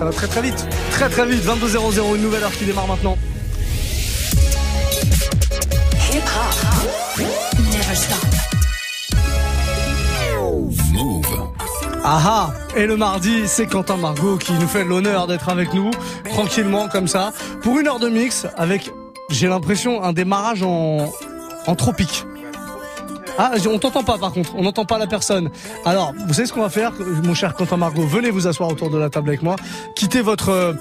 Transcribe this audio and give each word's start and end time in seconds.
ça 0.00 0.06
va 0.06 0.12
très 0.12 0.28
très 0.28 0.40
vite. 0.40 0.66
Très 0.92 1.10
très 1.10 1.26
vite. 1.26 1.44
22.00, 1.44 2.16
une 2.16 2.22
nouvelle 2.22 2.42
heure 2.42 2.52
qui 2.52 2.64
démarre 2.64 2.88
maintenant. 2.88 3.18
Hip 6.10 6.22
hop 6.24 7.26
never 7.58 7.94
stop. 7.94 8.16
Ah 12.02 12.18
ah 12.24 12.50
Et 12.76 12.86
le 12.86 12.96
mardi, 12.96 13.46
c'est 13.46 13.66
Quentin 13.66 13.98
Margot 13.98 14.38
qui 14.38 14.54
nous 14.54 14.66
fait 14.66 14.84
l'honneur 14.84 15.26
d'être 15.26 15.50
avec 15.50 15.74
nous, 15.74 15.90
tranquillement 16.30 16.88
comme 16.88 17.06
ça, 17.06 17.34
pour 17.60 17.78
une 17.78 17.86
heure 17.86 17.98
de 17.98 18.08
mix 18.08 18.46
avec, 18.56 18.90
j'ai 19.28 19.48
l'impression, 19.48 20.02
un 20.02 20.14
démarrage 20.14 20.62
en, 20.62 21.12
en 21.66 21.74
tropique. 21.74 22.24
Ah, 23.42 23.52
on 23.70 23.78
t'entend 23.78 24.02
pas 24.02 24.18
par 24.18 24.32
contre, 24.32 24.54
on 24.54 24.62
n'entend 24.62 24.84
pas 24.84 24.98
la 24.98 25.06
personne. 25.06 25.48
Alors, 25.86 26.12
vous 26.26 26.34
savez 26.34 26.46
ce 26.46 26.52
qu'on 26.52 26.60
va 26.60 26.68
faire, 26.68 26.92
mon 27.24 27.32
cher 27.32 27.54
Quentin 27.54 27.78
Margot 27.78 28.06
Venez 28.06 28.30
vous 28.30 28.46
asseoir 28.46 28.68
autour 28.68 28.90
de 28.90 28.98
la 28.98 29.08
table 29.08 29.30
avec 29.30 29.40
moi. 29.40 29.56
Quittez 29.94 30.20
votre 30.20 30.50
euh, 30.50 30.74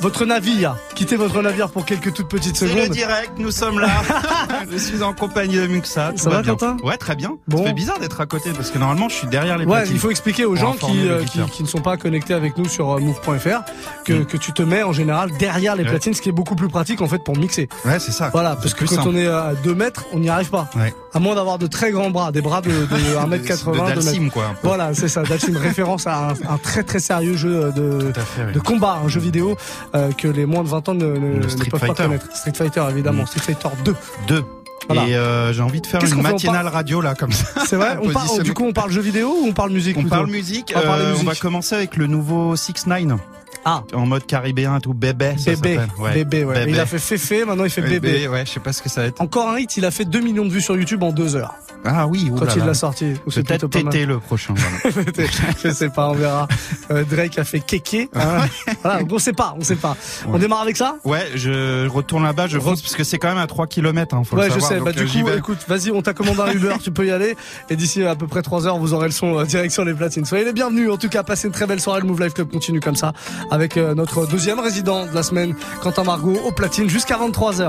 votre 0.00 0.24
navire. 0.24 0.76
Quittez 0.94 1.16
votre 1.16 1.42
navire 1.42 1.70
pour 1.70 1.84
quelques 1.84 2.12
toutes 2.14 2.28
petites 2.28 2.56
C'est 2.56 2.68
secondes. 2.68 2.84
le 2.84 2.88
direct, 2.88 3.32
nous 3.38 3.50
sommes 3.50 3.80
là. 3.80 3.88
je 4.70 4.76
suis 4.76 5.02
en 5.02 5.12
compagnie 5.12 5.56
de 5.56 5.66
Muxa. 5.66 6.12
tout 6.12 6.18
Ça 6.18 6.30
va, 6.30 6.40
bien. 6.40 6.52
Quentin? 6.52 6.76
Ouais, 6.84 6.96
très 6.96 7.16
bien. 7.16 7.32
Bon. 7.48 7.58
Ça 7.58 7.64
fait 7.64 7.72
bizarre 7.72 7.98
d'être 7.98 8.20
à 8.20 8.26
côté 8.26 8.50
parce 8.54 8.70
que 8.70 8.78
normalement 8.78 9.08
je 9.08 9.14
suis 9.16 9.26
derrière 9.26 9.58
les 9.58 9.64
Ouais, 9.66 9.78
platines. 9.78 9.94
il 9.96 9.98
faut 10.00 10.10
expliquer 10.10 10.44
aux 10.44 10.54
gens 10.54 10.72
qui, 10.74 11.08
euh, 11.08 11.24
qui, 11.24 11.40
qui 11.50 11.62
ne 11.64 11.68
sont 11.68 11.80
pas 11.80 11.96
connectés 11.96 12.32
avec 12.32 12.56
nous 12.56 12.68
sur 12.68 12.92
euh, 12.92 13.00
move.fr 13.00 13.62
que, 14.04 14.12
Mm. 14.14 14.26
que 14.26 14.36
tu 14.36 14.52
te 14.52 14.62
mets 14.62 14.82
en 14.84 14.92
général 14.92 15.30
derrière 15.38 15.74
les 15.74 15.82
Ouais. 15.82 15.90
platines, 15.90 16.14
ce 16.14 16.22
qui 16.22 16.28
est 16.28 16.32
beaucoup 16.32 16.54
plus 16.54 16.68
pratique 16.68 17.00
en 17.02 17.08
fait 17.08 17.18
pour 17.24 17.36
mixer. 17.36 17.68
Ouais, 17.84 17.98
c'est 17.98 18.12
ça. 18.12 18.30
Voilà, 18.32 18.50
parce 18.54 18.68
C'est 18.68 18.74
que 18.78 18.84
quand 18.84 18.94
simple. 19.02 19.08
on 19.12 19.16
est 19.16 19.26
à 19.26 19.52
2 19.64 19.74
mètres, 19.74 20.04
on 20.12 20.20
n'y 20.20 20.28
arrive 20.28 20.50
pas. 20.50 20.70
Ouais. 20.76 20.94
À 21.12 21.18
moins 21.18 21.34
d'avoir 21.34 21.58
de 21.58 21.66
très 21.66 21.90
grands 21.90 22.10
bras, 22.10 22.30
des 22.30 22.40
bras 22.40 22.60
de, 22.60 22.70
de 22.70 22.76
1m80, 22.86 23.26
de 23.26 23.32
2 23.32 23.82
mètres. 23.82 23.94
Dalsim, 24.04 24.30
quoi. 24.30 24.54
Voilà, 24.62 24.94
c'est 24.94 25.08
ça. 25.08 25.22
Dalsim, 25.24 25.56
référence 25.60 26.06
à 26.06 26.28
un, 26.28 26.54
un 26.54 26.58
très 26.62 26.84
très 26.84 27.00
sérieux 27.00 27.36
jeu 27.36 27.72
de, 27.74 28.12
fait. 28.14 28.44
oui. 28.46 28.52
de 28.52 28.60
combat, 28.60 29.00
un 29.04 29.08
jeu 29.08 29.20
vidéo 29.20 29.56
euh, 29.96 30.12
que 30.12 30.28
les 30.28 30.46
moins 30.46 30.62
de 30.62 30.68
20 30.68 30.83
ne, 30.92 31.06
ne, 31.06 31.14
Le 31.14 31.38
ne 31.38 31.48
Street 31.48 31.70
pas 31.70 31.78
Fighter. 31.78 32.02
connaître. 32.02 32.36
Street 32.36 32.52
Fighter, 32.54 32.84
évidemment. 32.90 33.22
Mm. 33.22 33.26
Street 33.26 33.40
Fighter 33.40 33.68
2. 33.84 33.96
Deux. 34.28 34.44
Voilà. 34.86 35.08
Et 35.08 35.16
euh, 35.16 35.52
j'ai 35.52 35.62
envie 35.62 35.80
de 35.80 35.86
faire 35.86 36.04
une 36.04 36.20
matinale 36.20 36.68
radio 36.68 37.00
là 37.00 37.14
comme 37.14 37.32
ça. 37.32 37.64
C'est 37.66 37.76
vrai 37.76 37.96
on 38.02 38.10
parle. 38.12 38.42
Du 38.42 38.52
coup, 38.52 38.64
on 38.64 38.72
parle 38.72 38.90
jeu 38.90 39.00
vidéo 39.00 39.28
ou 39.30 39.46
on 39.48 39.52
parle 39.52 39.70
musique 39.70 39.96
On 39.96 40.00
plutôt 40.00 40.16
parle 40.16 40.30
musique. 40.30 40.74
On 40.76 40.80
euh, 40.80 41.14
on 41.18 41.24
va 41.24 41.34
commencer 41.34 41.74
avec 41.74 41.96
le 41.96 42.06
nouveau 42.06 42.54
6 42.54 42.86
9 42.86 43.18
Ah, 43.64 43.82
en 43.94 44.06
mode 44.06 44.26
caribéen 44.26 44.78
tout 44.80 44.94
bébé. 44.94 45.34
ça 45.38 45.52
bébé. 45.52 45.80
Ouais. 45.98 46.12
Bébé, 46.14 46.44
ouais. 46.44 46.54
Bébé. 46.60 46.70
Il 46.72 46.80
a 46.80 46.86
fait 46.86 46.98
Féfé, 46.98 47.44
maintenant 47.44 47.64
il 47.64 47.70
fait 47.70 47.80
bébé. 47.82 48.28
Ouais, 48.28 48.44
je 48.46 48.50
sais 48.52 48.60
pas 48.60 48.72
ce 48.72 48.82
que 48.82 48.88
ça 48.88 49.02
va 49.02 49.06
être. 49.08 49.20
Encore 49.20 49.48
un 49.48 49.58
hit, 49.58 49.76
il 49.76 49.84
a 49.84 49.90
fait 49.90 50.04
2 50.04 50.20
millions 50.20 50.44
de 50.44 50.50
vues 50.50 50.60
sur 50.60 50.76
YouTube 50.76 51.02
en 51.02 51.12
2 51.12 51.36
heures. 51.36 51.54
Ah 51.86 52.06
oui, 52.06 52.26
Quand 52.30 52.42
oulala. 52.44 52.52
il 52.56 52.64
l'a 52.64 52.74
sorti. 52.74 53.12
Ou 53.26 53.30
c'est 53.30 53.42
Peut-être. 53.46 53.68
Tété 53.68 54.06
le 54.06 54.18
prochain. 54.18 54.54
voilà. 54.56 55.06
je 55.62 55.70
sais 55.70 55.90
pas, 55.90 56.08
on 56.08 56.14
verra. 56.14 56.48
Euh, 56.90 57.04
Drake 57.04 57.38
a 57.38 57.44
fait 57.44 57.60
Kéké. 57.60 58.08
Hein. 58.14 58.46
voilà, 58.82 59.00
donc 59.00 59.12
on 59.12 59.18
sait 59.18 59.32
pas, 59.34 59.54
on 59.58 59.62
sait 59.62 59.76
pas. 59.76 59.96
On 60.26 60.38
démarre 60.38 60.62
avec 60.62 60.76
ça 60.78 60.96
Ouais, 61.04 61.26
je 61.34 61.86
retourne 61.88 62.22
là-bas, 62.24 62.46
je 62.46 62.58
fonce 62.58 62.80
parce 62.80 62.94
que 62.96 63.04
c'est 63.04 63.18
quand 63.18 63.28
même 63.28 63.38
à 63.38 63.46
3 63.46 63.66
km, 63.66 64.14
hein, 64.16 64.22
faut 64.24 64.36
Ouais, 64.36 64.48
le 64.48 64.54
je 64.54 64.60
savoir. 64.60 64.70
sais. 64.70 64.76
donc, 64.78 64.84
Bah, 64.86 64.92
du 64.92 65.02
euh, 65.04 65.06
coup, 65.22 65.26
vais. 65.28 65.38
écoute, 65.38 65.58
vas-y, 65.68 65.90
on 65.90 66.00
t'a 66.02 66.14
commandé 66.14 66.40
un 66.40 66.52
Uber, 66.52 66.74
tu 66.82 66.90
peux 66.90 67.06
y 67.06 67.10
aller. 67.10 67.36
Et 67.68 67.76
d'ici 67.76 68.02
à 68.02 68.14
peu 68.14 68.26
près 68.26 68.40
3 68.42 68.66
heures, 68.66 68.78
vous 68.78 68.94
aurez 68.94 69.06
le 69.08 69.12
son 69.12 69.38
euh, 69.38 69.44
direction 69.44 69.84
les 69.84 69.94
platines. 69.94 70.24
Soyez 70.24 70.44
les 70.44 70.52
bienvenus. 70.54 70.90
En 70.90 70.96
tout 70.96 71.08
cas, 71.10 71.22
passez 71.22 71.48
une 71.48 71.52
très 71.54 71.66
belle 71.66 71.80
soirée. 71.80 72.00
Le 72.00 72.06
Move 72.06 72.20
Life 72.22 72.34
Club 72.34 72.50
continue 72.50 72.80
comme 72.80 72.96
ça 72.96 73.12
avec 73.54 73.76
euh, 73.76 73.94
notre 73.94 74.26
deuxième 74.26 74.58
résident 74.58 75.06
de 75.06 75.14
la 75.14 75.22
semaine, 75.22 75.54
Quentin 75.80 76.02
Margot, 76.02 76.36
au 76.44 76.50
platine 76.50 76.90
jusqu'à 76.90 77.16
23 77.16 77.62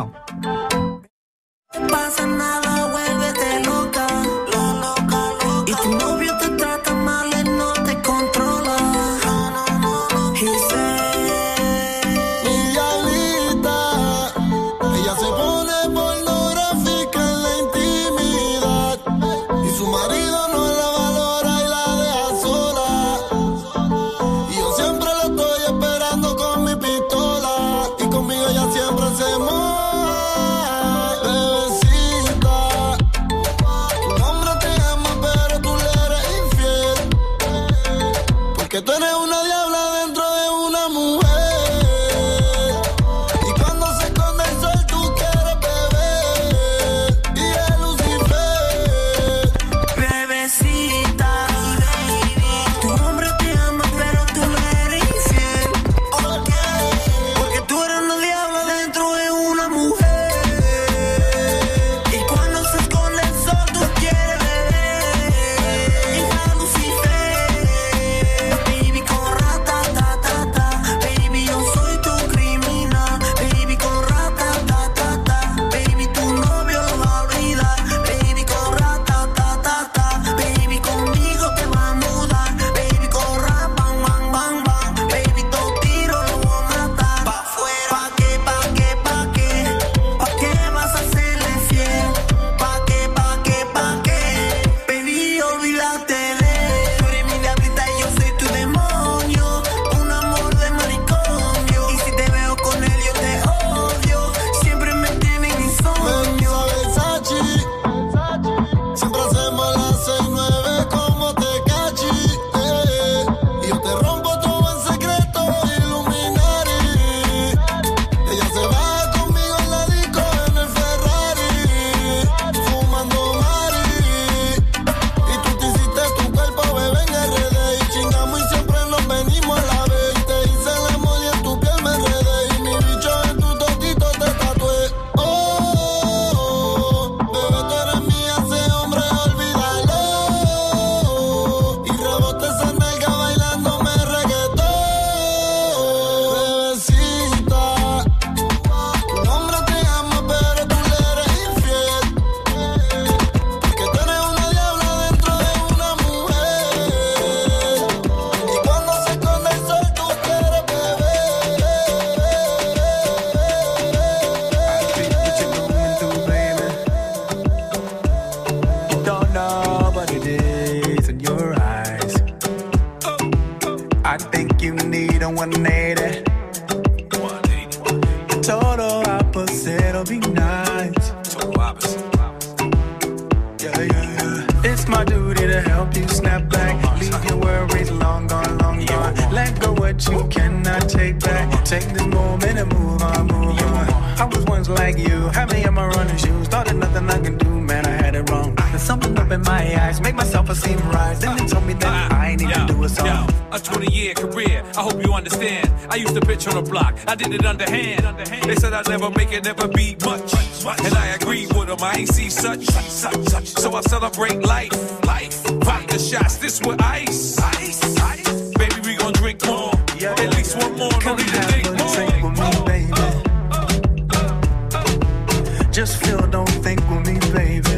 still 226.05 226.27
don't 226.27 226.55
think 226.63 226.79
we'll 226.87 226.99
meet, 226.99 227.25
baby. 227.33 227.77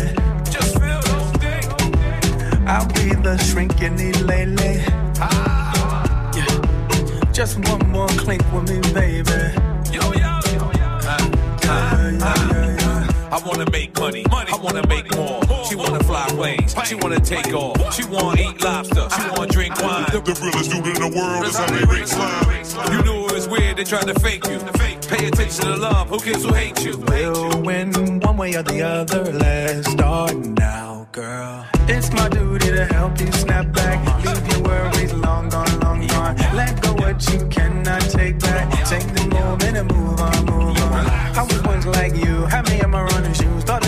Just 0.52 0.74
feel, 0.80 1.00
don't 1.10 1.32
think. 1.40 1.66
I'll 2.68 2.88
be 2.88 3.16
the 3.28 3.38
shrink 3.38 3.80
you 3.80 3.90
need 3.90 4.20
lately. 4.22 4.84
Just 7.32 7.60
one 7.70 7.90
more 7.90 8.08
clink 8.24 8.44
with 8.52 8.66
me, 8.70 8.80
baby. 8.94 9.42
Yo, 9.96 10.02
yo, 10.12 10.32
yo, 10.56 10.72
yo. 10.80 10.88
Uh, 11.04 11.18
uh, 11.64 11.72
uh, 11.72 12.12
yeah, 12.24 12.52
yeah, 12.52 12.78
yeah. 12.82 13.36
I 13.36 13.42
wanna 13.46 13.70
make 13.72 13.98
money, 13.98 14.26
money. 14.30 14.52
I 14.52 14.58
wanna 14.58 14.86
make 14.88 15.16
more. 15.16 15.47
She 15.68 15.76
wanna 15.76 16.02
fly 16.04 16.26
planes. 16.30 16.76
She 16.86 16.96
wanna 16.96 17.20
take 17.20 17.54
off. 17.54 17.94
She 17.94 18.06
wanna 18.06 18.42
eat 18.42 18.64
lobster. 18.64 18.96
She 18.96 19.08
ah. 19.10 19.34
wanna 19.36 19.52
drink 19.52 19.74
ah. 19.78 19.84
wine. 19.84 20.24
The, 20.24 20.34
the 20.34 20.40
realest 20.42 20.72
dude 20.72 20.88
in 20.88 21.12
the 21.12 21.18
world 21.18 21.46
is 21.46 21.58
how 21.58 21.68
they 21.68 21.84
rate 21.84 22.08
slime. 22.08 22.94
You 22.94 23.04
knew 23.04 23.26
it 23.28 23.34
was 23.34 23.50
weird. 23.50 23.76
They 23.76 23.84
tried 23.84 24.08
to 24.08 24.18
fake 24.20 24.48
you. 24.48 24.60
Pay 25.10 25.28
attention 25.28 25.66
to 25.66 25.76
love. 25.76 26.08
Who 26.10 26.20
cares 26.20 26.44
who 26.44 26.54
hates 26.54 26.86
you? 26.86 26.98
We'll 26.98 27.62
win 27.62 27.92
one 28.22 28.38
way 28.38 28.56
or 28.56 28.64
the 28.64 28.82
other. 28.82 29.24
Let's 29.34 29.92
start 29.92 30.36
now, 30.36 31.08
girl. 31.12 31.66
It's 31.90 32.14
my 32.14 32.30
duty 32.30 32.72
to 32.72 32.86
help 32.86 33.20
you 33.20 33.32
snap 33.34 33.74
back. 33.74 34.00
Leave 34.26 34.48
your 34.54 34.62
worries 34.64 35.14
long 35.14 35.50
gone, 35.50 35.80
long 35.82 36.08
gone. 36.08 36.38
Let 36.56 36.82
go 36.82 36.94
what 36.94 37.18
you 37.34 37.46
cannot 37.48 38.02
take 38.02 38.40
back. 38.40 38.72
Take 38.86 39.08
the 39.14 39.28
moment 39.34 39.76
and 39.76 39.92
move 39.92 40.20
on, 40.20 40.46
move 40.46 40.78
on. 40.84 41.06
I 41.36 41.44
was 41.44 41.62
once 41.64 41.86
like 41.86 42.16
you. 42.16 42.46
Had 42.46 42.70
me 42.70 42.80
in 42.80 42.90
my 42.90 43.04
running 43.04 43.34
shoes. 43.34 43.64
Thought 43.64 43.87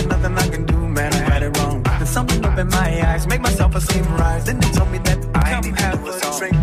my 2.70 3.06
eyes, 3.08 3.26
make 3.26 3.40
myself 3.40 3.74
a 3.74 3.80
steam 3.80 4.04
rise. 4.14 4.44
Then 4.44 4.60
they 4.60 4.70
told 4.70 4.90
me 4.90 4.98
that 4.98 5.18
I 5.34 5.50
Come 5.50 5.64
need 5.64 5.76
to 5.76 5.96
do 5.96 6.08
a 6.08 6.12
song. 6.12 6.59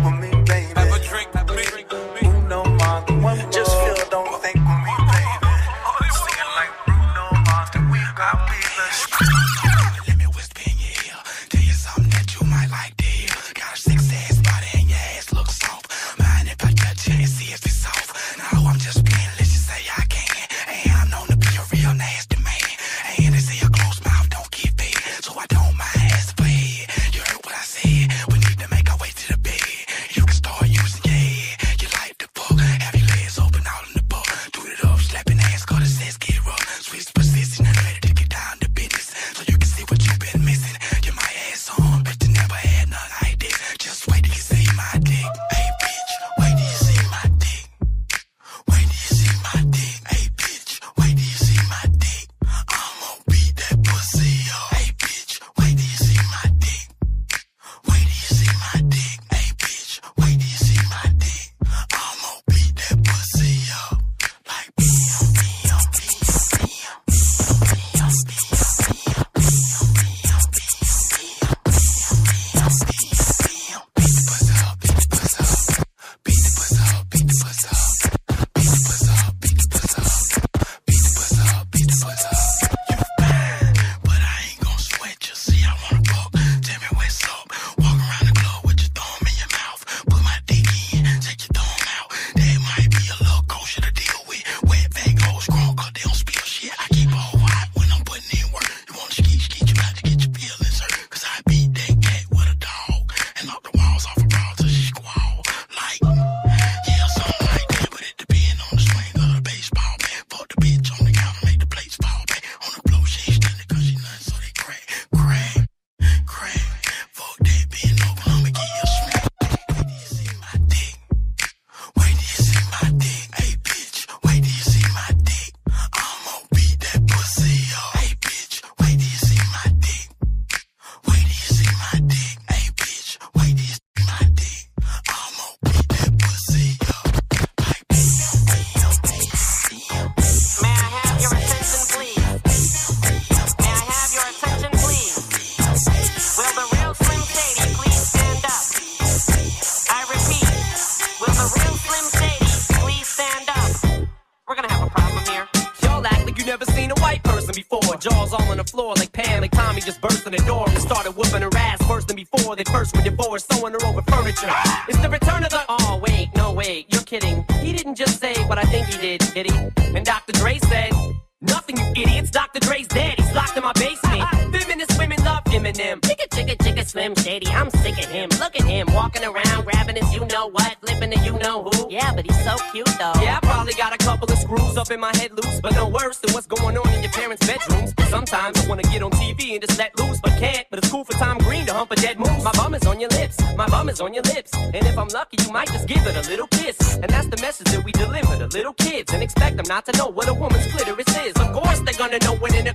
him. 175.78 176.00
Chicka, 176.00 176.28
chicka, 176.28 176.56
chicka, 176.56 176.86
slim, 176.86 177.14
shady, 177.14 177.46
I'm 177.48 177.70
sick 177.70 177.98
of 177.98 178.10
him. 178.10 178.28
Look 178.40 178.56
at 178.56 178.64
him, 178.64 178.88
walking 178.92 179.24
around, 179.24 179.64
grabbing 179.64 179.96
his 179.96 180.12
you 180.12 180.24
know 180.26 180.48
what, 180.48 180.76
flipping 180.80 181.10
the 181.10 181.18
you 181.24 181.38
know 181.38 181.62
who. 181.64 181.90
Yeah, 181.90 182.12
but 182.14 182.26
he's 182.26 182.44
so 182.44 182.56
cute 182.72 182.86
though. 182.98 183.12
Yeah, 183.22 183.38
I 183.40 183.46
probably 183.46 183.74
got 183.74 183.94
a 183.94 183.98
couple 183.98 184.30
of 184.30 184.38
screws 184.38 184.76
up 184.76 184.90
in 184.90 185.00
my 185.00 185.14
head 185.16 185.32
loose, 185.32 185.60
but 185.60 185.74
no 185.74 185.88
worse 185.88 186.18
than 186.18 186.32
what's 186.34 186.46
going 186.46 186.76
on 186.76 186.92
in 186.94 187.02
your 187.02 187.12
parents' 187.12 187.46
bedrooms. 187.46 187.94
Sometimes 188.08 188.58
I 188.64 188.68
wanna 188.68 188.82
get 188.82 189.02
on 189.02 189.10
TV 189.12 189.52
and 189.52 189.62
just 189.62 189.78
let 189.78 189.98
loose, 189.98 190.20
but 190.20 190.32
can't. 190.38 190.66
But 190.70 190.80
it's 190.80 190.90
cool 190.90 191.04
for 191.04 191.12
Tom 191.12 191.38
Green 191.38 191.64
to 191.66 191.72
hump 191.72 191.90
a 191.92 191.96
dead 191.96 192.18
moose. 192.18 192.42
My 192.42 192.52
bum 192.52 192.74
is 192.74 192.86
on 192.86 193.00
your 193.00 193.10
lips, 193.10 193.38
my 193.56 193.68
bum 193.68 193.88
is 193.88 194.00
on 194.00 194.12
your 194.12 194.24
lips. 194.24 194.52
And 194.54 194.76
if 194.76 194.98
I'm 194.98 195.08
lucky, 195.08 195.36
you 195.44 195.52
might 195.52 195.68
just 195.68 195.86
give 195.86 196.04
it 196.06 196.16
a 196.16 196.28
little 196.28 196.48
kiss. 196.48 196.96
And 196.96 197.08
that's 197.08 197.28
the 197.28 197.40
message 197.40 197.68
that 197.68 197.84
we 197.84 197.92
deliver 197.92 198.36
to 198.36 198.46
little 198.46 198.74
kids 198.74 199.12
and 199.12 199.22
expect 199.22 199.56
them 199.56 199.66
not 199.68 199.86
to 199.86 199.96
know 199.96 200.08
what 200.08 200.28
a 200.28 200.34
woman's 200.34 200.66
clitoris 200.72 201.16
is. 201.24 201.34
Of 201.36 201.52
course, 201.52 201.80
they're 201.80 201.98
gonna 201.98 202.18
know 202.18 202.34
when 202.36 202.54
in 202.54 202.66
a 202.66 202.74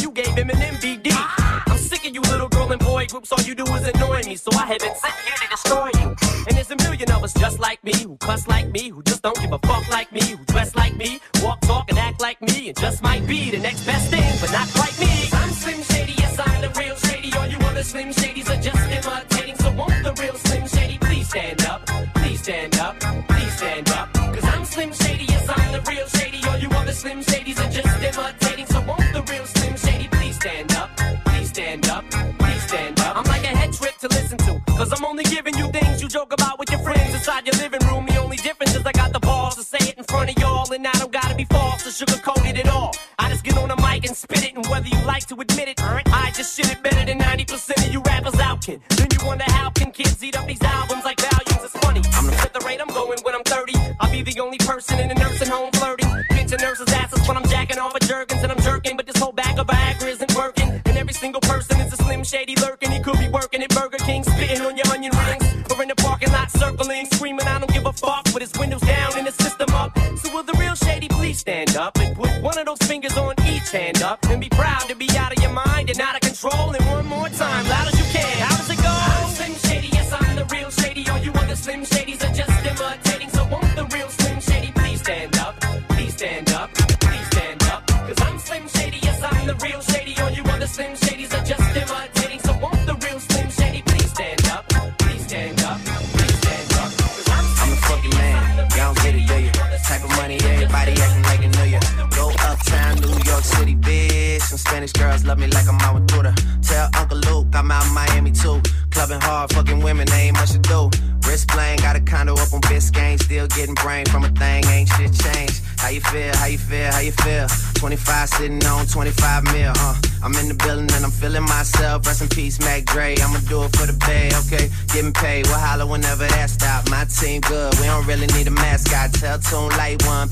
groups, 3.11 3.31
all 3.33 3.41
you 3.41 3.53
do 3.53 3.63
is 3.75 3.87
annoy 3.89 4.21
me, 4.25 4.35
so 4.37 4.49
I 4.53 4.65
have 4.67 4.79
been 4.79 4.95
sent 4.95 5.13
here 5.25 5.35
to 5.43 5.47
destroy 5.49 5.89
you. 5.99 6.15
And 6.47 6.55
there's 6.55 6.71
a 6.71 6.77
million 6.77 7.11
of 7.11 7.23
us 7.23 7.33
just 7.33 7.59
like 7.59 7.83
me, 7.83 7.93
who 7.93 8.15
cuss 8.17 8.47
like 8.47 8.71
me, 8.71 8.89
who 8.89 9.03
just 9.03 9.21
don't 9.21 9.37
give 9.41 9.51
a 9.51 9.59
fuck 9.59 9.87
like 9.89 10.11
me, 10.13 10.21
who 10.21 10.43
dress 10.45 10.73
like 10.75 10.95
me, 10.95 11.19
walk, 11.43 11.59
talk, 11.61 11.89
and 11.89 11.99
act 11.99 12.21
like 12.21 12.41
me, 12.41 12.69
and 12.69 12.79
just 12.79 13.03
might 13.03 13.27
be 13.27 13.51
the 13.51 13.59
next 13.59 13.85
best 13.85 14.09
thing, 14.09 14.31
but 14.39 14.51
not 14.53 14.67
quite 14.69 14.97
me. 14.97 15.11
I'm 15.33 15.51
Slim 15.51 15.81
Shady, 15.83 16.13
yes, 16.17 16.39
I'm 16.39 16.61
the 16.61 16.69
real 16.79 16.95
Shady. 16.95 17.33
All 17.33 17.47
you 17.47 17.57
other 17.57 17.83
Slim 17.83 18.09
Shadys 18.09 18.40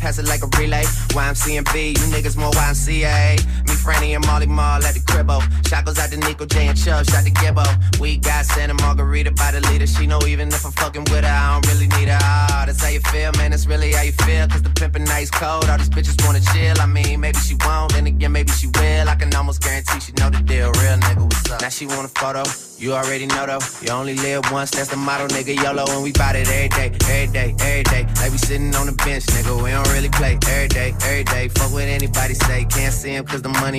pass 0.09 0.17
it 0.17 0.27
like 0.27 0.41
a 0.41 0.49
relay. 0.57 0.81
YMCMB, 1.13 1.89
you 1.89 2.05
niggas 2.09 2.35
more 2.35 2.49
YMCA. 2.51 3.37
Franny, 3.89 4.15
and 4.15 4.25
Mally 4.27 4.45
Mall 4.45 4.83
at 4.85 4.93
the 4.93 4.99
cribbo. 4.99 5.41
Shot 5.67 5.83
goes 5.85 5.97
out 5.97 6.11
to 6.11 6.17
Nico 6.17 6.45
J 6.45 6.67
and 6.67 6.77
Chubb, 6.77 7.05
shot 7.09 7.23
to 7.25 7.31
Gibbo. 7.31 7.65
We 7.99 8.17
got 8.17 8.45
Santa 8.45 8.75
Margarita 8.75 9.31
by 9.31 9.51
the 9.51 9.61
leader. 9.71 9.87
She 9.87 10.05
know 10.05 10.19
even 10.27 10.49
if 10.49 10.63
I'm 10.63 10.71
fucking 10.73 11.05
with 11.09 11.25
her, 11.25 11.27
I 11.27 11.53
don't 11.53 11.65
really 11.73 11.87
need 11.97 12.07
her. 12.07 12.19
Ah, 12.21 12.65
that's 12.67 12.83
how 12.83 12.89
you 12.89 12.99
feel, 13.11 13.31
man. 13.37 13.49
That's 13.49 13.65
really 13.65 13.91
how 13.91 14.03
you 14.03 14.11
feel. 14.11 14.47
Cause 14.47 14.61
the 14.61 14.69
pimpin' 14.69 15.07
nice 15.07 15.31
cold. 15.31 15.67
All 15.67 15.77
these 15.79 15.89
bitches 15.89 16.23
wanna 16.23 16.41
chill. 16.53 16.79
I 16.79 16.85
mean, 16.85 17.19
maybe 17.19 17.39
she 17.39 17.55
won't, 17.65 17.93
then 17.93 18.05
again, 18.05 18.31
maybe 18.31 18.51
she 18.51 18.67
will. 18.67 19.09
I 19.09 19.15
can 19.15 19.33
almost 19.33 19.63
guarantee 19.63 19.99
she 19.99 20.11
know 20.19 20.29
the 20.29 20.41
deal. 20.43 20.71
Real 20.81 20.97
nigga, 20.97 21.23
what's 21.23 21.49
up? 21.49 21.61
Now 21.61 21.69
she 21.69 21.87
want 21.87 22.05
a 22.05 22.09
photo. 22.09 22.43
You 22.77 22.93
already 22.93 23.25
know 23.25 23.45
though. 23.45 23.59
You 23.81 23.91
only 23.91 24.15
live 24.15 24.49
once, 24.51 24.71
that's 24.71 24.89
the 24.89 24.97
motto, 24.97 25.27
nigga. 25.27 25.53
YOLO, 25.61 25.83
and 25.89 26.03
we 26.03 26.13
bout 26.13 26.35
it 26.35 26.47
every 26.47 26.69
day, 26.69 26.91
every 27.09 27.27
day, 27.33 27.55
every 27.59 27.83
day. 27.83 28.03
Like 28.21 28.31
we 28.31 28.37
sitting 28.37 28.73
on 28.75 28.85
the 28.85 28.93
bench, 28.93 29.25
nigga. 29.25 29.61
We 29.61 29.71
don't 29.71 29.89
really 29.89 30.09
play 30.09 30.37
every 30.47 30.69
day, 30.69 30.93
every 31.03 31.23
day. 31.23 31.49
Fuck 31.49 31.73
what 31.73 31.83
anybody 31.83 32.35
say. 32.35 32.65
Can't 32.69 32.93
see 32.93 33.15
him 33.15 33.25
cause 33.25 33.41
the 33.41 33.49
money 33.49 33.78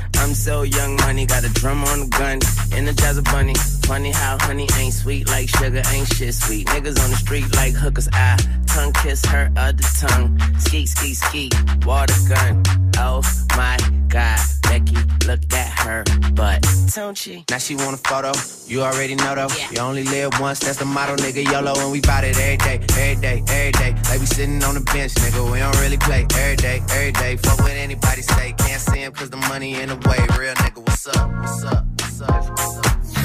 I'm 0.21 0.35
so 0.35 0.61
young, 0.61 0.97
money 0.97 1.25
got 1.25 1.43
a 1.43 1.49
drum 1.49 1.83
on 1.83 2.01
the 2.01 2.05
gun, 2.05 2.39
energize 2.71 3.17
a 3.17 3.23
bunny. 3.23 3.55
Funny 3.91 4.11
how 4.11 4.37
honey 4.39 4.69
ain't 4.79 4.93
sweet 4.93 5.27
like 5.27 5.49
sugar, 5.49 5.81
ain't 5.91 6.07
shit 6.13 6.33
sweet. 6.33 6.65
Niggas 6.67 6.97
on 7.03 7.09
the 7.09 7.17
street 7.17 7.53
like 7.57 7.73
hookers, 7.73 8.07
I 8.13 8.37
tongue 8.65 8.93
kiss 8.93 9.25
her 9.25 9.51
other 9.57 9.83
tongue. 9.99 10.39
Skeet, 10.59 10.87
skeet, 10.87 11.15
skeet, 11.15 11.53
water 11.85 12.13
gun. 12.29 12.63
Oh 12.97 13.21
my 13.57 13.77
god, 14.07 14.39
Becky, 14.61 14.95
look 15.27 15.41
at 15.51 15.67
her 15.79 16.05
butt, 16.31 16.65
don't 16.95 17.17
she? 17.17 17.43
Now 17.51 17.57
she 17.57 17.75
want 17.75 17.95
a 17.95 17.97
photo. 17.97 18.31
You 18.65 18.81
already 18.81 19.15
know 19.15 19.35
though. 19.35 19.53
Yeah. 19.59 19.71
You 19.71 19.79
only 19.81 20.05
live 20.05 20.39
once, 20.39 20.61
that's 20.61 20.77
the 20.77 20.85
motto, 20.85 21.17
nigga. 21.17 21.43
YOLO, 21.51 21.73
and 21.77 21.91
we 21.91 21.99
bout 21.99 22.23
it 22.23 22.39
every 22.39 22.55
day, 22.55 22.79
every 22.95 23.21
day, 23.21 23.43
every 23.49 23.71
day. 23.73 23.91
Like 24.07 24.21
we 24.21 24.25
sitting 24.25 24.63
on 24.63 24.75
the 24.75 24.87
bench, 24.93 25.15
nigga. 25.15 25.51
We 25.51 25.59
don't 25.59 25.77
really 25.81 25.97
play 25.97 26.25
every 26.35 26.55
day, 26.55 26.81
every 26.91 27.11
day. 27.11 27.35
Fuck 27.35 27.59
what 27.59 27.71
anybody 27.71 28.21
say. 28.21 28.53
Can't 28.57 28.79
see 28.79 28.99
him 28.99 29.11
cause 29.11 29.29
the 29.29 29.43
money 29.51 29.81
in 29.81 29.89
the 29.89 29.95
way. 30.07 30.17
Real 30.39 30.55
nigga, 30.55 30.77
what's 30.77 31.07
up? 31.09 31.29
What's 31.41 31.65
up? 31.65 31.85
What's 31.99 32.21
up? 32.21 32.49
What's 32.51 32.77
up? 32.77 33.20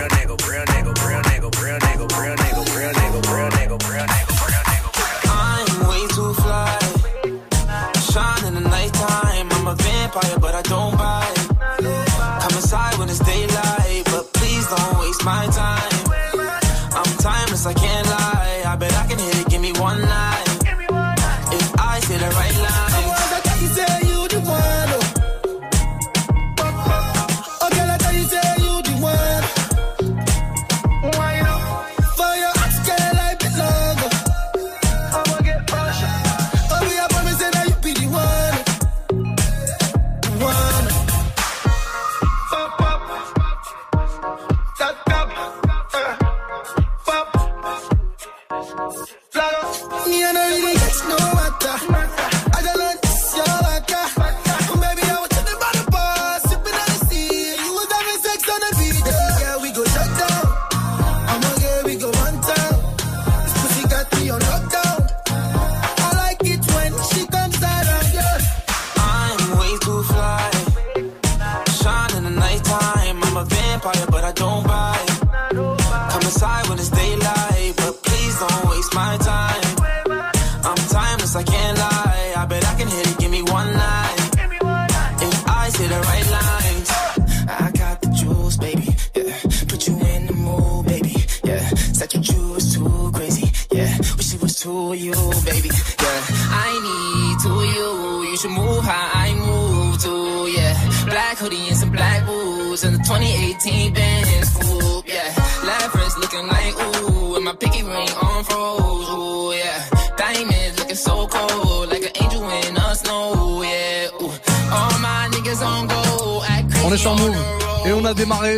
Real 0.00 0.08
nigga, 0.08 0.48
real 0.48 0.64
nigga, 0.64 0.92
real 1.04 1.20
nigga, 1.28 1.48
real 1.60 1.78
nigga, 1.78 2.06
real 2.16 2.36
nigga, 2.36 2.64
real 2.74 2.90
nigga, 2.90 3.20
real 3.28 3.50
nigga, 3.50 3.76
real 3.84 4.06
nigga. 4.08 4.88
I'm 5.28 5.88
way 5.90 6.02
too 6.16 6.32
fly. 6.40 6.78
Shine 8.10 8.44
in 8.46 8.54
the 8.54 8.62
nighttime. 8.66 9.52
I'm 9.52 9.66
a 9.66 9.74
vampire, 9.74 10.38
but 10.38 10.54
I 10.54 10.62
don't 10.62 10.96
bite. 10.96 11.48
Come 12.40 12.54
inside 12.56 12.98
when 12.98 13.10
it's 13.10 13.18
daylight, 13.18 14.04
but 14.06 14.32
please 14.32 14.66
don't 14.68 15.00
waste 15.00 15.22
my 15.22 15.46
time. 15.48 15.92
I'm 16.96 17.16
timeless, 17.18 17.66
I 17.66 17.74
can't 17.74 18.09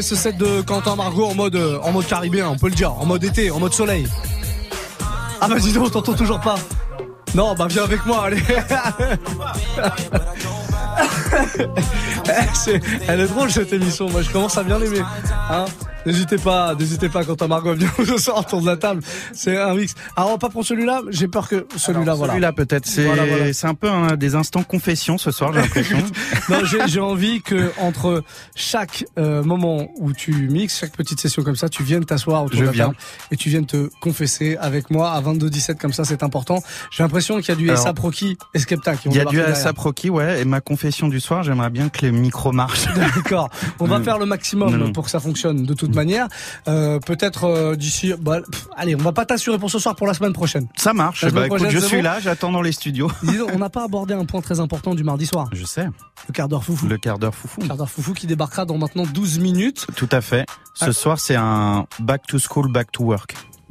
ce 0.02 0.16
set 0.16 0.37
de 0.37 0.61
Quentin 0.62 0.97
Margot 0.97 1.26
en 1.26 1.35
mode, 1.35 1.56
euh, 1.56 1.78
en 1.82 1.92
mode 1.92 2.06
caribéen, 2.06 2.49
on 2.49 2.56
peut 2.56 2.68
le 2.68 2.75
dire, 2.75 2.92
en 2.92 3.06
mode 3.06 3.25
été, 3.25 3.50
en 3.50 3.59
mode 3.59 3.73
soleil. 3.73 4.06
Ah 5.40 5.49
bah 5.49 5.59
dis 5.59 5.73
donc, 5.73 5.87
on 5.87 5.90
t'entend 5.90 6.14
toujours 6.14 6.40
pas. 6.40 6.56
Non, 7.35 7.54
bah 7.54 7.66
viens 7.68 7.85
avec 7.85 8.04
moi, 8.06 8.26
allez. 8.26 8.42
Eh, 12.28 12.80
Elle 13.09 13.21
est 13.21 13.26
drôle 13.26 13.50
cette 13.50 13.73
émission, 13.73 14.09
moi 14.11 14.21
je 14.23 14.30
commence 14.30 14.59
à 14.59 14.62
bien 14.62 14.78
l'aimer. 14.78 15.02
Hein 15.50 15.65
N'hésitez 16.06 16.36
pas, 16.38 16.75
n'hésitez 16.75 17.08
pas 17.08 17.25
quand 17.25 17.41
Margot 17.47 17.75
vient 17.75 17.91
ce 18.04 18.19
soir 18.19 18.38
autour 18.41 18.60
de 18.60 18.67
la 18.67 18.76
table. 18.76 19.02
C'est 19.32 19.56
un 19.56 19.75
mix. 19.75 19.95
Alors 20.17 20.30
on 20.30 20.32
va 20.32 20.38
pas 20.38 20.49
pour 20.50 20.65
celui-là, 20.65 21.00
j'ai 21.10 21.28
peur 21.28 21.49
que 21.49 21.67
celui-là, 21.76 22.15
voilà. 22.15 22.32
Celui-là 22.32 22.52
peut-être, 22.52 22.86
c'est 22.86 23.04
Voilà, 23.04 23.25
voilà. 23.26 23.52
c'est 23.52 23.67
un 23.67 23.75
peu 23.75 23.88
des 24.17 24.34
instants 24.34 24.62
confession 24.62 25.19
ce 25.19 25.30
soir, 25.30 25.52
j'ai 25.52 25.60
l'impression. 25.60 25.99
non, 26.49 26.58
j'ai 26.86 27.00
envie 27.00 27.41
que 27.43 27.71
entre 27.80 28.23
chaque 28.54 29.04
euh, 29.19 29.43
moment 29.43 29.88
où 29.99 30.12
tu 30.12 30.32
mixes, 30.49 30.78
chaque 30.80 30.97
petite 30.97 31.21
session 31.21 31.43
comme 31.43 31.56
ça, 31.56 31.69
tu 31.69 31.82
viennes 31.82 32.04
t'asseoir 32.04 32.45
autour 32.45 32.56
Je 32.58 32.62
de 32.62 32.67
la 32.67 32.73
viens. 32.73 32.86
table 32.86 32.97
et 33.30 33.36
tu 33.36 33.49
viennes 33.49 33.67
te 33.67 33.88
confesser 34.00 34.56
avec 34.60 34.91
moi 34.91 35.12
à 35.12 35.21
22-17 35.21 35.76
comme 35.78 35.93
ça, 35.93 36.04
c'est 36.04 36.23
important. 36.23 36.62
J'ai 36.91 37.02
l'impression 37.02 37.36
qu'il 37.38 37.49
y 37.49 37.52
a 37.52 37.54
du 37.56 37.71
Alors, 37.71 37.95
Proki 37.95 38.36
et 38.54 38.58
Skepta 38.58 38.97
qui 38.97 39.08
vont 39.08 39.15
Il 39.15 39.19
y 39.19 39.21
a 39.21 39.25
du. 39.25 39.41
Asaproki, 39.41 40.10
ouais, 40.10 40.41
et 40.41 40.45
ma 40.45 40.60
confession 40.60 41.08
du 41.08 41.21
soir, 41.21 41.43
j'aimerais 41.43 41.71
bien 41.71 41.88
que 41.88 42.00
les 42.02 42.12
micros 42.12 42.52
marchent. 42.52 42.86
D'accord. 42.95 43.50
On 43.80 43.86
va 43.86 43.99
Mm. 43.99 44.04
faire 44.04 44.19
le 44.19 44.26
maximum 44.26 44.71
Non, 44.73 44.86
non. 44.86 44.93
pour 44.93 45.04
que 45.04 45.10
ça 45.10 45.21
fonctionne 45.21 45.65
de 45.65 45.75
toute 45.75 45.92
manière. 45.95 46.28
Euh, 46.69 46.99
Peut-être 47.00 47.45
euh, 47.45 47.76
d'ici. 47.76 48.13
Bah, 48.21 48.41
pff, 48.50 48.69
allez, 48.76 48.95
on 48.95 48.99
va 48.99 49.13
pas 49.13 49.25
t'assurer 49.26 49.59
pour 49.59 49.71
ce 49.71 49.78
soir, 49.78 49.95
pour 49.97 50.07
la 50.07 50.15
semaine 50.15 50.33
prochaine. 50.33 50.67
Ça 50.76 50.93
marche. 50.93 51.25
Bah, 51.33 51.47
écoute, 51.47 51.63
je 51.69 51.78
suis 51.78 51.97
bon 51.99 52.02
là, 52.02 52.21
j'attends 52.21 52.52
dans 52.52 52.63
les 52.63 52.73
studios. 52.73 53.11
Dis 53.23 53.39
donc, 53.39 53.50
on 53.55 53.59
n'a 53.59 53.71
pas 53.71 53.85
abordé 53.85 54.15
un 54.15 54.25
point 54.25 54.41
très 54.41 54.61
important 54.61 54.95
du 54.95 55.05
mardi 55.05 55.26
soir. 55.26 55.49
Je 55.52 55.65
sais. 55.65 55.87
Le 56.28 56.33
quart 56.33 56.49
d'heure 56.49 56.63
foufou. 56.65 56.87
Le 56.87 56.99
quart 56.99 57.19
d'heure 57.19 57.35
foufou. 57.35 57.61
Le 57.63 57.67
quart 57.69 57.76
d'heure 57.76 57.91
foufou 57.91 58.13
qui 58.15 58.26
débarquera 58.26 58.65
dans 58.65 58.78
maintenant 58.78 59.05
12 59.05 59.39
minutes. 59.39 59.87
Tout 59.97 60.09
à 60.13 60.21
fait. 60.21 60.47
Ce 60.75 60.87
Ah. 60.87 60.93
soir, 60.93 61.19
c'est 61.21 61.37
un 61.37 61.87
back 62.00 62.26
to 62.26 62.39
school, 62.39 62.71
back 62.71 62.93
to 62.93 63.05
work. 63.05 63.35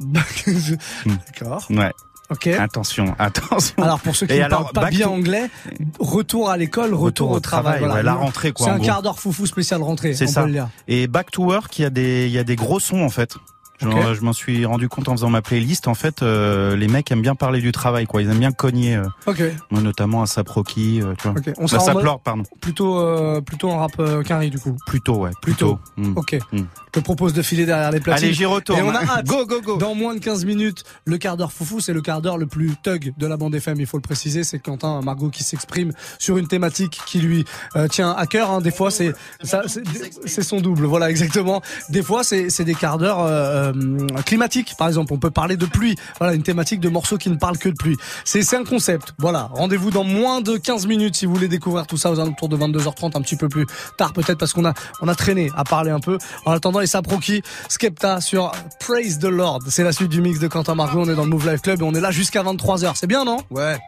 D'accord. 1.06 1.66
Ouais. 1.70 1.92
Ok. 2.32 2.46
Attention, 2.48 3.14
attention. 3.18 3.82
Alors 3.82 4.00
pour 4.00 4.16
ceux 4.16 4.26
qui 4.26 4.38
ne 4.38 4.48
parlent 4.48 4.72
pas 4.72 4.90
bien 4.90 5.06
to- 5.06 5.12
anglais, 5.12 5.50
retour 5.98 6.50
à 6.50 6.56
l'école, 6.56 6.94
retour, 6.94 7.30
au 7.30 7.40
travail. 7.40 7.82
ouais, 7.82 8.02
la 8.02 8.14
rentrée, 8.14 8.52
quoi, 8.52 8.66
C'est 8.66 8.72
un 8.72 8.76
gros. 8.76 8.84
quart 8.86 9.02
d'heure 9.02 9.18
foufou 9.18 9.46
spécial 9.46 9.82
rentrée. 9.82 10.14
C'est 10.14 10.26
ça. 10.26 10.46
Et 10.88 11.06
back 11.06 11.30
to 11.30 11.44
work, 11.44 11.78
il 11.78 11.82
y 11.82 11.84
a 11.84 11.90
des, 11.90 12.26
il 12.26 12.32
y 12.32 12.38
a 12.38 12.44
des 12.44 12.56
gros 12.56 12.80
sons 12.80 13.02
en 13.02 13.08
fait. 13.10 13.36
Je, 13.82 14.20
m'en 14.22 14.32
suis 14.32 14.64
rendu 14.64 14.88
compte 14.88 15.08
en 15.08 15.12
faisant 15.12 15.30
ma 15.30 15.42
playlist. 15.42 15.88
En 15.88 15.94
fait, 15.94 16.22
euh, 16.22 16.76
les 16.76 16.88
mecs 16.88 17.10
aiment 17.10 17.22
bien 17.22 17.34
parler 17.34 17.60
du 17.60 17.72
travail, 17.72 18.06
quoi. 18.06 18.22
Ils 18.22 18.30
aiment 18.30 18.38
bien 18.38 18.52
cogner, 18.52 18.96
euh, 18.96 19.04
Ok. 19.26 19.42
moi, 19.70 19.80
notamment 19.82 20.22
à 20.22 20.26
Saproki, 20.26 21.00
euh, 21.02 21.14
tu 21.20 21.28
vois. 21.28 21.38
Ok. 21.38 21.52
On 21.58 21.66
Bah, 21.66 21.94
pleure, 22.00 22.20
pardon. 22.20 22.42
Plutôt, 22.60 22.98
euh, 23.00 23.40
plutôt 23.40 23.70
en 23.70 23.78
rap 23.78 23.92
euh, 23.98 24.22
carré 24.22 24.50
du 24.50 24.58
coup. 24.58 24.76
Plutôt, 24.86 25.16
ouais. 25.16 25.30
Plutôt. 25.42 25.78
Mm. 25.96 26.12
Ok. 26.16 26.38
Mm. 26.52 26.58
Je 26.58 27.00
te 27.00 27.00
propose 27.00 27.32
de 27.32 27.40
filer 27.42 27.64
derrière 27.64 27.90
les 27.90 28.00
platines. 28.00 28.24
Allez, 28.26 28.34
j'y 28.34 28.44
retourne. 28.44 28.78
Et 28.78 28.82
on 28.82 28.90
a 28.90 29.02
hâte. 29.02 29.26
Go, 29.26 29.46
go, 29.46 29.60
go. 29.62 29.76
Dans 29.78 29.94
moins 29.94 30.14
de 30.14 30.20
15 30.20 30.44
minutes, 30.44 30.84
le 31.06 31.16
quart 31.18 31.36
d'heure 31.38 31.52
foufou, 31.52 31.80
c'est 31.80 31.94
le 31.94 32.02
quart 32.02 32.20
d'heure 32.20 32.36
le 32.36 32.46
plus 32.46 32.72
thug 32.82 33.12
de 33.16 33.26
la 33.26 33.36
bande 33.38 33.54
FM, 33.54 33.80
il 33.80 33.86
faut 33.86 33.96
le 33.96 34.02
préciser. 34.02 34.44
C'est 34.44 34.58
Quentin 34.58 35.00
Margot 35.00 35.30
qui 35.30 35.42
s'exprime 35.42 35.92
sur 36.18 36.36
une 36.36 36.46
thématique 36.48 37.00
qui 37.06 37.20
lui 37.20 37.44
euh, 37.76 37.88
tient 37.88 38.10
à 38.12 38.26
cœur. 38.26 38.50
hein. 38.50 38.60
Des 38.60 38.70
fois, 38.70 38.90
c'est 38.90 39.12
ça, 39.42 39.62
c'est- 39.68 39.82
c'est 40.26 40.42
son 40.42 40.60
double. 40.60 40.84
Voilà, 40.84 41.08
exactement. 41.10 41.62
Des 41.88 42.02
fois, 42.02 42.24
c'est 42.24 42.50
c'est 42.50 42.64
des 42.64 42.74
quarts 42.74 42.98
d'heure 42.98 43.71
euh, 43.72 44.22
climatiques, 44.24 44.74
par 44.78 44.88
exemple. 44.88 45.12
On 45.12 45.18
peut 45.18 45.30
parler 45.30 45.56
de 45.56 45.66
pluie. 45.66 45.96
Voilà, 46.18 46.34
une 46.34 46.42
thématique 46.42 46.80
de 46.80 46.88
morceaux 46.88 47.18
qui 47.18 47.30
ne 47.30 47.36
parlent 47.36 47.58
que 47.58 47.68
de 47.68 47.74
pluie. 47.74 47.96
C'est 48.24 48.42
un 48.54 48.64
concept. 48.64 49.14
Voilà. 49.18 49.50
Rendez-vous 49.52 49.90
dans 49.90 50.04
moins 50.04 50.40
de 50.40 50.56
15 50.56 50.86
minutes 50.86 51.16
si 51.16 51.26
vous 51.26 51.34
voulez 51.34 51.48
découvrir 51.48 51.86
tout 51.86 51.96
ça 51.96 52.10
aux 52.10 52.20
alentours 52.20 52.48
de 52.48 52.56
22h30, 52.56 53.16
un 53.16 53.22
petit 53.22 53.36
peu 53.36 53.48
plus 53.48 53.66
tard 53.96 54.12
peut-être 54.12 54.38
parce 54.38 54.52
qu'on 54.52 54.64
a 54.64 54.74
on 55.00 55.08
a 55.08 55.14
traîné 55.14 55.50
à 55.56 55.64
parler 55.64 55.90
un 55.90 56.00
peu. 56.00 56.18
En 56.44 56.52
attendant, 56.52 56.80
les 56.80 56.86
Saproki, 56.86 57.42
Skepta 57.68 58.20
sur 58.20 58.52
Praise 58.80 59.18
the 59.18 59.24
Lord. 59.24 59.60
C'est 59.68 59.84
la 59.84 59.92
suite 59.92 60.10
du 60.10 60.20
mix 60.20 60.38
de 60.38 60.48
Quentin 60.48 60.74
Margot. 60.74 61.00
On 61.00 61.08
est 61.08 61.14
dans 61.14 61.24
le 61.24 61.30
Move 61.30 61.50
Life 61.50 61.62
Club 61.62 61.80
et 61.80 61.84
on 61.84 61.94
est 61.94 62.00
là 62.00 62.10
jusqu'à 62.10 62.42
23h. 62.42 62.92
C'est 62.94 63.06
bien, 63.06 63.24
non? 63.24 63.38
Ouais. 63.50 63.78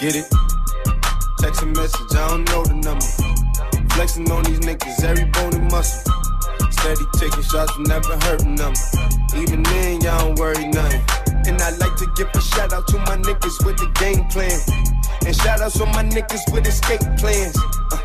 Get 0.00 0.18
it? 0.18 0.26
Steady 6.84 7.06
taking 7.16 7.42
shots, 7.42 7.72
but 7.78 7.88
never 7.88 8.14
hurting 8.26 8.56
them. 8.56 8.74
Even 9.34 9.62
then, 9.62 10.02
y'all 10.02 10.18
don't 10.18 10.38
worry 10.38 10.68
nothing. 10.68 11.00
And 11.48 11.56
I 11.62 11.70
like 11.80 11.96
to 11.96 12.06
give 12.14 12.28
a 12.34 12.40
shout 12.42 12.74
out 12.74 12.86
to 12.88 12.98
my 13.08 13.16
niggas 13.16 13.64
with 13.64 13.78
the 13.78 13.88
game 13.96 14.28
plan. 14.28 14.52
And 15.24 15.34
shout 15.34 15.62
outs 15.62 15.80
on 15.80 15.88
my 15.92 16.04
niggas 16.04 16.44
with 16.52 16.66
escape 16.66 17.00
plans. 17.16 17.56
Uh, 17.90 17.96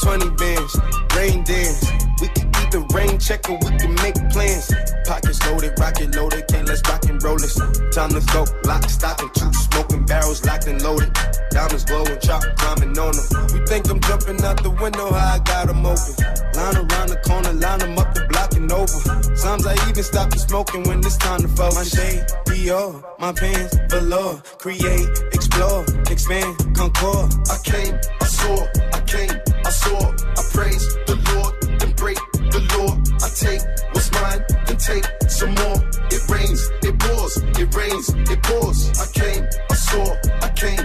20 0.00 0.30
bands, 0.40 0.72
rain 1.14 1.44
dance. 1.44 1.84
We 2.22 2.28
can 2.28 2.48
either 2.64 2.80
rain 2.96 3.18
check 3.18 3.46
or 3.50 3.58
we 3.60 3.76
can 3.76 3.92
make 3.96 4.16
plans. 4.32 4.72
Pockets 5.04 5.44
loaded, 5.44 5.78
rocket 5.78 6.16
loaded, 6.16 6.48
can't 6.48 6.66
let's 6.66 6.80
rock 6.88 7.04
and 7.04 7.22
roll 7.22 7.36
this. 7.36 7.60
Time 7.92 8.08
to 8.08 8.24
go, 8.32 8.46
lock, 8.64 8.88
stock, 8.88 9.20
and 9.20 9.34
two 9.34 9.52
smoking 9.52 10.06
barrels 10.06 10.42
locked 10.46 10.66
and 10.66 10.80
loaded. 10.80 11.12
Diamonds 11.54 11.84
glowing, 11.84 12.18
chop 12.18 12.42
climbing 12.58 12.98
on 12.98 13.14
them. 13.14 13.46
You 13.54 13.64
think 13.64 13.88
I'm 13.88 14.00
jumping 14.00 14.42
out 14.42 14.60
the 14.60 14.70
window, 14.70 15.08
I 15.14 15.38
got 15.44 15.68
'em 15.68 15.86
open. 15.86 16.14
Line 16.58 16.76
around 16.82 17.08
the 17.14 17.20
corner, 17.22 17.52
line 17.52 17.80
'em 17.80 17.96
up 17.96 18.12
the 18.12 18.26
block 18.26 18.54
and 18.54 18.72
over. 18.72 18.98
Sometimes 19.36 19.64
I 19.64 19.74
even 19.88 20.02
stop 20.02 20.30
the 20.30 20.40
smoking 20.40 20.82
when 20.82 20.98
it's 20.98 21.16
time 21.16 21.42
to 21.42 21.48
focus. 21.48 21.76
My 21.76 21.84
shade, 21.84 22.26
Dior, 22.46 23.04
my 23.20 23.32
pants, 23.32 23.76
velour. 23.88 24.42
Create, 24.58 25.08
explore, 25.32 25.84
expand, 26.10 26.52
concord. 26.74 27.30
I 27.48 27.58
came, 27.62 27.94
I 28.20 28.26
saw, 28.26 28.56
I 28.92 29.00
came, 29.06 29.34
I 29.64 29.70
saw. 29.70 30.10
I 30.40 30.42
praise 30.54 30.84
the 31.06 31.16
Lord, 31.30 31.52
then 31.78 31.92
break 31.92 32.18
the 32.50 32.62
law. 32.74 32.98
I 33.22 33.28
take 33.30 33.62
what's 33.92 34.10
mine, 34.10 34.42
then 34.66 34.76
take 34.76 35.06
some 35.28 35.54
more. 35.54 35.78
It 36.10 36.22
rains, 36.28 36.62
it 36.82 36.98
pours, 36.98 37.36
it 37.62 37.68
rains, 37.78 38.06
it 38.32 38.42
pours. 38.42 38.90
I 38.98 39.06
came, 39.20 39.42
I 39.70 39.74
saw, 39.74 40.06
I 40.42 40.48
came, 40.62 40.84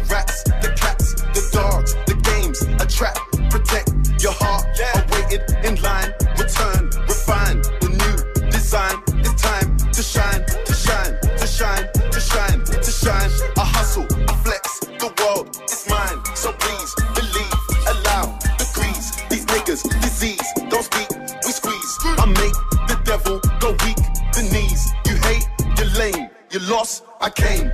I 27.23 27.29
came, 27.29 27.70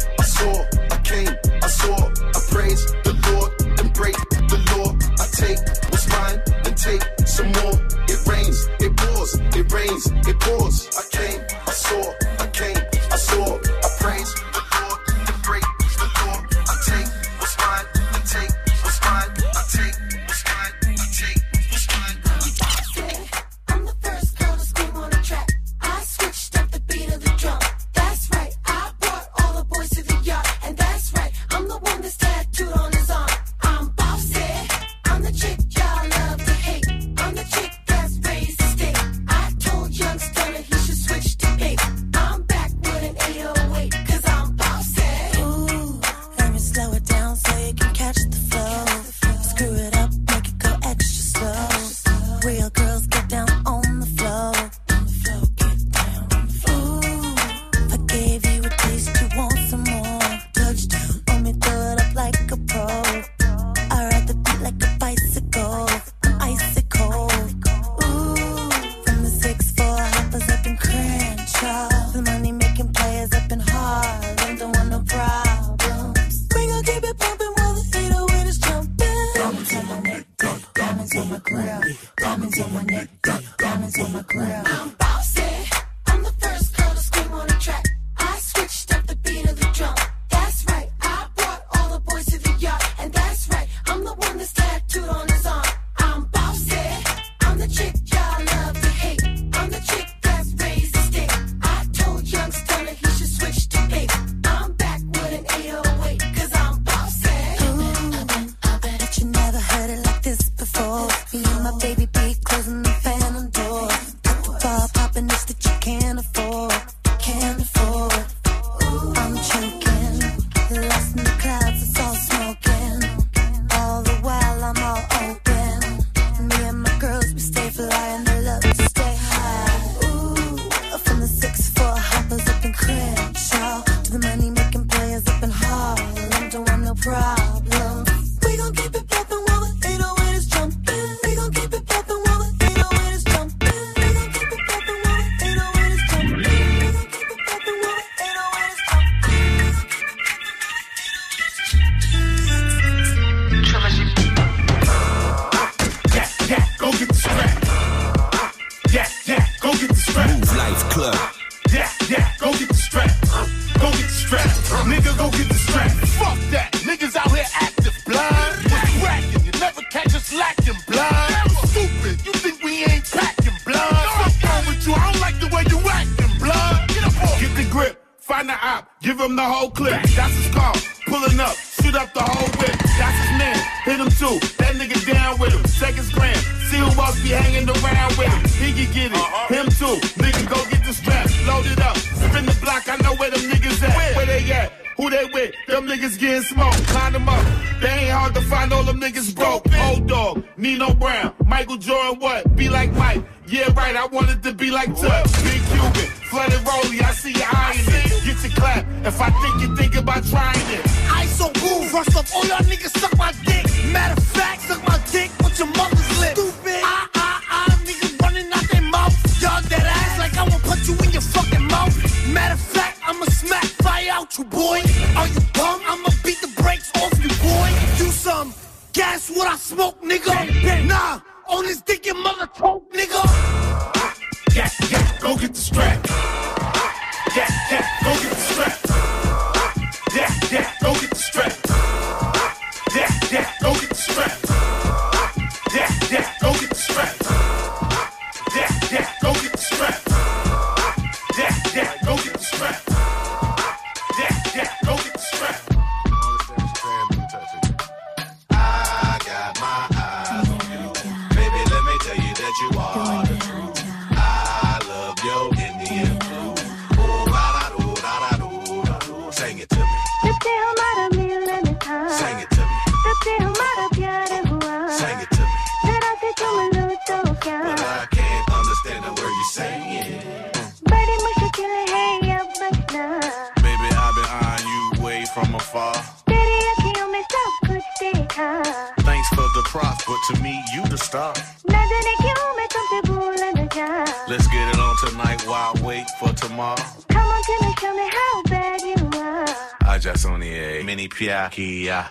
mini 301.58 301.82
Kia. 301.82 302.07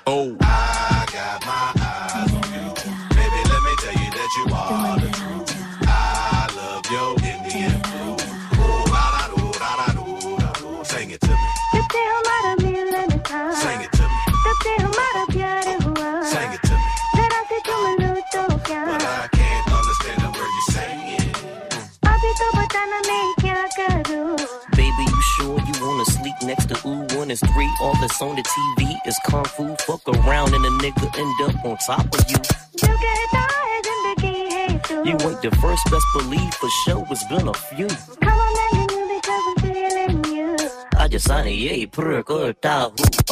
Best 35.97 36.07
believe 36.13 36.55
for 36.55 36.69
sure. 36.85 37.07
It's 37.11 37.25
been 37.25 37.49
a 37.49 37.55
few. 37.55 37.89
Come 38.21 38.39
on 38.39 38.55
you 38.91 39.17
because 39.17 39.45
I'm 39.49 39.57
feeling 39.63 40.25
you 40.37 40.57
I 40.99 41.09
just 41.09 41.27
signed 41.27 41.49
a 41.49 41.53
yay, 41.53 41.87
per 41.87 42.23
good 42.23 42.61
Oh. 42.61 43.26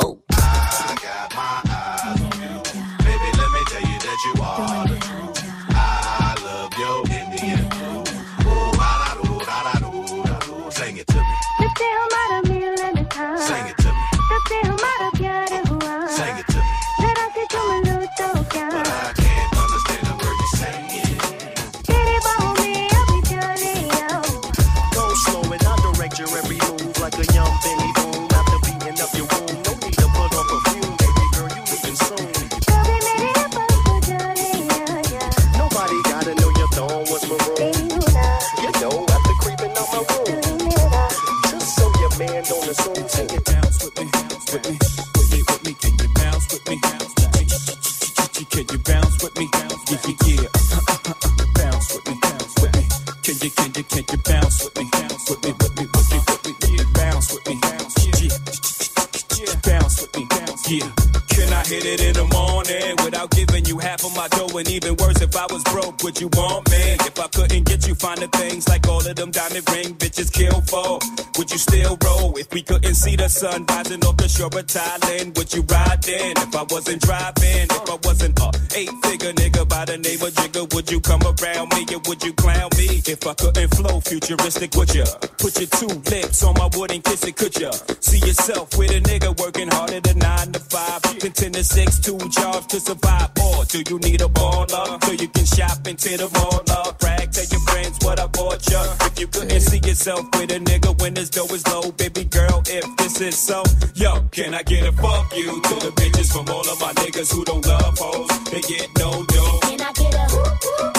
Sun 73.34 73.66
rising 73.66 74.04
off 74.06 74.16
the 74.16 74.28
shore 74.28 74.46
of 74.46 74.66
Thailand, 74.66 75.36
would 75.36 75.52
you 75.52 75.62
ride 75.62 76.06
in? 76.06 76.38
If 76.38 76.54
I 76.54 76.62
wasn't 76.70 77.02
driving, 77.02 77.66
if 77.66 77.90
I 77.90 77.98
wasn't 78.06 78.38
a 78.38 78.48
eight 78.78 78.94
figure 79.02 79.32
nigga 79.32 79.68
by 79.68 79.84
the 79.84 79.98
name 79.98 80.22
of 80.22 80.32
Jigga, 80.38 80.72
would 80.72 80.90
you 80.90 81.00
come 81.00 81.22
around 81.22 81.68
me 81.74 81.82
or 81.94 82.00
would 82.06 82.22
you 82.22 82.32
clown 82.34 82.70
me? 82.78 83.02
If 83.02 83.26
I 83.26 83.34
couldn't 83.34 83.74
flow 83.74 84.00
futuristic, 84.00 84.74
would 84.76 84.94
ya? 84.94 85.04
Put 85.42 85.58
your 85.58 85.70
two 85.78 85.92
lips 86.14 86.44
on 86.44 86.54
my 86.54 86.70
wood 86.74 86.92
and 86.92 87.02
kiss 87.02 87.24
it, 87.24 87.36
could 87.36 87.58
ya? 87.58 87.72
See 88.00 88.18
yourself 88.18 88.78
with 88.78 88.90
a 88.94 89.00
nigga 89.02 89.34
working 89.40 89.68
harder 89.68 90.00
than 90.00 90.18
nine 90.18 90.52
to 90.52 90.60
five, 90.60 91.02
contend 91.18 91.54
to 91.54 91.64
six, 91.64 91.98
two 91.98 92.18
jobs 92.30 92.66
to 92.70 92.78
survive. 92.78 93.30
Or 93.42 93.64
do 93.64 93.82
you 93.82 93.98
need 93.98 94.22
a 94.22 94.30
baller 94.30 95.02
so 95.04 95.12
you 95.12 95.28
can 95.28 95.44
shop 95.44 95.86
into 95.88 96.16
the 96.16 96.30
mall? 96.38 96.62
Up? 96.70 96.98
Brag, 97.00 97.32
tell 97.32 97.46
your 97.50 97.60
friends 97.66 97.98
what 98.06 98.20
I 98.20 98.26
bought 98.28 98.62
ya. 98.70 98.80
If 99.10 99.18
you 99.18 99.26
couldn't 99.26 99.60
see 99.60 99.82
yourself 99.82 100.22
with 100.38 100.50
a 100.54 100.60
nigga 100.62 100.94
when 101.02 101.16
his 101.16 101.30
dough 101.30 101.50
is 101.50 101.66
low, 101.66 101.90
baby 101.92 102.24
girl, 102.24 102.62
if 102.66 102.84
this 103.18 103.38
so, 103.38 103.62
yo, 103.94 104.20
can 104.30 104.54
I 104.54 104.62
get 104.62 104.86
a 104.86 104.92
fuck 104.92 105.36
you 105.36 105.60
to 105.60 105.74
the 105.84 105.92
bitches 105.94 106.32
from 106.32 106.48
all 106.48 106.60
of 106.60 106.80
my 106.80 106.92
niggas 106.94 107.32
who 107.32 107.44
don't 107.44 107.64
love 107.66 107.98
hoes? 107.98 108.28
They 108.50 108.60
get 108.60 108.88
no 108.98 109.10
dough. 109.24 109.58
Can 109.62 109.80
I 109.80 109.92
get 109.92 110.14
a 110.14 110.26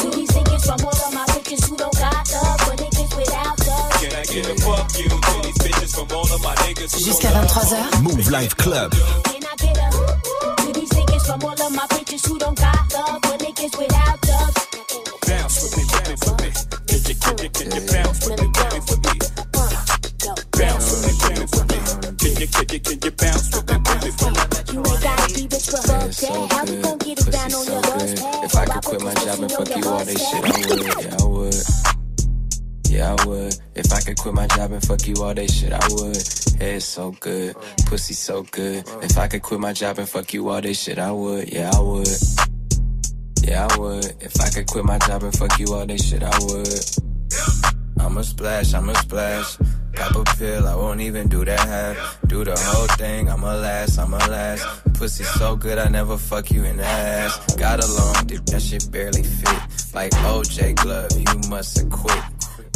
to 0.01 0.10
these 0.15 0.32
niggas 0.32 0.65
from 0.65 0.86
all 0.86 1.01
of 1.08 1.13
my 1.13 1.25
bitches 1.34 1.69
who 1.69 1.75
don't 1.78 1.93
got 1.93 2.32
love 2.32 2.62
for 2.62 2.75
niggas 2.84 3.17
without 3.17 3.58
love? 3.67 3.91
Can 4.01 4.13
I 4.15 4.23
get 4.25 4.45
a 4.49 4.56
fuck 4.62 4.97
you 4.97 5.10
to 5.10 5.34
these 5.43 5.60
bitches 5.60 5.95
from 5.95 6.17
all 6.17 6.34
of 6.34 6.41
my 6.41 6.56
niggas 6.56 6.93
who 6.93 7.06
Jusqu'à 7.06 7.32
23h. 7.32 8.01
Mouv' 8.04 8.30
Live 8.32 8.56
Club. 8.58 8.91
Can 8.91 9.43
I 9.43 9.56
get 9.58 9.78
a 9.78 9.89
to 10.62 10.80
these 10.80 10.89
niggas 10.89 11.25
from 11.25 11.43
all 11.43 11.62
of 11.62 11.71
my 11.75 11.86
bitches 11.88 12.28
who 12.28 12.38
don't 12.39 12.58
got 12.58 12.93
love 12.93 13.19
for 13.23 13.38
niggas 13.43 13.78
without 13.78 13.94
that. 26.65 26.69
How 26.69 26.75
we 26.75 26.82
gon' 26.82 26.97
get 26.99 27.19
it 27.28 27.32
down 27.32 27.54
on 27.54 27.65
your 27.65 27.82
bus? 27.82 28.13
If 28.43 28.56
I 28.56 28.65
could 28.65 28.84
quit 28.84 29.01
my 29.04 29.13
job 29.15 29.39
and 29.39 29.51
fuck 29.51 29.75
you 29.75 29.89
all 29.89 30.06
day 30.06 30.15
shit, 30.15 30.43
I 30.43 30.58
would. 30.69 31.04
Yeah, 31.04 31.17
I 31.19 31.25
would. 31.25 31.56
Yeah, 32.89 33.15
I 33.19 33.25
would. 33.25 33.58
If 33.75 33.93
I 33.93 34.01
could 34.01 34.17
quit 34.17 34.34
my 34.34 34.47
job 34.47 34.71
and 34.71 34.86
fuck 34.86 35.08
you 35.08 35.15
all 35.23 35.34
day 35.34 35.47
shit, 35.47 35.73
I 35.73 35.88
would. 35.91 36.17
Head 36.60 36.82
so 36.84 37.12
good, 37.19 37.56
pussy 37.88 38.13
so 38.13 38.43
good. 38.43 38.88
If 39.04 39.17
I 39.17 39.28
could 39.28 39.41
quit 39.41 39.60
my 39.60 39.73
job 39.73 39.99
and 39.99 40.08
fuck 40.08 40.34
you 40.34 40.49
all 40.49 40.62
day 40.62 40.73
shit, 40.73 40.97
I 40.99 41.12
would. 41.12 41.51
Yeah, 41.51 41.71
I 41.73 41.80
would. 41.82 42.08
Yeah, 43.43 43.67
I 43.69 43.78
would. 43.78 44.06
If 44.21 44.39
I 44.41 44.49
could 44.49 44.67
quit 44.67 44.86
my 44.86 44.97
job 44.99 45.23
and 45.23 45.34
fuck 45.38 45.60
you 45.60 45.67
all 45.73 45.86
day 45.86 45.97
shit, 45.97 46.23
I 46.23 46.38
would. 46.45 47.05
I'ma 47.99 48.21
splash, 48.21 48.73
I'ma 48.73 48.93
splash. 48.93 49.58
Pop 49.93 50.15
a 50.15 50.23
pill, 50.38 50.67
I 50.67 50.75
won't 50.75 50.99
even 51.01 51.29
do 51.29 51.45
that 51.45 51.60
half. 51.60 52.19
Do 52.27 52.43
the 52.43 52.55
whole 52.58 52.88
thing, 52.97 53.29
I'ma 53.29 53.55
last, 53.55 53.97
I'ma 53.97 54.17
last. 54.17 54.65
Pussy 54.93 55.23
so 55.23 55.55
good, 55.55 55.77
I 55.77 55.88
never 55.88 56.17
fuck 56.17 56.51
you 56.51 56.65
in 56.65 56.77
the 56.77 56.86
ass. 56.86 57.55
Got 57.55 57.84
a 57.84 57.88
long 57.88 58.25
dick, 58.25 58.45
that 58.45 58.62
shit 58.62 58.91
barely 58.91 59.23
fit. 59.23 59.60
Like 59.93 60.12
OJ 60.12 60.75
Glove, 60.75 61.12
you 61.17 61.49
must 61.49 61.77
have 61.77 61.89
quit. 61.89 62.23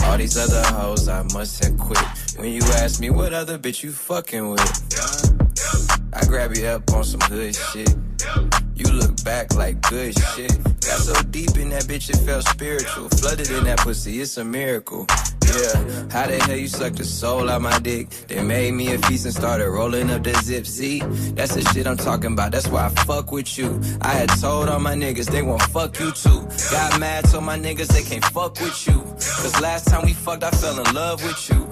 All 0.03 0.17
these 0.17 0.37
other 0.37 0.63
hoes, 0.75 1.07
I 1.09 1.23
must 1.33 1.63
have 1.63 1.77
quit. 1.77 1.99
When 2.37 2.51
you 2.53 2.61
ask 2.77 3.01
me 3.01 3.09
what 3.09 3.33
other 3.33 3.57
bitch 3.57 3.83
you 3.83 3.91
fucking 3.91 4.49
with, 4.49 5.28
I 6.11 6.25
grab 6.25 6.55
you 6.55 6.65
up 6.65 6.91
on 6.91 7.03
some 7.03 7.21
hood 7.21 7.55
shit. 7.55 7.95
You 8.75 8.91
look 8.91 9.23
back 9.23 9.53
like 9.55 9.79
good 9.81 10.17
shit. 10.17 10.51
Got 10.63 10.99
so 10.99 11.13
deep 11.23 11.57
in 11.57 11.69
that 11.69 11.83
bitch, 11.83 12.09
it 12.09 12.17
felt 12.25 12.45
spiritual. 12.45 13.09
Flooded 13.09 13.49
in 13.51 13.65
that 13.65 13.79
pussy, 13.79 14.19
it's 14.21 14.37
a 14.37 14.43
miracle. 14.43 15.05
Yeah, 15.49 16.07
how 16.11 16.27
the 16.27 16.39
hell 16.45 16.55
you 16.55 16.67
suck 16.67 16.93
the 16.93 17.03
soul 17.03 17.49
out 17.49 17.61
my 17.61 17.79
dick? 17.79 18.09
They 18.27 18.41
made 18.43 18.73
me 18.73 18.93
a 18.93 18.97
feast 18.99 19.25
and 19.25 19.33
started 19.33 19.69
rolling 19.69 20.11
up 20.11 20.23
the 20.23 20.33
zip. 20.43 20.65
See, 20.67 20.99
that's 21.33 21.55
the 21.55 21.61
shit 21.73 21.87
I'm 21.87 21.97
talking 21.97 22.33
about. 22.33 22.51
That's 22.51 22.67
why 22.67 22.85
I 22.85 22.89
fuck 22.89 23.31
with 23.31 23.57
you. 23.57 23.81
I 24.01 24.09
had 24.09 24.29
told 24.39 24.69
all 24.69 24.79
my 24.79 24.95
niggas 24.95 25.31
they 25.31 25.41
won't 25.41 25.61
fuck 25.63 25.99
you 25.99 26.11
too. 26.11 26.47
Got 26.71 26.99
mad, 26.99 27.25
told 27.25 27.45
my 27.45 27.57
niggas 27.57 27.87
they 27.87 28.03
can't 28.03 28.25
fuck 28.25 28.59
with 28.61 28.87
you. 28.87 28.99
Cause 29.41 29.59
last 29.61 29.87
time 29.87 30.05
we 30.05 30.13
fucked, 30.13 30.43
I 30.43 30.51
fell 30.51 30.79
in 30.79 30.93
love 30.93 31.23
with 31.23 31.49
you. 31.49 31.67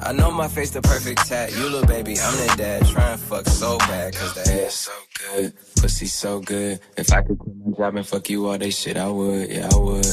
I 0.00 0.12
know 0.12 0.30
my 0.30 0.46
face 0.48 0.70
the 0.70 0.80
perfect 0.80 1.26
tat. 1.26 1.50
You 1.56 1.64
little 1.64 1.86
baby, 1.86 2.16
I'm 2.20 2.36
the 2.46 2.54
dad. 2.56 2.86
Try 2.86 3.12
and 3.12 3.20
fuck 3.20 3.46
so 3.46 3.78
bad, 3.78 4.14
cause 4.14 4.34
the 4.34 4.64
ass 4.64 4.74
so 4.74 4.92
good. 5.18 5.52
Pussy 5.80 6.06
so 6.06 6.40
good. 6.40 6.80
If 6.96 7.12
I 7.12 7.22
could 7.22 7.38
quit 7.38 7.56
my 7.66 7.76
job 7.76 7.96
and 7.96 8.06
fuck 8.06 8.30
you 8.30 8.46
all 8.46 8.58
day 8.58 8.70
shit, 8.70 8.96
I 8.96 9.08
would. 9.08 9.50
Yeah, 9.50 9.68
I 9.72 9.76
would. 9.76 10.06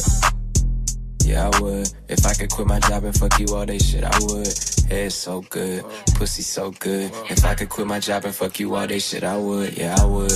Yeah, 1.25 1.49
I 1.51 1.61
would. 1.61 1.89
If 2.07 2.25
I 2.25 2.33
could 2.33 2.51
quit 2.51 2.67
my 2.67 2.79
job 2.79 3.03
and 3.03 3.17
fuck 3.17 3.39
you 3.39 3.47
all 3.55 3.65
day 3.65 3.79
shit, 3.79 4.03
I 4.03 4.17
would. 4.21 4.47
Head 4.89 5.11
so 5.11 5.41
good. 5.49 5.83
Pussy 6.15 6.43
so 6.43 6.71
good. 6.71 7.11
If 7.29 7.43
I 7.43 7.55
could 7.55 7.69
quit 7.69 7.87
my 7.87 7.99
job 7.99 8.25
and 8.25 8.35
fuck 8.35 8.59
you 8.59 8.75
all 8.75 8.85
day 8.85 8.99
shit, 8.99 9.23
I 9.23 9.35
would. 9.35 9.75
Yeah, 9.75 9.95
I 9.97 10.05
would. 10.05 10.31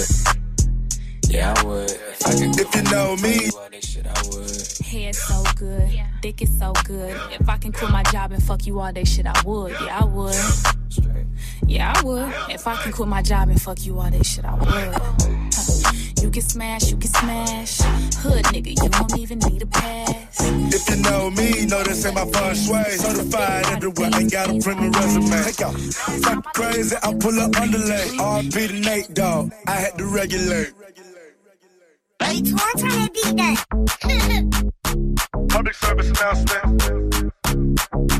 Yeah, 1.28 1.54
I 1.56 1.63
would. 1.63 1.91
If 1.91 2.25
I 2.25 2.32
could 2.32 2.60
If 2.60 2.75
you 2.75 2.84
know 2.91 3.15
me. 3.17 3.49
Head 4.89 5.15
so 5.15 5.43
good, 5.56 5.91
dick 6.21 6.41
is 6.41 6.58
so 6.58 6.73
good. 6.86 7.15
If 7.39 7.47
I 7.47 7.58
can 7.58 7.71
quit 7.71 7.91
my 7.91 8.02
job 8.04 8.32
and 8.32 8.41
fuck 8.43 8.65
you 8.65 8.80
all 8.80 8.91
day 8.91 9.04
shit, 9.04 9.28
I 9.28 9.39
would. 9.45 9.71
Yeah, 9.71 9.99
I 9.99 10.06
would. 10.06 10.36
Yeah, 11.67 11.93
I 11.95 12.02
would. 12.04 12.34
If 12.49 12.65
I 12.65 12.75
can 12.78 12.91
quit 12.91 13.08
my 13.08 13.21
job 13.21 13.49
and 13.49 13.62
fuck 13.62 13.86
you 13.86 13.99
all 13.99 14.10
day 14.10 14.23
shit, 14.23 14.43
I 14.43 14.56
would. 14.56 15.38
Huh. 16.19 16.25
You 16.25 16.32
can 16.32 16.41
smash, 16.41 16.91
you 16.91 16.97
can 16.97 17.10
smash. 17.10 17.77
Hood 18.17 18.43
nigga, 18.45 18.69
you 18.84 18.89
don't 18.89 19.17
even 19.17 19.39
need 19.39 19.62
a 19.62 19.65
pass. 19.65 20.39
If 20.41 20.89
you 20.89 20.97
know 21.03 21.29
me, 21.32 21.65
know 21.65 21.82
this 21.84 22.05
ain't 22.05 22.15
my 22.15 22.25
feng 22.25 22.55
shui. 22.55 22.84
Certified 22.97 23.65
everywhere, 23.67 24.10
ain't 24.15 24.32
got 24.32 24.49
a 24.49 24.60
print 24.60 24.95
resume. 24.95 25.43
Take 25.43 25.62
out. 25.62 25.75
Fuck 25.79 26.53
crazy, 26.53 26.95
I 27.01 27.13
pull 27.15 27.39
up 27.39 27.55
underlay. 27.55 28.08
RP 28.17 28.67
to 28.67 28.79
Nate 28.79 29.13
Dogg. 29.13 29.51
I 29.67 29.71
had 29.71 29.97
to 29.97 30.05
regulate. 30.05 30.73
Public 35.49 35.73
service 35.75 36.10
announcement. 36.10 36.82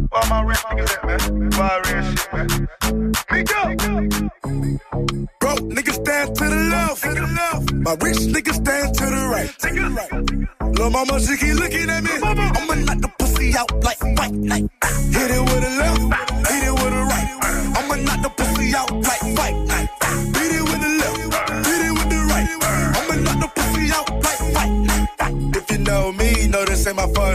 Where 0.10 0.28
my 0.30 0.42
rich 0.44 0.58
niggas 0.60 0.98
at, 0.98 1.06
man? 1.06 1.52
Fire 1.52 1.82
and 1.86 2.20
shit, 2.20 2.34
man. 2.34 2.48
Nico! 3.32 3.62
Broke 5.40 5.60
niggas 5.60 5.94
stand 5.94 6.36
to 6.36 6.44
the 6.46 6.56
left. 6.72 7.04
To 7.04 7.14
the 7.14 7.22
left. 7.22 7.69
My 7.80 7.96
rich 8.02 8.18
niggas 8.28 8.56
stand 8.56 8.94
to 8.96 9.06
the 9.06 9.24
right. 9.32 9.50
Lil' 10.78 10.90
mama, 10.90 11.20
she 11.22 11.38
keep 11.38 11.56
looking 11.56 11.90
at 11.90 12.04
me. 12.04 12.12
I'ma 12.22 12.76
knock 12.76 13.00
the 13.00 13.12
pussy 13.18 13.56
out 13.56 13.72
like 13.84 14.02
white 14.18 14.34
night. 14.34 14.70
Ah. 14.84 14.88
Hit 15.12 15.32
it 15.32 15.42
with 15.42 15.64
a 15.64 15.72
left, 15.80 16.02
hit 16.50 16.64
it 16.68 16.74
with 16.74 16.94
a 16.94 17.04
right. 17.12 17.30
I'ma 17.78 17.96
knock 18.04 18.22
the 18.22 18.30
pussy 18.36 18.76
out 18.76 18.92
like 18.92 19.29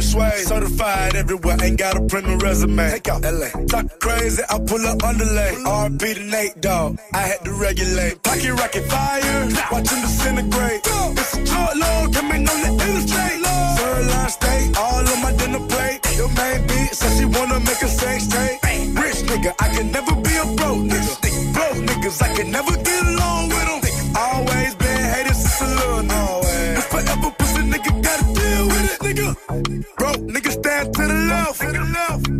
ain't 0.05 0.17
my 0.17 0.31
feng 0.31 0.39
shui. 0.39 0.45
Certified 0.45 1.15
everywhere, 1.17 1.57
ain't 1.63 1.79
got 1.79 1.97
a 1.97 2.01
print 2.03 2.43
resume. 2.43 2.91
Take 2.91 3.09
out 3.09 3.23
LA. 3.23 3.49
Talk 3.67 4.01
crazy, 4.01 4.43
I 4.49 4.59
pull 4.59 4.87
up 4.87 5.03
underlay. 5.03 5.55
RP 5.65 6.15
to 6.15 6.25
Nate 6.25 6.61
Dogg. 6.61 6.99
I 7.13 7.19
had 7.19 7.45
to 7.45 7.53
regulate. 7.53 8.23
Pocket 8.23 8.53
rocket 8.53 8.85
fire, 8.85 9.49
watch 9.73 9.91
him 9.91 10.01
disintegrate. 10.03 10.81
It's 10.85 11.35
a 11.37 11.47
short 11.47 11.77
load, 11.77 12.15
coming 12.15 12.49
on 12.49 12.61
the 12.63 12.71
interstate. 12.85 13.41
Third 13.79 14.07
line 14.07 14.29
state, 14.29 14.77
all 14.79 15.09
on 15.09 15.23
my 15.23 15.33
dinner 15.33 15.67
plate. 15.69 16.01
Your 16.17 16.29
main 16.29 16.67
beat 16.67 16.95
says 16.95 17.19
she 17.19 17.25
wanna 17.25 17.61
make 17.61 17.83
a 17.83 17.89
sex 17.89 18.27
tape. 18.29 18.61
Rich 18.95 19.21
nigga, 19.29 19.53
I 19.61 19.69
can 19.69 19.91
never 19.91 20.15
be 20.15 20.35
a 20.37 20.47
broke 20.57 20.85
nigga. 20.91 21.53
Broke 21.55 21.81
niggas, 21.89 22.23
I 22.23 22.35
can 22.35 22.51
never 22.51 22.77
get 22.83 23.03
along 23.07 23.49
with 23.49 23.67
them. 23.67 23.81
Always 24.17 24.75
been 24.77 25.03
haters 25.15 25.39
since 25.39 25.61
a 25.61 25.67
little 25.67 26.03
nigga. 26.03 26.79
It's 26.79 26.87
forever 26.87 27.31
pussy 27.39 27.63
nigga 27.73 28.03
gotta 28.03 28.25
deal 28.35 28.67
with 28.67 28.93
it, 28.93 29.01
nigga. 29.01 29.74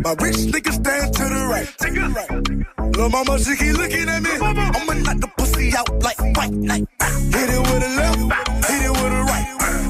My 0.05 0.13
rich 0.21 0.37
niggas 0.53 0.73
stand 0.73 1.13
to 1.15 1.23
the 1.23 1.41
right. 1.49 1.65
Right. 1.81 2.95
Lil' 2.95 3.09
mama, 3.09 3.39
she 3.39 3.55
keep 3.55 3.73
looking 3.75 4.07
at 4.07 4.21
me. 4.21 4.29
I'ma 4.37 4.93
knock 5.01 5.17
the 5.17 5.27
pussy 5.35 5.75
out 5.75 5.89
like 6.03 6.19
white 6.37 6.53
night. 6.53 6.85
Hit 7.33 7.49
it 7.49 7.57
with 7.57 7.81
a 7.81 7.89
left, 7.97 8.21
hit 8.69 8.85
it 8.85 8.91
with 8.93 9.17
a 9.17 9.21
right. 9.25 9.47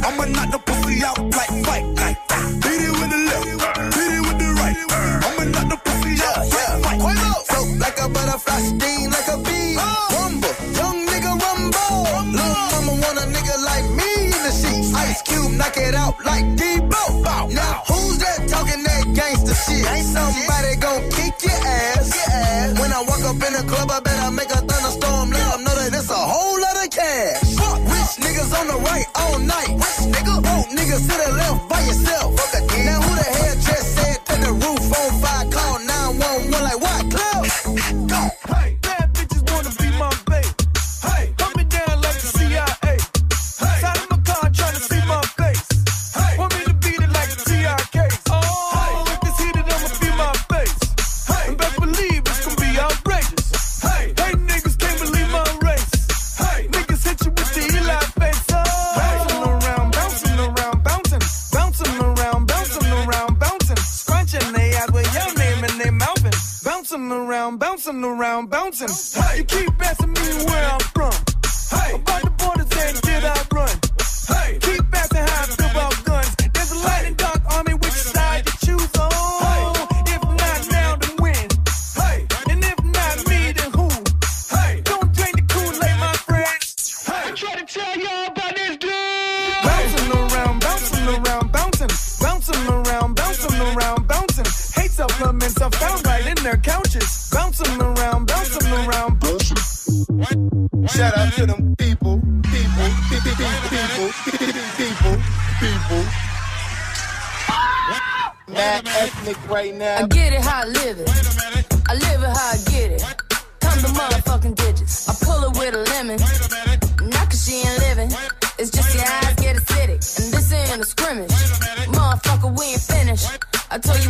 I'ma 0.08 0.23
knock 0.32 0.51
the 0.56 0.60
pussy 0.60 1.04
out 1.04 1.19
like 1.19 1.51
white 1.67 1.88
night. 1.99 2.15
Hit 2.63 2.80
it 2.88 2.95
with 2.95 3.12
the 3.12 3.19
left, 3.28 3.43
hit 3.91 4.12
it 4.15 4.21
with 4.23 4.39
the 4.39 4.56
right. 4.56 4.78
I'ma 5.28 5.43
knock 5.51 5.67
the 5.67 5.78
pussy 5.84 6.15
out 6.23 6.47
like 6.80 7.04
white 7.04 7.19
night. 7.19 7.43
Float 7.51 7.75
like 7.84 7.99
a 7.99 8.08
butterfly, 8.08 8.62
sting 8.71 9.12
like 9.12 9.28
a 9.28 9.38
bee. 9.43 9.75
Oh. 9.75 10.15
Rumble, 10.15 10.56
young 10.80 11.04
nigga 11.12 11.36
rumble. 11.43 12.23
Lil' 12.32 12.56
mama 12.71 12.93
want 13.04 13.19
a 13.19 13.28
nigga 13.36 13.56
like 13.67 13.88
me 13.91 14.32
in 14.32 14.39
the 14.47 14.54
sheets. 14.56 14.95
Ice 14.95 15.21
Cube, 15.28 15.51
knock 15.60 15.75
it 15.75 15.93
out 15.93 16.15
like 16.23 16.47
Debo. 16.56 16.84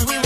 We 0.03 0.24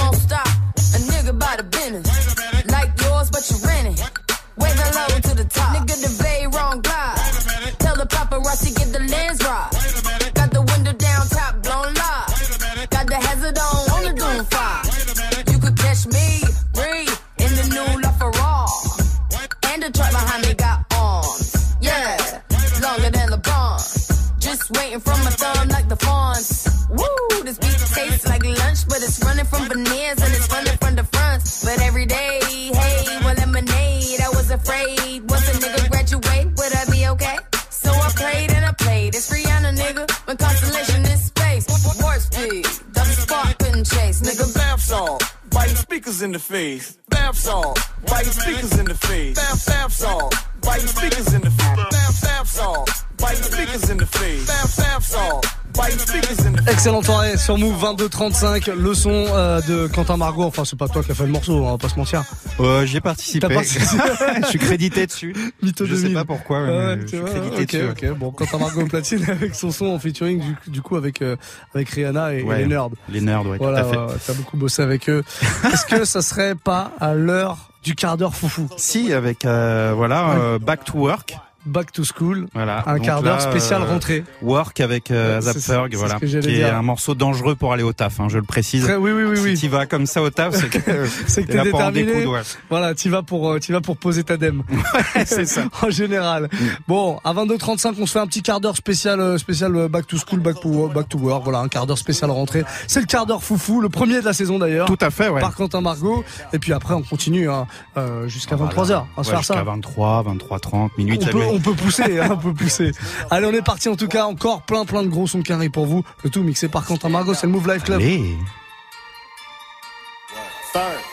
Excellente 56.90 57.06
soirée 57.06 57.38
sur 57.38 57.56
Move 57.60 57.80
2235, 57.80 58.66
le 58.76 58.96
son 58.96 59.12
euh, 59.12 59.62
de 59.62 59.86
Quentin 59.94 60.18
Margot. 60.18 60.42
Enfin, 60.46 60.66
c'est 60.66 60.76
pas 60.76 60.88
toi 60.88 61.04
qui 61.04 61.12
as 61.12 61.14
fait 61.14 61.28
le 61.28 61.32
morceau, 61.32 61.54
on 61.64 61.70
va 61.70 61.78
pas 61.78 61.88
se 61.88 61.96
mentir. 62.00 62.24
Euh, 62.60 62.84
J'y 62.88 62.98
ai 62.98 63.00
participé. 63.00 63.48
Participé. 63.48 63.86
je 64.42 64.48
suis 64.48 64.58
crédité 64.58 65.06
dessus. 65.06 65.36
Mytho 65.62 65.86
je 65.86 65.94
sais 65.94 66.02
2000. 66.02 66.14
pas 66.16 66.26
pourquoi, 66.26 66.62
mais 66.62 66.72
Ouais, 66.72 67.00
je 67.04 67.08
suis 67.08 67.18
vois, 67.18 67.30
crédité 67.30 67.84
ok, 67.84 67.94
dessus. 67.94 68.10
ok. 68.12 68.18
Bon, 68.18 68.32
Quentin 68.32 68.58
Margot 68.58 68.88
platine 68.88 69.24
avec 69.30 69.54
son 69.54 69.70
son 69.70 69.86
en 69.86 70.00
featuring 70.00 70.42
du, 70.42 70.72
du 70.72 70.82
coup 70.82 70.96
avec 70.96 71.22
euh, 71.22 71.36
avec 71.76 71.90
Rihanna 71.90 72.34
et, 72.34 72.40
et 72.40 72.44
Ouais, 72.44 72.58
les 72.58 72.66
nerds. 72.66 72.90
Les 73.08 73.22
nerds, 73.22 73.46
ouais, 73.46 73.58
Voilà, 73.60 73.84
tout 73.84 73.90
à 74.00 74.08
fait. 74.08 74.16
t'as 74.26 74.34
beaucoup 74.34 74.58
bossé 74.58 74.82
avec 74.82 75.08
eux. 75.12 75.24
Est-ce 75.72 75.86
que 75.86 76.06
ça 76.06 76.24
serait 76.24 76.56
pas 76.56 76.92
à 77.00 77.14
l'heure 77.14 77.70
du 77.84 77.94
quart 77.94 78.18
d'heure 78.18 78.34
foufou? 78.34 78.68
Si, 78.78 79.14
avec 79.14 79.46
euh, 79.46 79.94
voilà, 79.96 80.32
euh, 80.40 80.58
Back 80.58 80.86
to 80.86 80.98
Work. 80.98 81.38
Back 81.70 81.92
to 81.92 82.04
School. 82.04 82.48
Voilà. 82.54 82.84
Un 82.88 83.00
quart 83.00 83.22
d'heure 83.24 83.42
spécial 83.42 83.82
euh, 83.82 83.86
rentrée. 83.86 84.24
Work 84.42 84.80
avec 84.82 85.12
euh, 85.12 85.40
C'est- 85.42 85.54
Zapferg, 85.60 85.96
voilà, 85.96 86.18
j'allais 86.22 86.42
qui 86.42 86.54
est 86.56 86.66
dire. 86.66 86.76
un 86.76 86.82
morceau 86.82 87.16
dangereux 87.16 87.56
pour 87.56 87.72
aller 87.74 87.84
au 87.84 87.94
taf, 87.94 88.20
hein, 88.20 88.28
je 88.30 88.38
le 88.38 88.44
précise. 88.44 88.84
Très- 88.84 88.96
oui, 88.96 89.12
oui, 89.12 89.24
oui, 89.24 89.38
oui. 89.42 89.56
Si 89.58 89.62
tu 89.64 89.70
vas 89.70 89.86
comme 89.86 90.06
ça 90.06 90.22
au 90.22 90.30
taf, 90.30 90.56
c'est 90.56 90.70
que 90.70 90.80
c'est 91.28 91.44
que 91.44 91.52
t'es 91.52 91.62
déterminé. 91.64 92.06
découdre, 92.06 92.32
ouais. 92.34 92.42
Voilà, 92.70 92.94
tu 92.96 93.10
vas 93.10 93.22
pour 93.24 93.50
euh, 93.52 93.60
tu 93.60 93.72
vas 93.72 93.82
pour 93.82 93.98
poser 93.98 94.24
ta 94.24 94.38
dème. 94.38 94.64
c'est 95.26 95.46
ça. 95.46 95.62
en 95.82 95.90
général. 95.90 96.50
Bon, 96.88 97.20
à 97.24 97.34
22h35, 97.34 97.94
on 98.00 98.06
se 98.06 98.12
fait 98.14 98.20
un 98.20 98.28
petit 98.28 98.42
quart 98.42 98.60
d'heure 98.60 98.76
spécial 98.76 99.20
euh, 99.20 99.38
spécial 99.38 99.76
euh, 99.76 99.88
back 99.88 100.08
to 100.08 100.18
school, 100.18 100.40
back 100.40 100.60
to 100.62 100.88
back 100.90 101.08
to 101.10 101.18
work. 101.18 101.44
Voilà, 101.44 101.60
un 101.60 101.68
quart 101.68 101.86
d'heure 101.88 101.98
spécial 101.98 102.30
rentrée. 102.32 102.64
C'est 102.88 103.00
le 103.00 103.06
quart 103.06 103.26
d'heure 103.26 103.44
foufou, 103.44 103.82
le 103.82 103.90
premier 103.90 104.20
de 104.20 104.26
la 104.26 104.34
saison 104.34 104.60
d'ailleurs. 104.60 104.88
Tout 104.88 104.98
à 105.02 105.10
fait, 105.12 105.30
ouais. 105.30 105.40
Par 105.42 105.54
Quentin 105.56 105.82
Margot. 105.82 106.24
Et 106.54 106.60
puis 106.60 106.74
après, 106.74 106.94
on 106.94 107.02
continue 107.04 107.50
hein, 107.50 107.68
euh, 107.98 108.28
jusqu'à 108.28 108.56
23h. 108.56 109.04
On 109.18 109.22
va 109.22 109.24
se 109.24 109.30
Ouais, 109.30 109.36
faire 109.36 109.44
ça. 109.46 109.54
Jusqu'à 109.56 109.64
23, 109.64 110.24
23, 110.24 110.60
30 110.60 110.98
minutes. 110.98 111.24
On 111.28 111.32
peut, 111.32 111.44
on 111.60 111.62
peut 111.62 111.76
pousser, 111.76 112.20
hein, 112.20 112.30
on 112.32 112.38
peut 112.38 112.54
pousser. 112.54 112.92
Allez, 113.30 113.46
on 113.46 113.52
est 113.52 113.62
parti 113.62 113.90
en 113.90 113.96
tout 113.96 114.08
cas. 114.08 114.26
Encore 114.26 114.62
plein, 114.62 114.86
plein 114.86 115.04
de 115.04 115.10
gros 115.10 115.28
sons 115.28 115.42
carrés 115.42 115.70
pour 115.70 115.86
vous. 115.86 116.04
Le 116.24 116.30
tout 116.30 116.42
mixé 116.42 116.70
par 116.70 116.86
Quentin 116.86 117.10
Margot. 117.10 117.34
C'est 117.34 117.48
le 117.48 117.52
Move 117.52 117.72
Life 117.72 117.84
Club. 117.84 118.00
Allez. 118.00 118.38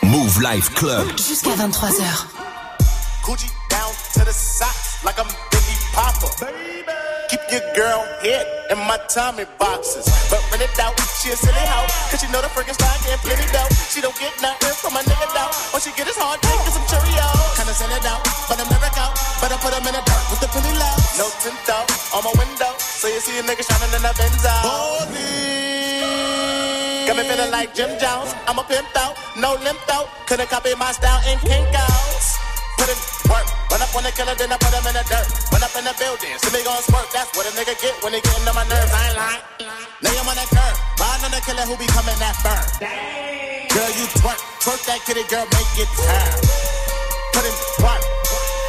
Move 0.03 0.41
Life 0.41 0.73
Club. 0.73 1.07
Jusqu'à 1.17 1.49
23h. 1.51 2.25
Gucci 3.25 3.47
down 3.69 3.91
to 4.13 4.19
the 4.21 4.33
socks 4.33 5.03
like 5.03 5.17
I'm 5.17 5.27
Biggie 5.51 5.93
Papa. 5.93 7.06
Keep 7.27 7.43
your 7.51 7.65
girl 7.75 8.07
head 8.23 8.47
in 8.71 8.79
my 8.87 8.95
Tommy 9.11 9.43
boxes. 9.59 10.07
But 10.31 10.39
when 10.47 10.63
it 10.63 10.71
out, 10.79 10.95
she 11.19 11.27
a 11.27 11.35
silly 11.35 11.59
hoe. 11.67 11.83
Cause 12.07 12.23
she 12.23 12.27
know 12.31 12.39
the 12.39 12.47
freaking 12.55 12.71
style 12.71 12.95
getting 13.03 13.19
plenty 13.19 13.43
dough. 13.51 13.67
She 13.91 13.99
don't 13.99 14.15
get 14.15 14.31
nothing 14.39 14.71
from 14.79 14.95
a 14.95 15.03
nigga 15.03 15.27
though. 15.35 15.51
All 15.75 15.81
she 15.83 15.91
get 15.99 16.07
is 16.07 16.15
hard 16.15 16.39
dick 16.39 16.55
and 16.55 16.71
some 16.71 16.87
Cheerios. 16.87 17.59
Kinda 17.59 17.75
send 17.75 17.91
it 17.91 18.07
out, 18.07 18.23
but 18.47 18.55
I'm 18.55 18.71
never 18.71 18.87
out. 18.95 19.11
But 19.43 19.51
I 19.51 19.59
put 19.59 19.75
them 19.75 19.83
in 19.83 19.99
the 19.99 20.03
dark 20.07 20.23
with 20.31 20.39
the 20.39 20.47
penny 20.55 20.71
low. 20.71 20.95
No 21.19 21.27
tint 21.43 21.67
out 21.67 21.87
on 22.15 22.23
my 22.23 22.31
window. 22.39 22.71
So 22.79 23.11
you 23.11 23.19
see 23.19 23.35
a 23.35 23.43
nigga 23.43 23.63
shining 23.67 23.91
in 23.91 24.03
the 24.07 24.13
Benzo. 24.15 24.55
Got 27.11 27.15
me 27.19 27.23
feeling 27.27 27.51
like 27.51 27.75
Jim 27.75 27.91
Jones. 27.99 28.31
I'm 28.47 28.55
a 28.55 28.63
pimp 28.63 28.87
out, 28.95 29.19
no 29.35 29.59
limp 29.67 29.83
out. 29.91 30.07
Couldn't 30.31 30.47
copy 30.47 30.71
my 30.79 30.95
style 30.95 31.19
in 31.27 31.35
Kinko's. 31.43 31.96
Put 32.77 32.89
in 32.89 32.97
work. 33.27 33.47
Run 33.73 33.81
up 33.81 33.91
on 33.97 34.03
the 34.05 34.13
killer, 34.13 34.35
then 34.37 34.53
I 34.53 34.57
put 34.57 34.73
him 34.73 34.85
in 34.87 34.95
the 34.95 35.05
dirt. 35.09 35.27
Run 35.51 35.63
up 35.65 35.73
in 35.75 35.83
the 35.83 35.95
building, 35.97 36.33
see 36.39 36.51
me 36.53 36.61
gon' 36.63 36.81
squirt. 36.85 37.09
That's 37.11 37.29
what 37.35 37.45
a 37.49 37.51
nigga 37.57 37.75
get 37.81 37.93
when 38.05 38.13
he 38.13 38.21
getting 38.21 38.47
on 38.47 38.55
my 38.55 38.65
nerves. 38.69 38.93
I 38.93 39.01
ain't 39.09 39.17
lying. 39.17 39.43
Lay 40.05 40.13
him 40.13 40.29
on 40.29 40.37
that 40.37 40.49
curb. 40.53 40.75
Ride 41.01 41.21
on 41.25 41.31
the 41.33 41.41
killer 41.41 41.65
who 41.65 41.75
be 41.75 41.89
coming 41.89 42.15
that 42.21 42.37
burn. 42.45 42.63
Girl, 43.73 43.91
you 43.97 44.05
twerk. 44.21 44.39
Twerk 44.61 44.81
that 44.87 45.01
kitty, 45.05 45.25
girl, 45.27 45.45
make 45.49 45.73
it 45.77 45.89
turn. 45.97 46.37
Put 47.33 47.43
in 47.45 47.55
work. 47.81 48.01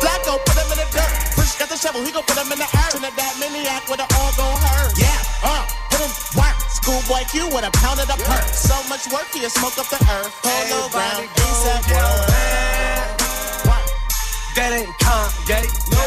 Flacko, 0.00 0.40
put 0.44 0.56
him 0.56 0.68
in 0.72 0.78
the 0.80 0.88
dirt. 0.94 1.12
Push 1.36 1.59
got 1.59 1.68
the 1.68 1.76
shovel, 1.76 2.00
he 2.02 2.11
gon' 2.11 2.24
put 2.24 2.36
him 2.38 2.48
in 2.52 2.59
the 2.59 2.68
earth. 2.68 2.92
Trinidad 2.96 3.34
maniac 3.38 3.84
with 3.88 4.00
an 4.00 4.09
all 4.16 4.32
gon' 4.34 4.56
hurt. 4.56 4.96
Yeah, 4.96 5.20
uh, 5.44 5.64
put 5.92 6.00
in 6.00 6.11
work. 6.38 6.56
Schoolboy 6.70 7.24
Q 7.28 7.48
with 7.52 7.68
a 7.68 7.72
pound 7.78 8.00
of 8.00 8.09
the 8.09 8.18
perk. 8.24 8.46
So 8.54 8.76
much 8.88 9.04
work, 9.12 9.28
he'll 9.36 9.50
smoke 9.50 9.76
up 9.76 9.88
the 9.92 10.00
earth. 10.00 10.32
Polo 10.40 10.88
ground, 10.88 11.28
A$AP 11.28 11.84
work. 11.92 13.17
That 14.59 14.74
ain't 14.74 14.90
Kanye, 14.98 15.62
no, 15.94 16.02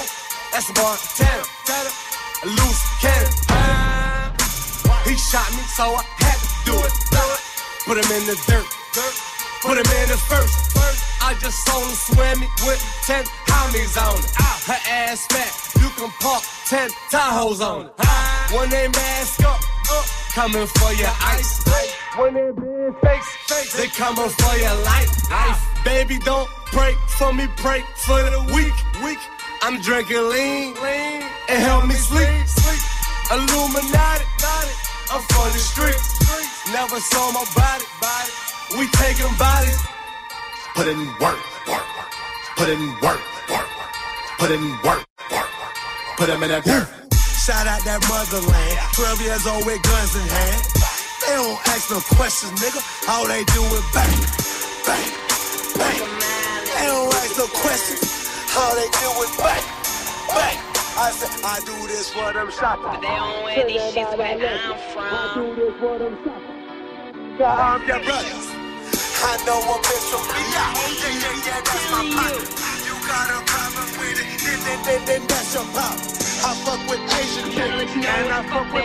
that's 0.51 0.67
Montana. 0.75 1.39
A 2.43 2.47
loose 2.51 2.83
cannon. 2.99 3.31
He 5.07 5.15
shot 5.15 5.47
me, 5.55 5.63
so 5.71 5.95
I 5.95 6.03
had 6.19 6.35
to 6.35 6.49
do 6.67 6.75
it. 6.83 6.91
Put 7.87 7.95
him 7.95 8.11
in 8.11 8.27
the 8.27 8.35
dirt, 8.51 8.67
put 9.63 9.79
him 9.79 9.87
in 10.03 10.07
the 10.11 10.19
first. 10.27 10.75
I 11.23 11.31
just 11.39 11.63
saw 11.63 11.79
him 11.79 11.95
swim 11.95 12.43
me 12.43 12.47
with 12.67 12.83
10 13.07 13.23
homies 13.47 13.95
on 13.95 14.19
it. 14.19 14.35
Her 14.67 14.83
ass 14.83 15.27
fat, 15.31 15.55
you 15.79 15.87
can 15.95 16.11
park 16.19 16.43
10 16.67 16.89
Tahoes 17.07 17.63
on 17.63 17.85
it. 17.85 17.93
One 18.51 18.69
they 18.69 18.89
mask 18.89 19.45
up, 19.45 19.61
up, 19.95 20.20
coming 20.33 20.67
for 20.67 20.93
your 20.93 21.11
ice. 21.21 21.63
When 22.17 22.33
they 22.33 22.51
big 22.51 22.95
face, 23.03 23.75
they 23.75 23.87
coming 23.87 24.29
for 24.29 24.55
your 24.57 24.75
life. 24.83 25.29
life. 25.29 25.59
Baby, 25.83 26.19
don't 26.19 26.49
break 26.71 26.95
for 27.19 27.33
me, 27.33 27.47
break 27.61 27.83
for 28.05 28.21
the 28.21 28.41
weak. 28.53 28.73
weak. 29.03 29.19
I'm 29.61 29.79
drinking 29.81 30.17
lean, 30.29 30.73
lean, 30.81 31.21
and 31.49 31.59
help 31.61 31.85
me 31.85 31.95
sleep. 31.95 32.47
sleep. 32.47 32.81
Illuminati, 33.31 34.25
I'm 35.11 35.21
for 35.31 35.47
the 35.51 35.59
streets. 35.59 36.19
Never 36.71 36.99
saw 36.99 37.31
my 37.31 37.45
body, 37.55 37.85
body. 38.01 38.31
We 38.79 38.87
taking 38.97 39.33
bodies. 39.37 39.79
Put 40.75 40.87
in 40.87 40.99
work, 41.19 41.39
work, 41.67 41.85
work. 41.97 42.11
Put 42.55 42.69
in 42.69 42.81
work, 43.01 43.21
work, 43.49 43.67
work. 43.77 43.91
Put 44.39 44.51
in 44.51 44.71
work, 44.83 45.05
work, 45.31 45.49
work. 45.59 45.75
Put 46.17 46.29
him 46.29 46.43
in 46.43 46.49
that 46.49 46.63
dirt. 46.63 47.00
Shout 47.41 47.65
out 47.65 47.81
that 47.89 48.05
motherland. 48.05 48.77
12 48.93 49.25
years 49.25 49.49
old 49.49 49.65
with 49.65 49.81
guns 49.81 50.13
in 50.13 50.21
hand. 50.29 50.61
They 51.25 51.33
don't 51.33 51.57
ask 51.73 51.89
no 51.89 51.97
questions, 52.13 52.53
nigga. 52.61 52.77
All 53.09 53.25
they 53.25 53.41
do 53.49 53.65
is 53.65 53.81
bang, 53.89 54.13
bang, 54.85 55.09
bang. 55.73 56.05
They 56.69 56.85
don't 56.85 57.09
ask 57.09 57.41
no 57.41 57.49
questions. 57.49 58.05
All 58.53 58.77
they 58.77 58.85
do 58.93 59.09
is 59.25 59.33
bang, 59.41 59.65
bang. 60.37 60.57
I 61.01 61.09
said, 61.17 61.33
I 61.41 61.57
do 61.65 61.73
this 61.89 62.13
for 62.13 62.29
them 62.29 62.53
shoppers. 62.53 63.01
They 63.01 63.09
don't 63.09 63.41
wear 63.41 63.65
these 63.65 63.89
shits 63.89 64.13
where 64.21 64.37
I'm 64.37 64.77
from. 64.93 65.09
I 65.09 65.33
do 65.33 65.45
this 65.57 65.73
for 65.81 65.97
them 65.97 66.13
shoppers. 66.21 67.41
I'm 67.41 67.81
your 67.89 68.05
brothers. 68.05 68.47
I 68.53 69.33
know 69.49 69.65
a 69.65 69.75
bitch 69.81 70.05
from 70.13 70.29
me. 70.29 70.45
Yeah, 70.45 70.77
yeah, 70.77 71.41
yeah, 71.41 71.57
that's 71.57 71.89
my 71.89 72.05
partner. 72.05 72.45
You 72.85 72.93
got 73.09 73.33
a 73.33 73.41
problem 73.49 73.89
with 73.97 74.21
it, 74.21 74.29
then, 74.45 74.61
then, 74.61 74.79
then, 74.85 75.01
then 75.09 75.21
that's 75.25 75.57
your 75.57 75.65
problem. 75.73 76.20
I 76.43 76.55
fuck 76.65 76.79
with 76.89 76.99
Asian 76.99 77.51
niggas, 77.51 78.03
and 78.03 78.33
I 78.33 78.41
fuck 78.49 78.73
with 78.73 78.83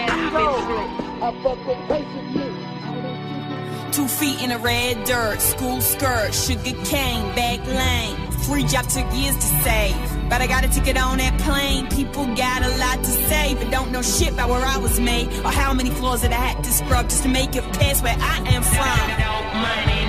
I 1.22 1.32
fuck 1.42 1.66
with 1.66 1.90
Asian 1.90 2.26
niggas. 2.34 3.92
Two 3.94 4.06
feet 4.06 4.42
in 4.42 4.50
the 4.50 4.58
red 4.58 5.04
dirt, 5.04 5.40
school 5.40 5.80
skirt, 5.80 6.34
sugar 6.34 6.76
cane, 6.84 7.34
back 7.34 7.66
lane. 7.66 8.30
Free 8.42 8.64
job 8.64 8.86
took 8.88 9.10
years 9.14 9.34
to 9.36 9.48
save, 9.64 9.96
but 10.28 10.42
I 10.42 10.46
got 10.46 10.64
a 10.64 10.68
ticket 10.68 10.98
on 10.98 11.16
that 11.16 11.40
plane. 11.40 11.88
People 11.88 12.26
got 12.36 12.62
a 12.62 12.76
lot 12.76 12.98
to 12.98 13.10
say, 13.10 13.54
but 13.54 13.70
don't 13.70 13.90
know 13.90 14.02
shit 14.02 14.34
about 14.34 14.50
where 14.50 14.62
I 14.62 14.76
was 14.76 15.00
made 15.00 15.28
or 15.42 15.50
how 15.50 15.72
many 15.72 15.88
floors 15.88 16.20
that 16.22 16.32
I 16.32 16.36
had 16.36 16.62
to 16.62 16.70
scrub 16.70 17.08
just 17.08 17.22
to 17.22 17.28
make 17.30 17.56
it 17.56 17.64
past 17.72 18.04
where 18.04 18.16
I 18.20 18.36
am 18.48 18.62
from. 18.62 20.05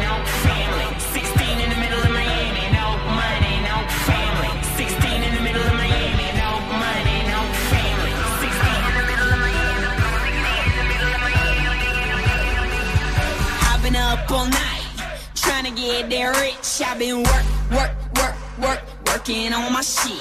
Up 14.08 14.32
all 14.32 14.46
night 14.46 14.84
trying 15.36 15.66
to 15.66 15.72
get 15.72 16.10
there 16.10 16.32
rich. 16.32 16.82
I've 16.82 16.98
been 16.98 17.24
work, 17.24 17.46
work, 17.72 17.92
work, 18.16 18.36
work, 18.58 18.82
working 19.06 19.52
on 19.54 19.74
my 19.74 19.82
shit. 19.82 20.16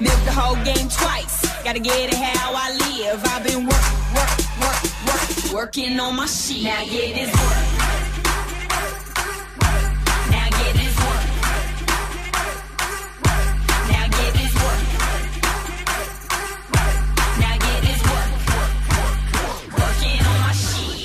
Milk 0.00 0.20
the 0.24 0.32
whole 0.32 0.54
game 0.64 0.88
twice. 0.88 1.36
Gotta 1.64 1.80
get 1.80 2.12
it 2.12 2.14
how 2.14 2.52
I 2.54 2.70
live. 2.84 3.20
I've 3.24 3.42
been 3.42 3.66
work, 3.66 3.86
work, 4.14 4.32
work, 4.62 4.80
work, 5.08 5.52
working 5.52 5.98
on 5.98 6.14
my 6.14 6.26
shit. 6.26 6.62
Now 6.62 6.84
get 6.84 7.14
this 7.18 7.32
work. 7.42 7.66
Now 10.30 10.48
get 10.58 10.72
this 10.80 10.96
work. 11.04 11.24
Now 13.90 14.06
get 14.16 14.32
this 14.38 14.54
work. 14.62 14.80
Now 17.42 17.54
get 17.66 17.78
this 17.88 18.00
work. 18.12 18.30
Working 19.80 20.20
on 20.30 20.36
my 20.46 20.52
shit. 20.52 20.96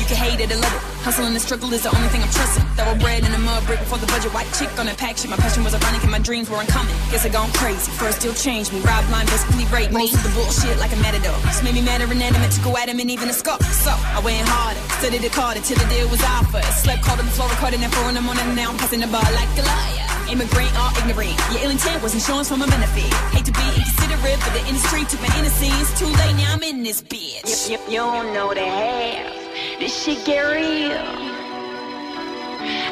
You 0.00 0.06
can 0.06 0.16
hate 0.16 0.40
it 0.40 0.50
or 0.50 0.56
love 0.56 0.86
it. 0.88 0.91
Hustle 1.02 1.26
and 1.26 1.34
the 1.34 1.42
struggle 1.42 1.66
is 1.74 1.82
the 1.82 1.90
only 1.90 2.06
thing 2.14 2.22
I'm 2.22 2.30
trusting. 2.30 2.62
Throw 2.78 2.94
bread 3.02 3.26
in 3.26 3.34
a 3.34 3.42
mud 3.42 3.66
brick 3.66 3.82
before 3.82 3.98
the 3.98 4.06
budget. 4.06 4.30
White 4.30 4.46
chick 4.54 4.70
on 4.78 4.86
that 4.86 5.02
pack 5.02 5.18
shit. 5.18 5.26
My 5.26 5.36
passion 5.36 5.66
was 5.66 5.74
ironic 5.74 5.98
and 6.06 6.14
my 6.14 6.22
dreams 6.22 6.46
were 6.46 6.62
uncommon. 6.62 6.94
Guess 7.10 7.26
I 7.26 7.30
gone 7.34 7.50
crazy. 7.58 7.90
First 7.98 8.22
still 8.22 8.32
changed 8.38 8.70
me. 8.70 8.78
Rob 8.86 9.02
line 9.10 9.26
basically 9.26 9.66
raped 9.74 9.90
me. 9.90 10.06
Most 10.06 10.14
of 10.14 10.22
the 10.22 10.30
bullshit 10.38 10.78
like 10.78 10.94
a 10.94 11.00
matador. 11.02 11.34
Just 11.50 11.66
made 11.66 11.74
me 11.74 11.82
mad 11.82 12.06
or 12.06 12.08
inanimate 12.10 12.54
to 12.54 12.62
go 12.62 12.78
at 12.78 12.86
him 12.86 13.02
and 13.02 13.10
even 13.10 13.26
a 13.26 13.34
scuff. 13.34 13.58
So 13.82 13.90
I 13.90 14.22
went 14.22 14.46
harder. 14.46 14.78
Studied 15.02 15.26
it 15.26 15.34
harder 15.34 15.58
till 15.58 15.74
the 15.74 15.90
deal 15.90 16.06
was 16.06 16.22
offered. 16.22 16.62
Slept 16.70 17.02
cold 17.02 17.18
on 17.18 17.26
the 17.26 17.34
floor, 17.34 17.50
recording 17.50 17.82
at 17.82 17.90
four 17.90 18.06
in 18.06 18.14
the 18.14 18.22
morning. 18.22 18.46
And 18.46 18.54
now 18.54 18.70
I'm 18.70 18.78
passing 18.78 19.02
the 19.02 19.10
bar 19.10 19.26
like 19.34 19.50
a 19.58 19.66
liar. 19.66 20.06
Immigrant 20.30 20.70
or 20.78 20.86
ignorant. 21.02 21.34
Your 21.50 21.66
ill 21.66 21.74
intent 21.74 21.98
was 21.98 22.14
insurance 22.14 22.46
for 22.46 22.56
my 22.56 22.70
benefit. 22.70 23.10
Hate 23.34 23.42
to 23.50 23.52
be 23.52 23.66
inconsiderate, 23.74 24.38
but 24.38 24.54
the 24.54 24.62
industry 24.70 25.02
took 25.10 25.18
my 25.18 25.34
innocence. 25.34 25.98
Too 25.98 26.06
late, 26.06 26.38
now 26.38 26.54
I'm 26.54 26.62
in 26.62 26.86
this 26.86 27.02
bitch. 27.02 27.66
You, 27.66 27.74
you, 27.74 27.78
you 27.90 27.98
don't 28.06 28.30
know 28.30 28.54
the 28.54 28.62
half. 28.62 29.41
This 29.78 30.04
shit 30.04 30.24
get 30.24 30.42
real. 30.42 31.32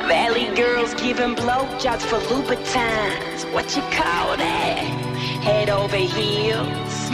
Valley 0.09 0.55
girls 0.57 0.95
giving 0.95 1.35
blowjobs 1.37 2.03
for 2.03 2.19
Louboutins. 2.29 3.53
What 3.53 3.77
you 3.77 3.83
call 3.83 4.37
that? 4.37 4.79
Head 5.43 5.71
over 5.71 5.97
heels. 5.97 7.11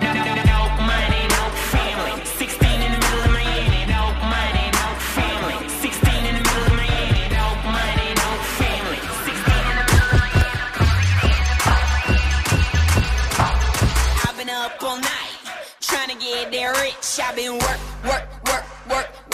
no, 0.00 0.58
money, 0.86 1.22
no 1.34 1.42
family. 1.74 2.24
16 2.24 2.82
in 2.82 2.92
the 2.92 2.98
middle 2.98 3.24
of 3.26 3.32
Miami. 3.34 3.82
No 3.86 4.02
money, 4.30 4.66
no 4.78 4.86
family. 5.18 5.58
16 5.68 6.24
in 6.30 6.34
the 6.38 6.44
middle 6.46 6.66
of 6.70 6.76
Miami. 6.78 7.24
No 7.34 7.46
money, 7.66 8.10
no 8.14 8.30
family. 8.58 9.00
16 9.26 9.50
in 9.70 9.74
the 9.78 9.86
middle 9.90 10.06
of 10.06 10.22
Miami. 10.22 10.70
I've 14.26 14.36
been 14.38 14.50
up 14.50 14.82
all 14.82 14.98
night 15.00 15.34
trying 15.80 16.10
to 16.10 16.18
get 16.24 16.78
rich. 16.80 17.20
I've 17.22 17.36
been 17.36 17.58
work, 17.58 17.80
work 18.04 18.39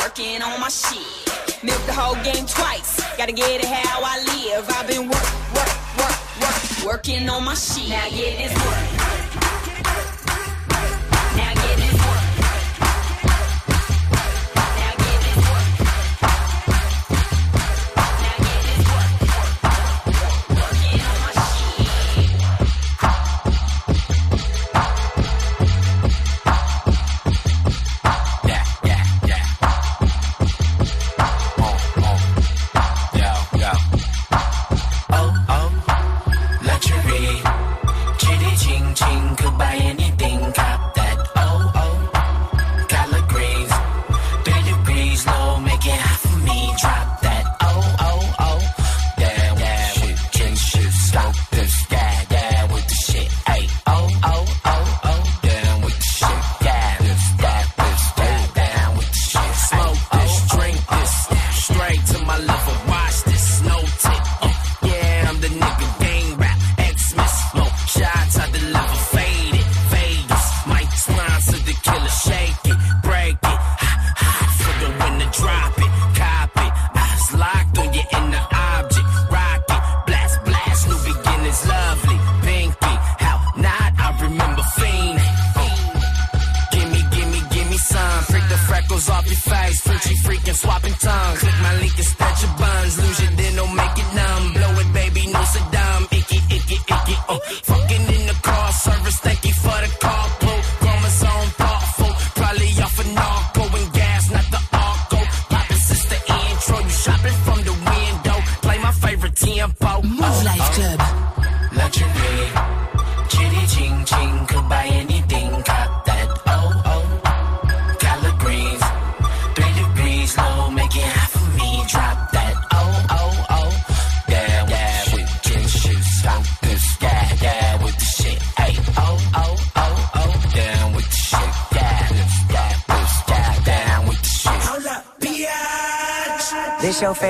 working 0.07 0.41
on 0.41 0.61
my 0.61 0.69
shit. 0.69 1.65
Milk 1.65 1.85
the 1.87 1.93
whole 1.93 2.15
game 2.23 2.47
twice. 2.47 3.03
Gotta 3.17 3.33
get 3.33 3.61
it 3.61 3.65
how 3.65 4.01
I 4.05 4.23
live. 4.23 4.65
I've 4.71 4.87
been 4.87 5.09
work, 5.09 5.29
work, 5.53 5.99
work, 5.99 6.41
work, 6.41 6.87
working 6.87 7.29
on 7.29 7.45
my 7.45 7.55
shit. 7.55 7.89
Now 7.89 8.09
get 8.11 8.39
this 8.39 8.55
work. 8.65 8.96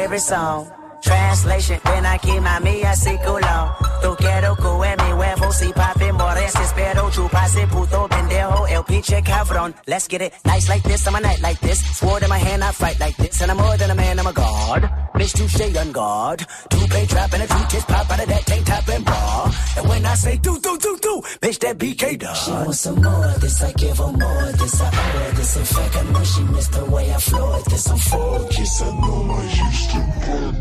favorite 0.07 0.21
song. 0.21 0.71
Translation, 1.03 1.81
ven 1.85 2.07
aquí 2.07 2.41
mami, 2.41 2.83
así 2.83 3.17
culón. 3.25 3.71
Tú 4.03 4.17
quiero 4.17 4.57
que 4.57 5.05
mi 5.05 5.13
huevo, 5.13 5.53
si 5.53 5.73
papi 5.73 6.13
morese, 6.13 6.63
espero 6.63 7.11
chuparse 7.11 7.67
puto 7.67 8.09
pendejo, 8.09 8.67
el 8.69 8.85
pinche 8.85 9.23
cabrón. 9.23 9.75
Let's 9.87 10.09
get 10.09 10.23
it, 10.23 10.33
nice 10.45 10.69
like 10.69 10.83
this, 10.83 11.07
on 11.07 11.13
my 11.13 11.21
night 11.21 11.41
like 11.43 11.61
this. 11.61 11.81
Sword 11.99 12.23
in 12.23 12.29
my 12.29 12.39
hand, 12.39 12.65
I 12.65 12.73
fight 12.73 12.99
like 12.99 13.17
this, 13.17 13.41
and 13.43 13.51
I'm 13.51 13.59
more 13.59 13.77
than 13.77 13.91
a 13.91 13.95
man, 13.95 14.19
I'm 14.19 14.27
a 14.27 14.33
god. 14.33 14.91
Bitch, 15.15 15.33
touche, 15.33 15.77
I'm 15.77 15.93
God. 15.93 16.47
Two 16.71 16.87
play 16.89 17.07
trap 17.07 17.33
and 17.33 17.43
a 17.43 17.47
two 17.47 17.67
just 17.69 17.87
pop 17.87 18.06
BK 21.79 22.19
dog. 22.19 22.37
She 22.37 22.51
wants 22.51 22.81
some 22.81 23.03
more 23.03 23.35
this, 23.39 23.63
I 23.63 23.73
give 23.73 23.99
her 23.99 24.13
more 24.13 24.53
this, 24.53 24.81
I 24.81 24.89
owe 24.89 25.33
this. 25.37 25.57
In 25.57 25.65
fact, 25.65 25.97
I 25.97 26.03
know 26.11 26.25
she 26.25 26.43
missed 26.45 26.73
the 26.73 26.85
way 26.87 27.13
I 27.13 27.19
floored 27.19 27.65
this. 27.67 27.91
I'm 27.91 27.99
focused, 27.99 28.83
I 28.83 28.91
know 29.01 29.31
I 29.31 29.43
used 29.45 29.91
to 29.91 29.99
run. 30.27 30.55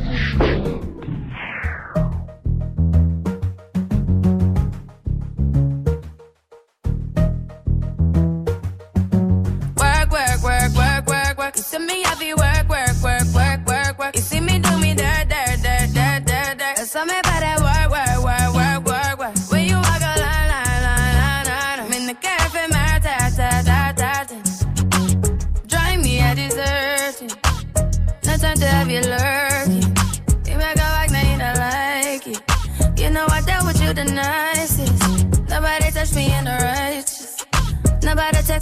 Work, 9.77 10.11
work, 10.11 10.43
work, 10.43 10.75
work, 10.75 11.07
work, 11.07 11.37
work. 11.37 11.55
You 11.55 11.63
see 11.63 11.79
me, 11.79 12.03
I 12.03 12.15
be 12.15 12.33
work, 12.33 12.67
work, 12.69 13.01
work, 13.01 13.33
work, 13.33 13.65
work, 13.65 13.99
work. 13.99 14.15
You 14.15 14.21
see 14.21 14.41
me. 14.41 14.54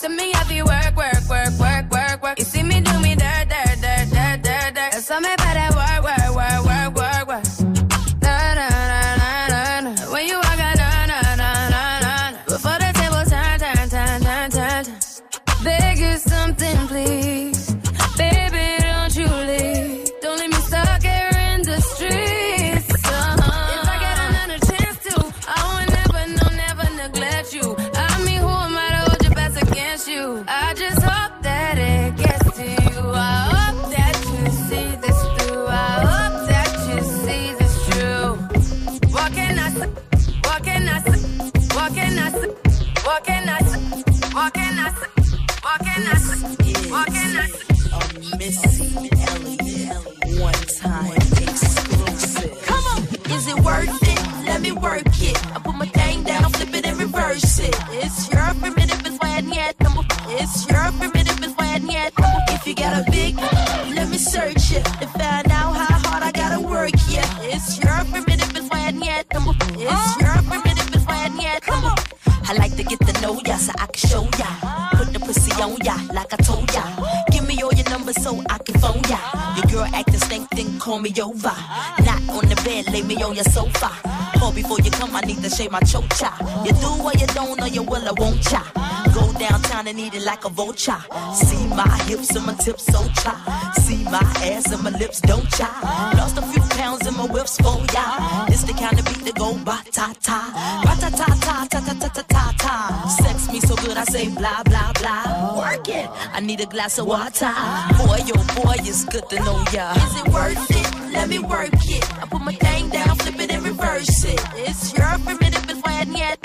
to 0.00 0.08
me 0.08 0.30
heavy 0.32 0.62
work, 0.62 0.96
work, 0.96 1.28
work, 1.28 1.58
work. 1.58 1.67
It's 58.48 58.56
your 58.56 58.72
primitive 58.72 59.06
if 59.06 59.20
wet 59.20 59.44
and 59.44 59.54
yet. 59.54 59.76
It's 60.28 60.70
your 60.70 60.92
primitive 60.92 61.44
is 61.44 61.54
wet 61.58 61.82
and 61.82 61.92
yet. 61.92 62.14
If 62.48 62.66
you 62.66 62.74
got 62.74 63.06
a 63.06 63.10
big, 63.10 63.36
let 63.36 64.08
me 64.08 64.16
search 64.16 64.72
it 64.72 64.84
to 64.84 65.06
find 65.06 65.50
out 65.50 65.76
how 65.76 65.98
hard 66.08 66.22
I 66.22 66.32
gotta 66.32 66.58
work. 66.58 66.92
Yeah, 67.10 67.28
it's 67.42 67.78
your 67.78 67.92
primitive 68.06 68.56
is 68.56 68.70
wet 68.70 68.94
and 68.94 69.04
yet 69.04 69.28
tumble. 69.28 69.54
It's 69.76 70.20
your 70.20 70.32
primitive 70.48 70.94
is 70.96 71.06
wet 71.06 71.30
and 71.30 71.42
yet. 71.42 71.62
I 71.68 72.54
like 72.56 72.74
to 72.76 72.84
get 72.84 72.98
to 73.00 73.20
know 73.20 73.38
ya 73.44 73.56
so 73.56 73.72
I 73.78 73.86
can 73.86 74.08
show 74.08 74.24
ya. 74.40 74.48
Put 74.96 75.12
the 75.12 75.20
pussy 75.20 75.52
on 75.60 75.76
ya 75.84 75.96
like 76.14 76.32
I 76.32 76.38
told 76.38 76.72
ya. 76.72 76.84
Give 77.30 77.46
me 77.46 77.62
all 77.62 77.74
your 77.74 77.88
numbers 77.90 78.16
so 78.22 78.42
I 78.48 78.56
can 78.64 78.80
phone 78.80 79.02
ya. 79.10 79.18
Your 79.56 79.66
girl 79.66 79.94
acting 79.94 80.20
stank, 80.20 80.48
then 80.56 80.78
call 80.78 81.00
me 81.00 81.12
over. 81.20 81.52
Not 82.00 82.20
on 82.30 82.48
the 82.48 82.58
bed, 82.64 82.90
lay 82.94 83.02
me 83.02 83.22
on 83.22 83.34
your 83.34 83.44
sofa 83.44 83.92
Call 84.38 84.52
before 84.52 84.78
you 84.80 84.90
come, 84.90 85.14
I 85.16 85.20
need 85.22 85.42
to 85.42 85.50
shave 85.50 85.72
my 85.72 85.80
chocha. 85.80 86.30
You 86.64 86.72
do 86.72 86.90
or 87.02 87.12
you 87.14 87.26
don't, 87.28 87.60
or 87.60 87.68
you 87.68 87.82
will, 87.82 88.06
I 88.08 88.12
won't 88.12 88.42
cha. 88.42 88.62
Go 89.14 89.32
downtown 89.38 89.88
and 89.88 89.98
eat 89.98 90.14
it 90.14 90.22
like 90.24 90.44
a 90.44 90.48
vulture. 90.48 91.02
See 91.34 91.66
my 91.68 91.88
hips 92.06 92.34
and 92.36 92.46
my 92.46 92.54
tips 92.54 92.84
so 92.84 93.02
cha. 93.22 93.72
See 93.82 94.04
my 94.04 94.22
ass 94.46 94.70
and 94.72 94.82
my 94.82 94.90
lips 94.90 95.20
don't 95.20 95.48
cha. 95.50 95.68
Lost 96.16 96.38
a 96.38 96.42
few 96.42 96.62
pounds 96.76 97.06
in 97.06 97.14
my 97.16 97.26
whips 97.26 97.56
for 97.58 97.78
ya. 97.92 98.46
It's 98.48 98.62
the 98.62 98.72
kind 98.72 98.98
of 98.98 99.04
beat 99.06 99.24
that 99.24 99.34
go 99.34 99.54
ba 99.64 99.82
ta 99.90 100.14
ta. 100.22 100.40
Ba 100.84 100.94
ta 101.00 101.10
ta 101.10 101.26
ta 101.40 101.66
ta 101.70 101.80
ta 101.80 102.08
ta 102.08 102.22
ta 102.22 102.54
ta. 102.58 103.08
Sex 103.22 103.50
me 103.52 103.60
so 103.60 103.74
good 103.76 103.96
I 103.96 104.04
say 104.04 104.28
blah 104.28 104.62
blah 104.64 104.92
blah. 105.00 105.58
Work 105.58 105.88
it. 105.88 106.08
Need 106.48 106.60
a 106.62 106.66
glass 106.66 106.98
of 106.98 107.04
water. 107.04 107.52
Boy, 107.98 108.20
yo, 108.24 108.32
boy, 108.56 108.76
it's 108.78 109.04
good 109.04 109.28
to 109.28 109.36
know 109.40 109.62
ya. 109.70 109.92
Is 109.92 110.16
it 110.16 110.28
worth 110.32 110.70
it? 110.70 111.12
Let 111.12 111.28
me 111.28 111.38
work 111.40 111.68
it. 111.74 112.22
I 112.22 112.24
put 112.24 112.40
my 112.40 112.54
thing 112.54 112.88
down, 112.88 113.16
flip 113.18 113.38
it 113.38 113.52
and 113.52 113.62
reverse 113.64 114.24
it. 114.24 114.40
It's 114.56 114.96
your 114.96 115.18
primitive 115.26 115.68
is 115.68 115.82
when 115.82 116.16
yet. 116.16 116.38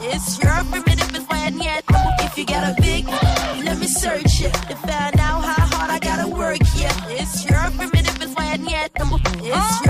It's 0.00 0.38
your 0.40 0.62
primitive 0.70 1.12
is 1.12 1.26
when 1.26 1.58
yet. 1.60 1.82
If 2.20 2.38
you 2.38 2.46
got 2.46 2.70
a 2.70 2.80
big, 2.80 3.08
let 3.64 3.80
me 3.80 3.88
search 3.88 4.42
it 4.42 4.54
to 4.54 4.76
find 4.76 5.18
out 5.18 5.42
how 5.42 5.66
hard 5.74 5.90
I 5.90 5.98
gotta 5.98 6.28
work. 6.28 6.60
Yeah, 6.76 6.94
it's 7.08 7.44
your 7.44 7.58
primitive 7.76 8.22
is 8.22 8.32
when 8.36 8.64
yet. 8.64 8.92
It's 8.94 9.84
your 9.84 9.87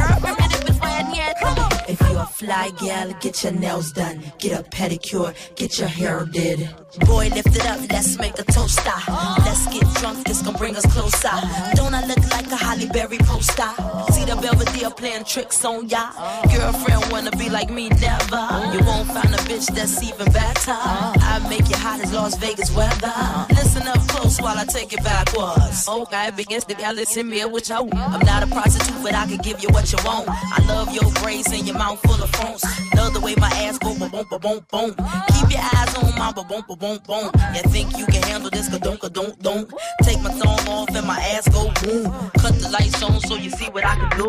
fly 2.39 2.70
gal, 2.78 3.12
get 3.20 3.43
your 3.43 3.53
nails 3.53 3.91
done, 3.91 4.22
get 4.39 4.53
a 4.59 4.62
pedicure, 4.70 5.34
get 5.57 5.76
your 5.78 5.89
hair 5.89 6.24
did. 6.24 6.70
Boy, 7.01 7.28
lift 7.34 7.55
it 7.55 7.66
up, 7.66 7.80
let's 7.91 8.16
make 8.18 8.39
a 8.39 8.45
toaster. 8.45 8.82
Ah. 8.86 9.43
Let's 9.45 9.66
get 9.74 9.86
drunk, 10.01 10.24
this 10.24 10.41
gon' 10.43 10.55
bring 10.55 10.76
us 10.76 10.86
closer. 10.86 11.34
Don't 11.74 11.95
I 11.95 12.07
look 12.07 12.22
like 12.30 12.47
a 12.51 12.57
Halle 12.57 12.86
Berry 12.93 13.18
poster? 13.18 13.70
See 14.12 14.24
the 14.24 14.39
Belvedere 14.41 14.91
playing 14.91 15.24
tricks 15.24 15.64
on 15.64 15.89
ya. 15.89 16.12
Girlfriend 16.55 17.11
wanna 17.11 17.32
be 17.32 17.51
like 17.51 17.70
me, 17.70 17.89
never. 17.89 18.43
You 18.72 18.80
won't 18.86 19.09
find 19.09 19.34
a 19.34 19.43
bitch 19.51 19.66
that's 19.74 20.03
even 20.03 20.30
better. 20.32 20.78
I 20.78 21.45
make 21.51 21.68
you 21.68 21.76
hot 21.76 22.01
as 22.01 22.12
Las 22.12 22.36
Vegas 22.39 22.70
weather. 22.74 23.12
Listen 23.51 23.86
up 23.89 23.99
close 24.09 24.41
while 24.41 24.57
I 24.57 24.64
take 24.64 24.93
it 24.93 25.03
backwards. 25.03 25.89
Okay, 25.89 26.30
begins 26.36 26.64
to 26.66 26.74
y'all 26.80 26.95
listen 26.95 27.28
me 27.28 27.45
what 27.45 27.68
you 27.68 27.74
I'm 27.74 28.24
not 28.24 28.43
a 28.45 28.47
prostitute, 28.47 29.03
but 29.03 29.14
I 29.14 29.26
can 29.26 29.39
give 29.39 29.61
you 29.62 29.68
what 29.70 29.91
you 29.93 29.99
want. 30.05 30.28
I 30.28 30.64
love 30.68 30.95
your 30.95 31.11
braids 31.22 31.53
and 31.53 31.66
your 31.66 31.76
mouth 31.76 32.01
full 32.01 32.22
of 32.22 32.28
phones. 32.37 32.62
Love 32.95 33.14
the 33.14 33.20
way 33.20 33.35
my 33.37 33.51
ass 33.64 33.79
go 33.79 33.95
boom, 33.99 34.11
boom, 34.11 34.24
boom, 34.31 34.66
boom. 34.70 34.91
Keep 35.35 35.51
your 35.51 35.64
eyes 35.74 35.95
on 35.97 36.18
my 36.18 36.33
boom, 36.33 36.47
boom, 36.49 36.79
boom, 36.79 36.99
boom. 37.07 37.31
You 37.55 37.62
think 37.70 37.97
you 37.97 38.07
can 38.07 38.22
handle 38.22 38.51
this? 38.51 38.68
Ka 38.68 38.79
don't, 38.79 39.01
ka 39.01 39.09
don't, 39.09 39.41
don't. 39.43 39.72
Take 40.03 40.20
my 40.22 40.31
thumb 40.31 40.68
off 40.68 40.95
and 40.95 41.07
my 41.07 41.18
ass 41.18 41.49
go 41.49 41.64
boom. 41.83 42.05
Cut 42.39 42.55
the 42.61 42.68
lights 42.70 43.03
on 43.03 43.20
so 43.20 43.35
you 43.37 43.51
see 43.51 43.66
what 43.70 43.85
I 43.85 43.97
can 43.97 44.18
do. 44.18 44.29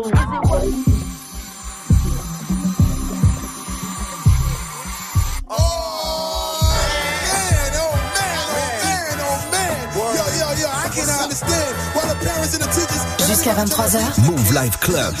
Jusqu'à 13.26 13.54
23h. 13.54 14.20
Move 14.26 14.52
Life 14.52 14.78
Club. 14.80 15.14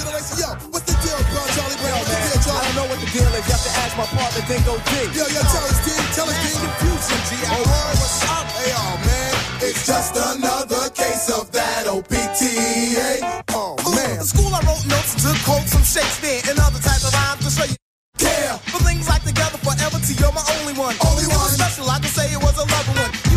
The 3.42 3.46
is. 3.46 3.48
You 3.48 3.52
have 3.52 3.64
to 3.64 3.72
ask 3.80 3.92
my 3.96 4.06
partner, 4.06 4.42
then 4.48 4.62
go 4.64 4.74
dig. 4.92 5.08
Yo, 5.16 5.24
yo, 5.28 5.40
tell 5.48 5.64
us, 5.64 5.76
Steve. 5.80 6.06
Tell 6.14 6.28
us, 6.28 6.36
Steve. 6.40 6.60
Confusion, 6.60 7.20
G. 7.28 7.32
I 7.44 7.56
oh. 7.56 7.64
heard 7.64 7.96
what's 7.96 8.22
up. 8.28 8.46
Hey, 8.60 8.72
oh, 8.76 8.94
man. 9.04 9.32
It's 9.60 9.86
just 9.86 10.16
another 10.16 10.90
case 10.90 11.28
of 11.30 11.50
that 11.52 11.86
OPTA. 11.86 13.44
Oh, 13.52 13.76
man. 13.94 14.20
In 14.20 14.24
school, 14.24 14.52
I 14.52 14.60
wrote 14.64 14.84
notes 14.88 15.14
to 15.24 15.30
quote 15.44 15.66
some 15.68 15.84
Shakespeare 15.84 16.40
and 16.48 16.58
other 16.58 16.80
types 16.80 17.04
of 17.04 17.12
rhymes 17.12 17.44
to 17.44 17.50
show 17.50 17.66
you. 17.68 17.76
Yeah. 18.20 18.56
For 18.72 18.80
things 18.84 19.08
like 19.08 19.24
together 19.24 19.58
forever, 19.58 19.98
to 19.98 20.12
you're 20.20 20.32
my 20.32 20.44
only 20.60 20.74
one. 20.76 20.96
Only 21.04 21.24
it 21.24 21.32
one. 21.32 21.40
was 21.40 21.56
special, 21.56 21.88
I 21.88 21.98
could 22.00 22.12
say 22.12 22.28
it 22.32 22.40
was 22.40 22.56
a 22.56 22.66
loving 22.68 22.96
one. 23.00 23.29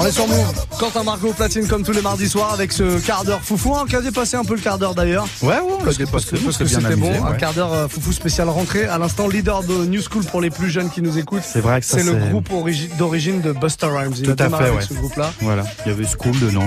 On 0.00 0.06
est 0.06 0.12
sur 0.12 0.28
Move. 0.28 0.54
Quentin 0.78 1.02
Margot 1.02 1.32
platine 1.32 1.66
comme 1.66 1.82
tous 1.82 1.90
les 1.92 2.02
mardis 2.02 2.28
soirs 2.28 2.52
avec 2.52 2.70
ce 2.72 3.00
quart 3.00 3.24
d'heure 3.24 3.40
foufou, 3.42 3.74
qui 3.88 3.96
a 3.96 4.00
dépassé 4.00 4.36
un 4.36 4.44
peu 4.44 4.54
le 4.54 4.60
quart 4.60 4.78
d'heure 4.78 4.94
d'ailleurs. 4.94 5.26
Ouais, 5.42 5.48
ouais, 5.48 5.56
on 5.80 5.84
Parce 5.84 5.98
parce 5.98 6.24
que- 6.24 6.36
on 6.46 6.52
c'était 6.52 6.94
bon, 6.96 7.10
un 7.26 7.32
quart 7.34 7.52
d'heure 7.52 7.72
euh, 7.72 7.88
foufou 7.88 8.12
spécial 8.12 8.48
rentrée. 8.48 8.84
À 8.84 8.98
l'instant, 8.98 9.26
leader 9.26 9.64
de 9.64 9.86
New 9.86 10.00
School 10.00 10.24
pour 10.24 10.40
les 10.40 10.50
plus 10.50 10.70
jeunes 10.70 10.88
qui 10.90 11.02
nous 11.02 11.18
écoutent. 11.18 11.42
C'est 11.42 11.60
vrai 11.60 11.80
que 11.80 11.86
ça, 11.86 11.98
C'est 11.98 12.04
le 12.04 12.12
groupe 12.14 12.48
origi- 12.50 12.88
d'origine 12.96 13.40
de 13.40 13.50
Buster 13.50 13.86
Rhymes. 13.86 14.12
Il 14.18 14.22
Tout 14.22 14.36
a 14.40 14.44
à 14.46 14.48
fait, 14.50 14.54
avec 14.66 14.74
ouais. 14.74 14.86
ce 14.88 14.94
groupe-là. 14.94 15.32
Voilà, 15.40 15.64
il 15.84 15.88
y 15.90 15.92
avait 15.92 16.04
School 16.06 16.38
dedans. 16.38 16.62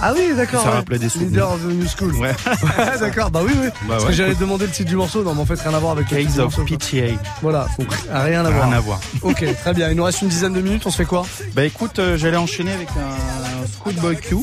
Ah 0.00 0.12
oui, 0.14 0.32
d'accord. 0.36 0.62
Ça 0.62 0.68
ouais. 0.70 0.74
rappelait 0.76 0.98
des 1.00 1.08
souvenirs. 1.08 1.30
Leader 1.30 1.58
de 1.58 1.72
New 1.72 1.86
School. 1.88 2.14
Ouais. 2.16 2.34
D'accord, 3.00 3.30
bah 3.32 3.40
oui, 3.44 3.52
oui. 3.60 3.68
Parce 3.88 4.04
que 4.04 4.12
j'allais 4.12 4.34
demander 4.36 4.66
le 4.66 4.70
titre 4.72 4.88
du 4.88 4.96
morceau, 4.96 5.24
non, 5.24 5.34
mais 5.34 5.40
en 5.40 5.46
fait, 5.46 5.60
rien 5.60 5.74
à 5.74 5.78
voir 5.78 5.92
avec 5.92 6.08
le 6.10 6.22
Case 6.24 6.38
of. 6.38 6.54
PTA. 6.64 7.14
Voilà, 7.42 7.66
donc 7.78 7.88
rien 8.12 8.44
à 8.44 8.50
voir. 8.50 8.68
Rien 8.68 8.76
à 8.76 8.80
voir. 8.80 9.00
Ok, 9.22 9.44
très 9.60 9.74
bien. 9.74 9.88
Il 9.90 9.96
nous 9.96 10.04
reste 10.04 10.22
une 10.22 10.28
dizaine 10.28 10.52
de 10.52 10.60
minutes, 10.60 10.82
on 10.86 10.90
se 10.90 10.98
fait 10.98 11.04
quoi? 11.04 11.26
Bah 11.54 11.64
écoute, 11.64 11.98
euh, 11.98 12.16
j'allais 12.16 12.36
enchaîner 12.36 12.59
avec 12.68 12.88
un 12.90 13.66
Schoolboy 13.66 14.16
Q. 14.16 14.34
Ouais. 14.36 14.42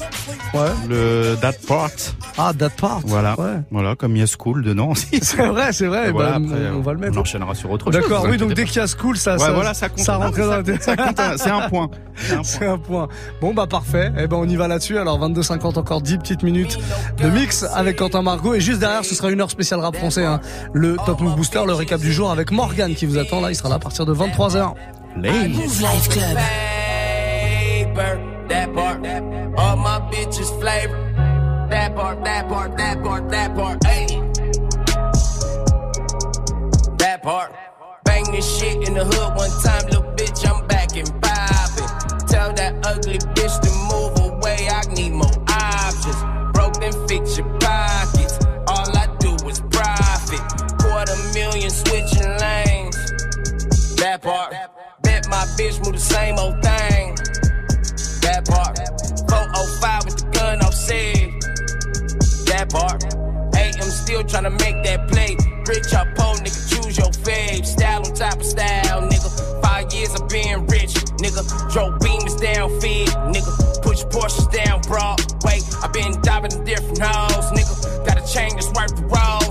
Le 0.88 1.36
That 1.42 1.54
Part. 1.68 1.90
Ah, 2.38 2.52
That 2.58 2.70
Part. 2.72 3.02
Voilà. 3.06 3.40
Ouais. 3.40 3.62
Voilà, 3.72 3.96
comme 3.96 4.16
il 4.16 4.20
y 4.20 4.24
a 4.24 4.28
School 4.28 4.64
dedans 4.64 4.90
aussi. 4.92 5.08
C'est 5.22 5.46
vrai, 5.46 5.72
c'est 5.74 5.88
vrai. 5.88 6.10
Et 6.10 6.12
voilà, 6.12 6.40
bah, 6.40 6.46
après, 6.54 6.70
on, 6.70 6.82
va 6.82 6.94
le 6.94 7.00
mettre. 7.00 7.18
On 7.18 7.22
enchaînera 7.22 7.54
sur 7.56 7.70
autre 7.72 7.92
chose. 7.92 8.02
D'accord, 8.02 8.26
oui, 8.30 8.38
donc 8.38 8.54
dès 8.54 8.64
qu'il 8.66 8.78
y 8.78 8.80
a 8.80 8.88
school, 8.88 9.18
ça, 9.18 9.34
Ouais, 9.34 9.40
ça, 9.40 9.52
voilà, 9.52 9.74
ça 9.74 9.90
compte. 9.90 10.00
ça 10.00 10.16
rentre 10.16 10.38
Non, 10.40 10.48
dans 10.48 10.58
la 10.58 10.66
ça- 10.66 10.82
ça 10.82 10.96
compte, 10.98 11.20
hein, 11.20 11.34
c'est 11.38 11.50
un 11.50 11.70
point. 11.70 11.90
C'est 12.16 12.34
un 12.34 12.38
point. 12.38 12.44
C'est 12.44 12.66
un 12.68 12.78
point. 12.78 13.08
Bon, 13.42 13.54
bah, 13.54 13.68
parfait. 13.68 14.12
Eh 14.18 14.28
ben, 14.28 14.38
on 14.38 14.48
y 14.48 14.56
va 14.56 14.68
là-dessus. 14.68 14.98
Alors, 14.98 15.20
22h50, 15.20 15.78
encore 15.78 16.02
10 16.02 16.18
petites 16.18 16.44
minutes 16.44 16.78
de 17.22 17.30
mix 17.30 17.64
avec 17.64 17.98
Quentin 17.98 18.22
Margot. 18.22 18.54
Et 18.54 18.62
juste 18.62 18.80
derrière, 18.80 19.06
ce 19.06 19.14
sera 19.16 19.30
une 19.32 19.42
heure 19.42 19.52
spéciale 19.52 19.80
rap 19.80 19.96
français, 19.96 20.26
hein. 20.26 20.40
Le 20.74 20.96
Top 21.06 21.20
Move 21.22 21.36
Booster, 21.36 21.62
le 21.66 21.74
récap 21.74 22.00
du 22.02 22.12
jour 22.14 22.32
avec 22.32 22.52
Morgan 22.52 22.94
qui 22.96 23.06
vous 23.06 23.18
attend 23.18 23.42
là. 23.42 23.52
Il 23.52 23.56
sera 23.56 23.70
là 23.70 23.76
à 23.76 23.80
partir 23.80 24.06
de 24.06 24.14
23h. 24.14 24.74
Ladies. 25.20 25.54
Move 25.58 25.82
Life 25.82 26.10
Club. 26.10 26.38
That 27.98 28.76
part. 28.76 28.98
All 29.58 29.76
my 29.76 30.00
bitches 30.12 30.60
flavor. 30.62 30.96
That 31.72 31.96
part, 31.96 32.24
that 32.24 32.48
part, 32.48 32.78
that 32.78 33.04
part, 33.04 33.30
that 33.30 33.56
part. 33.56 33.82
That 37.00 37.24
part. 37.24 37.56
Bang 38.04 38.32
this 38.32 38.60
shit 38.60 38.88
in 38.88 38.94
the 38.94 39.04
hood 39.04 39.36
one 39.36 39.50
time, 39.64 39.86
little 39.86 40.04
bitch, 40.14 40.48
I'm 40.48 40.68
back 40.68 40.96
and 40.96 41.10
poppin'. 41.24 42.28
Tell 42.28 42.54
that 42.54 42.76
ugly 42.86 43.18
bitch 43.18 43.60
to 43.62 43.72
move 43.90 44.32
away. 44.32 44.70
I 44.70 44.84
need 44.94 45.14
more 45.14 45.34
options. 45.50 46.22
Broke 46.54 46.80
then 46.80 46.94
fix 47.08 47.36
your 47.40 47.50
pockets. 47.58 48.38
All 48.68 48.96
I 48.96 49.08
do 49.18 49.34
is 49.50 49.60
profit. 49.72 50.42
Quarter 50.78 51.18
million 51.34 51.72
switching 51.72 52.30
lanes. 52.38 52.96
That 53.96 54.22
part. 54.22 54.54
Bet 55.02 55.28
my 55.30 55.46
bitch 55.58 55.84
move 55.84 55.94
the 55.94 56.00
same 56.00 56.38
old 56.38 56.62
thing. 56.62 56.77
That 62.68 62.80
part. 62.80 63.56
Hey, 63.56 63.72
I'm 63.76 63.90
still 63.90 64.24
tryna 64.24 64.52
make 64.60 64.84
that 64.84 65.08
play. 65.10 65.36
Rich 65.68 65.94
or 65.94 66.06
poor, 66.16 66.36
nigga, 66.36 66.60
choose 66.70 66.98
your 66.98 67.12
fave. 67.24 67.66
Style 67.66 68.06
on 68.06 68.14
top 68.14 68.40
of 68.40 68.46
style, 68.46 69.02
nigga. 69.02 69.62
Five 69.62 69.94
years 69.94 70.14
of 70.20 70.30
being 70.30 70.66
rich, 70.68 70.94
nigga. 71.20 71.44
Drove 71.72 72.00
down 72.40 72.70
feed, 72.80 73.08
nigga. 73.34 73.82
Push 73.82 74.04
Porsches 74.14 74.52
down 74.52 74.82
Broadway. 74.82 75.60
I 75.82 75.88
been 75.92 76.20
diving 76.22 76.52
in 76.54 76.64
different 76.64 77.00
hoes, 77.00 77.52
nigga. 77.52 78.06
Got 78.06 78.18
a 78.18 78.26
chain 78.34 78.52
that's 78.54 78.72
worth 78.76 78.96
the 78.96 79.04
rolls, 79.08 79.47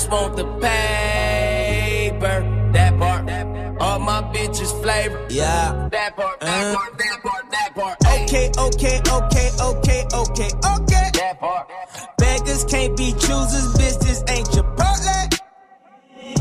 just 0.00 0.10
want 0.10 0.34
the 0.34 0.44
paper. 0.64 2.36
That 2.72 2.98
part. 2.98 3.28
All 3.82 3.98
my 3.98 4.22
bitches 4.32 4.72
flavor. 4.82 5.26
Yeah. 5.28 5.88
That 5.92 6.16
part. 6.16 6.40
That 6.40 6.48
uh-huh. 6.48 6.74
part. 6.76 6.98
That 6.98 7.22
part. 7.22 7.50
That 7.50 7.74
part. 7.74 7.98
Okay, 8.22 8.50
okay, 8.56 9.00
okay, 9.18 9.50
okay, 9.60 10.06
okay, 10.22 10.50
okay. 10.74 11.10
That 11.20 11.36
part. 11.38 11.68
Beggars 12.16 12.64
can't 12.64 12.96
be 12.96 13.12
choosers. 13.12 13.74
This 13.74 14.24
ain't 14.28 14.48
Chipotle. 14.48 15.28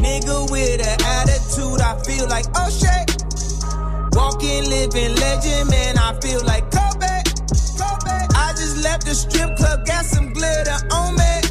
Nigga 0.06 0.52
with 0.52 0.80
an 0.80 0.98
attitude, 1.18 1.82
I 1.82 2.00
feel 2.04 2.28
like 2.30 2.46
oh 2.56 2.70
shit. 2.70 3.24
Walking, 4.16 4.70
living 4.70 5.16
legend, 5.16 5.70
man, 5.70 5.98
I 5.98 6.18
feel 6.22 6.42
like 6.46 6.64
Kobe. 6.72 7.24
Kobe. 7.76 8.16
I 8.36 8.54
just 8.56 8.78
left 8.84 9.06
the 9.06 9.16
strip 9.16 9.58
club, 9.58 9.86
got 9.86 10.06
some 10.06 10.32
glitter 10.32 10.80
on 10.94 11.16
me. 11.16 11.49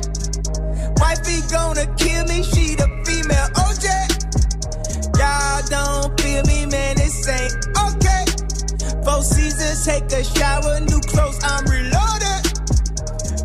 Gonna 1.50 1.86
kill 1.96 2.24
me, 2.26 2.42
she 2.42 2.74
the 2.76 2.88
female 3.06 3.48
OJ. 3.56 3.86
Y'all 5.18 5.62
don't 5.70 6.20
feel 6.20 6.42
me, 6.44 6.66
man, 6.66 6.96
this 6.96 7.28
ain't 7.28 7.52
okay. 7.78 8.24
Four 9.04 9.22
seasons, 9.22 9.84
take 9.86 10.04
a 10.12 10.24
shower, 10.24 10.80
new 10.80 11.00
clothes, 11.08 11.38
I'm 11.44 11.64
reloaded. 11.66 12.42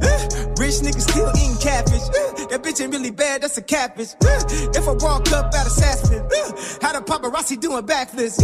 Uh, 0.03 0.53
Rich 0.59 0.83
nigga 0.83 1.01
still 1.01 1.31
eating 1.37 1.57
catfish. 1.57 2.03
Uh, 2.03 2.47
That 2.51 2.61
bitch 2.63 2.81
ain't 2.81 2.93
really 2.93 3.11
bad, 3.11 3.41
that's 3.43 3.57
a 3.57 3.61
catfish. 3.63 4.13
Uh, 4.23 4.41
If 4.75 4.87
I 4.87 4.93
walk 4.99 5.31
up 5.31 5.53
out 5.53 5.67
of 5.67 5.73
Saspin, 5.73 6.23
how 6.83 6.93
the 6.93 7.01
paparazzi 7.05 7.59
doing 7.59 7.85
backflips? 7.85 8.39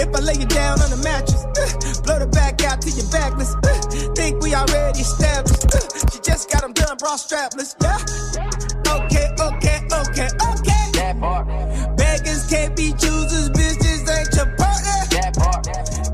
If 0.00 0.08
I 0.14 0.20
lay 0.20 0.34
you 0.34 0.46
down 0.46 0.80
on 0.82 0.90
the 0.90 0.98
mattress, 1.02 1.44
blow 2.02 2.18
the 2.20 2.26
back 2.28 2.62
out 2.64 2.80
to 2.82 2.90
your 2.90 3.08
backless. 3.10 3.54
Think 4.16 4.42
we 4.42 4.54
already 4.54 5.00
established. 5.00 5.62
She 6.14 6.20
just 6.20 6.50
got 6.50 6.62
them 6.62 6.72
done, 6.74 6.96
bra 6.98 7.16
strapless. 7.16 7.74
Yeah. 7.82 8.69
Okay, 9.40 9.78
okay, 9.80 9.80
okay, 9.90 10.28
okay. 10.52 10.84
That 10.92 11.16
part. 11.18 11.46
Beggars 11.96 12.46
can't 12.48 12.76
be 12.76 12.92
choosers, 12.92 13.48
bitches 13.50 14.02
ain't 14.16 14.34
your 14.36 14.50
partner. 14.56 15.00
That 15.16 15.32
part. 15.36 15.64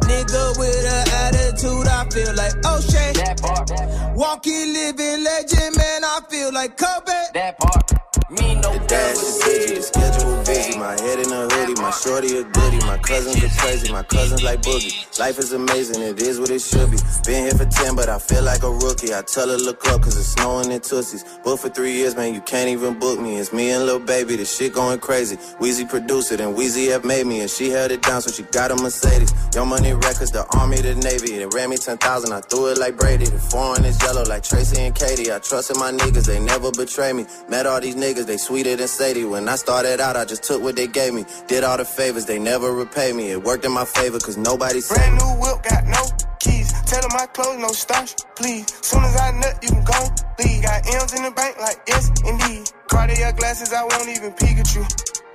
Nigga 0.06 0.58
with 0.58 0.86
an 0.86 1.06
attitude, 1.24 1.86
I 1.88 2.08
feel 2.10 2.34
like 2.34 2.54
O'Shea. 2.64 3.12
That 3.14 3.40
part. 3.42 3.70
Walking, 4.16 4.72
living 4.72 5.24
legend, 5.24 5.76
man, 5.76 6.04
I 6.04 6.20
feel 6.30 6.52
like 6.52 6.76
Kobe. 6.76 7.18
That 7.34 7.58
part. 7.58 7.92
Me 8.30 8.54
no 8.56 8.72
The 8.72 8.78
dash 8.86 9.18
the 9.18 9.82
schedule 9.82 10.36
busy. 10.38 10.45
My 10.86 10.92
head 11.00 11.18
in 11.18 11.32
a 11.32 11.48
hoodie, 11.50 11.74
my 11.82 11.90
shorty 11.90 12.38
a 12.38 12.44
goodie. 12.44 12.78
My 12.86 12.96
cousins 12.98 13.42
are 13.42 13.60
crazy, 13.60 13.90
my 13.90 14.04
cousins 14.04 14.44
like 14.44 14.62
boogie. 14.62 15.18
Life 15.18 15.36
is 15.40 15.52
amazing, 15.52 16.00
it 16.00 16.22
is 16.22 16.38
what 16.38 16.48
it 16.50 16.60
should 16.60 16.92
be. 16.92 16.96
Been 17.24 17.42
here 17.42 17.58
for 17.58 17.64
10, 17.64 17.96
but 17.96 18.08
I 18.08 18.20
feel 18.20 18.44
like 18.44 18.62
a 18.62 18.70
rookie. 18.70 19.12
I 19.12 19.22
tell 19.22 19.48
her 19.48 19.56
look 19.56 19.84
up, 19.88 20.02
cause 20.02 20.16
it's 20.16 20.28
snowing 20.28 20.70
in 20.70 20.78
Tussies. 20.78 21.24
Booked 21.42 21.62
for 21.62 21.70
three 21.70 21.90
years, 21.90 22.14
man, 22.14 22.32
you 22.32 22.40
can't 22.40 22.68
even 22.68 23.00
book 23.00 23.18
me. 23.18 23.36
It's 23.36 23.52
me 23.52 23.72
and 23.72 23.84
Lil 23.84 23.98
Baby, 23.98 24.36
the 24.36 24.44
shit 24.44 24.74
going 24.74 25.00
crazy. 25.00 25.38
Weezy 25.58 25.88
produced 25.88 26.30
it, 26.30 26.40
and 26.40 26.56
Weezy 26.56 26.88
have 26.92 27.04
made 27.04 27.26
me, 27.26 27.40
and 27.40 27.50
she 27.50 27.68
held 27.68 27.90
it 27.90 28.02
down, 28.02 28.22
so 28.22 28.30
she 28.30 28.44
got 28.52 28.70
a 28.70 28.76
Mercedes. 28.76 29.34
Young 29.56 29.68
Money 29.68 29.92
Records, 29.92 30.30
the 30.30 30.46
Army, 30.56 30.76
the 30.76 30.94
Navy. 30.94 31.36
They 31.36 31.46
ran 31.46 31.70
me 31.70 31.78
10,000, 31.78 32.32
I 32.32 32.40
threw 32.42 32.68
it 32.68 32.78
like 32.78 32.96
Brady. 32.96 33.24
The 33.24 33.40
foreign 33.40 33.84
is 33.84 34.00
yellow 34.04 34.22
like 34.22 34.44
Tracy 34.44 34.80
and 34.82 34.94
Katie. 34.94 35.32
I 35.32 35.40
trusted 35.40 35.78
my 35.78 35.90
niggas, 35.90 36.26
they 36.26 36.38
never 36.38 36.70
betray 36.70 37.12
me. 37.12 37.26
Met 37.48 37.66
all 37.66 37.80
these 37.80 37.96
niggas, 37.96 38.26
they 38.26 38.36
sweeter 38.36 38.76
than 38.76 38.86
Sadie. 38.86 39.24
When 39.24 39.48
I 39.48 39.56
started 39.56 40.00
out, 40.00 40.14
I 40.14 40.24
just 40.24 40.44
took 40.44 40.62
what 40.62 40.75
they 40.76 40.86
gave 40.86 41.14
me. 41.14 41.24
Did 41.48 41.64
all 41.64 41.76
the 41.78 41.84
favors, 41.84 42.26
they 42.26 42.38
never 42.38 42.72
repay 42.72 43.12
me. 43.12 43.30
It 43.32 43.42
worked 43.42 43.64
in 43.64 43.72
my 43.72 43.84
favor, 43.84 44.18
cause 44.20 44.36
nobody 44.36 44.80
said 44.80 44.96
Brand 44.96 45.16
new 45.18 45.32
whip, 45.42 45.62
got 45.64 45.84
no 45.86 46.02
keys. 46.40 46.72
Tell 46.86 47.00
them 47.02 47.10
my 47.14 47.26
clothes, 47.26 47.58
no 47.60 47.68
starch, 47.68 48.14
please. 48.36 48.66
Soon 48.86 49.02
as 49.04 49.16
I 49.16 49.32
nut, 49.32 49.58
you 49.62 49.70
can 49.70 49.84
go 49.84 50.00
leave. 50.38 50.62
Got 50.62 50.86
M's 50.94 51.14
in 51.14 51.22
the 51.24 51.32
bank, 51.32 51.56
like 51.58 51.78
yes, 51.88 52.10
indeed. 52.26 52.70
Cartier 52.88 53.32
glasses, 53.32 53.72
I 53.72 53.82
won't 53.82 54.08
even 54.08 54.32
peek 54.34 54.58
at 54.58 54.74
you. 54.74 54.84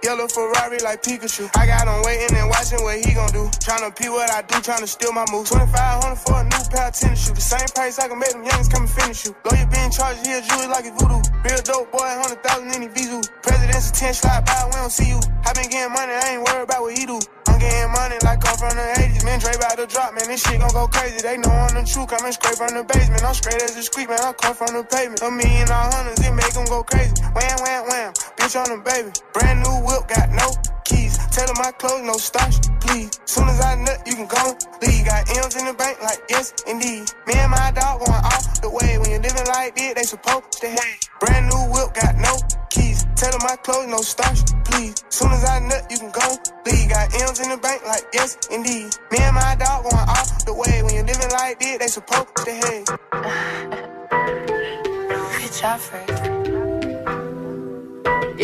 Yellow 0.03 0.27
Ferrari 0.27 0.79
like 0.79 1.03
Pikachu. 1.03 1.45
I 1.55 1.67
got 1.67 1.85
him 1.85 2.01
waiting 2.01 2.35
and 2.35 2.49
watching 2.49 2.81
what 2.81 2.97
he 3.05 3.13
gon' 3.13 3.29
do. 3.29 3.45
Tryna 3.61 3.93
pee 3.93 4.09
what 4.09 4.31
I 4.31 4.41
do, 4.41 4.55
tryna 4.57 4.87
steal 4.87 5.13
my 5.13 5.25
moves. 5.31 5.51
2500 5.51 6.17
for 6.17 6.41
a 6.41 6.43
new 6.43 6.63
pair 6.73 6.87
of 6.89 6.93
tennis 6.93 7.21
shoes. 7.21 7.37
The 7.37 7.41
same 7.41 7.69
price 7.75 7.99
I 7.99 8.07
can 8.09 8.17
make 8.17 8.33
them 8.33 8.43
youngins 8.43 8.71
come 8.71 8.83
and 8.83 8.89
finish 8.89 9.25
you. 9.25 9.35
Lawyer 9.45 9.69
being 9.69 9.91
charged 9.91 10.25
here, 10.25 10.41
jewelry 10.41 10.67
like 10.73 10.89
a 10.89 10.93
voodoo. 10.97 11.21
Real 11.45 11.61
dope 11.61 11.91
boy, 11.93 12.09
100,000 12.17 12.73
in 12.73 12.81
the 12.81 12.89
visu. 12.89 13.21
President's 13.45 13.93
attention, 13.93 14.25
slide 14.25 14.45
by, 14.45 14.65
we 14.65 14.73
don't 14.73 14.89
see 14.89 15.09
you. 15.09 15.21
I 15.45 15.53
been 15.53 15.69
getting 15.69 15.93
money, 15.93 16.13
I 16.17 16.33
ain't 16.33 16.43
worried 16.49 16.65
about 16.65 16.81
what 16.81 16.97
he 16.97 17.05
do. 17.05 17.21
I'm 17.45 17.59
getting 17.61 17.91
money 17.93 18.17
like 18.25 18.41
I'm 18.41 18.57
from 18.57 18.73
the 18.73 18.87
80s. 18.97 19.21
Man, 19.21 19.37
Dre 19.37 19.53
about 19.53 19.77
to 19.77 19.85
drop, 19.85 20.17
man. 20.17 20.25
This 20.25 20.41
shit 20.41 20.57
gon' 20.57 20.73
go 20.73 20.87
crazy. 20.87 21.21
They 21.21 21.37
know 21.37 21.51
I'm 21.53 21.77
the 21.77 21.85
truth. 21.85 22.09
Coming 22.09 22.33
straight 22.33 22.57
from 22.57 22.73
the 22.73 22.83
basement. 22.87 23.21
I'm 23.21 23.35
straight 23.37 23.61
as 23.61 23.77
a 23.77 23.83
squeak, 23.83 24.09
man. 24.09 24.17
I 24.17 24.33
come 24.33 24.55
from 24.55 24.73
the 24.73 24.81
pavement. 24.81 25.21
A 25.21 25.29
million 25.29 25.69
all 25.69 25.91
hundreds, 25.93 26.25
it 26.25 26.33
make 26.33 26.53
them 26.57 26.65
go 26.65 26.81
crazy. 26.81 27.13
Wham, 27.37 27.57
wham, 27.61 27.83
wham. 27.85 28.13
Bitch 28.51 28.59
on 28.59 28.69
them, 28.69 28.83
baby. 28.83 29.11
Brand 29.31 29.63
new 29.63 29.79
whip, 29.87 30.09
got 30.09 30.29
no 30.31 30.51
keys. 30.83 31.17
Tell 31.31 31.47
them 31.47 31.55
my 31.59 31.71
clothes, 31.71 32.03
no 32.03 32.17
starch, 32.17 32.55
please. 32.81 33.09
Soon 33.23 33.47
as 33.47 33.61
I 33.61 33.75
nut, 33.75 34.03
you 34.05 34.15
can 34.15 34.27
go 34.27 34.57
leave. 34.81 35.05
Got 35.05 35.29
M's 35.37 35.55
in 35.55 35.67
the 35.67 35.73
bank, 35.73 36.03
like 36.03 36.19
yes, 36.29 36.53
indeed. 36.67 37.09
Me 37.27 37.35
and 37.35 37.51
my 37.51 37.71
dog 37.71 38.03
going 38.03 38.11
off 38.11 38.59
the 38.61 38.69
way. 38.69 38.97
When 38.97 39.09
you're 39.09 39.21
living 39.21 39.47
like 39.47 39.73
this, 39.75 39.93
they 39.93 40.03
supposed 40.03 40.51
to 40.51 40.67
hate. 40.67 41.09
Brand 41.21 41.47
new 41.47 41.63
whip, 41.71 41.93
got 41.93 42.17
no 42.19 42.35
keys. 42.69 43.05
Tell 43.15 43.31
them 43.31 43.39
my 43.43 43.55
clothes, 43.55 43.87
no 43.87 44.01
starch, 44.01 44.43
please. 44.65 44.95
Soon 45.07 45.31
as 45.31 45.45
I 45.45 45.59
nut, 45.59 45.87
you 45.89 45.99
can 45.99 46.11
go 46.11 46.35
leave. 46.65 46.89
Got 46.89 47.13
M's 47.23 47.39
in 47.39 47.51
the 47.51 47.57
bank, 47.57 47.85
like 47.87 48.03
yes, 48.11 48.35
indeed. 48.51 48.91
Me 49.11 49.19
and 49.19 49.35
my 49.35 49.55
dog 49.55 49.83
going 49.87 49.95
off 49.95 50.43
the 50.43 50.53
way. 50.53 50.83
When 50.83 50.93
you're 50.93 51.07
living 51.07 51.31
like 51.31 51.57
this, 51.59 51.77
they 51.79 51.87
supposed 51.87 52.35
to 52.35 52.51
hate. 52.51 52.83
Good 55.39 55.53
job, 55.55 55.79
Frank. 55.79 56.30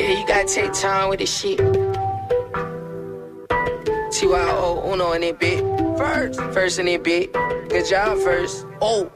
Yeah, 0.08 0.20
you 0.22 0.26
gotta 0.26 0.48
take 0.48 0.72
time 0.72 1.10
with 1.10 1.20
this 1.20 1.38
shit. 1.38 1.58
TYO 4.10 4.82
Uno 4.94 5.12
in 5.12 5.24
it 5.24 5.38
bit. 5.38 5.60
First. 5.98 6.40
First 6.54 6.80
in 6.80 6.88
it 6.88 7.04
bit. 7.04 7.34
Good 7.68 7.88
job 7.88 8.18
first. 8.20 8.66
Oh, 8.80 9.12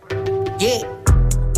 yeah. 0.59 1.00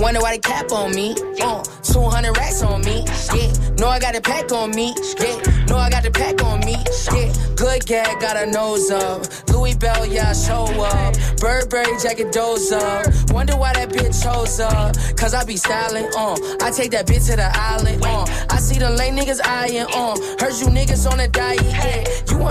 Wonder 0.03 0.19
why 0.19 0.33
they 0.33 0.39
cap 0.39 0.69
on 0.73 0.93
me. 0.93 1.15
Uh, 1.41 1.63
200 1.63 2.37
racks 2.37 2.61
on 2.61 2.81
me. 2.81 3.05
Yeah. 3.33 3.53
Know 3.77 3.87
I 3.87 3.99
got 3.99 4.13
a 4.17 4.19
pack 4.19 4.51
on 4.51 4.71
me. 4.71 4.93
Yeah. 5.17 5.65
Know 5.69 5.77
I 5.77 5.89
got 5.89 6.03
the 6.03 6.11
pack 6.11 6.43
on 6.43 6.59
me. 6.59 6.75
Yeah. 7.13 7.33
Good 7.55 7.85
gag, 7.85 8.19
got 8.19 8.35
a 8.35 8.45
nose 8.45 8.91
up. 8.91 9.23
Louis 9.47 9.75
Bell, 9.75 10.05
yeah, 10.05 10.33
show 10.33 10.65
up. 10.65 11.15
Burberry 11.37 11.97
jacket, 12.01 12.33
doze 12.33 12.73
up. 12.73 13.05
Wonder 13.31 13.55
why 13.55 13.71
that 13.73 13.89
bitch 13.89 14.21
chose 14.21 14.59
up. 14.59 14.93
Cause 15.15 15.33
I 15.33 15.45
be 15.45 15.55
styling, 15.55 16.09
uh. 16.17 16.35
I 16.61 16.71
take 16.71 16.91
that 16.91 17.07
bitch 17.07 17.29
to 17.29 17.37
the 17.37 17.49
island, 17.53 18.03
uh. 18.03 18.25
I 18.49 18.57
see 18.57 18.79
the 18.79 18.89
lame 18.89 19.15
niggas 19.15 19.39
eyeing, 19.45 19.87
uh. 19.87 20.17
Heard 20.43 20.59
you 20.59 20.67
niggas 20.67 21.09
on 21.09 21.21
a 21.21 21.29
diet, 21.29 21.63
yeah. 21.63 22.03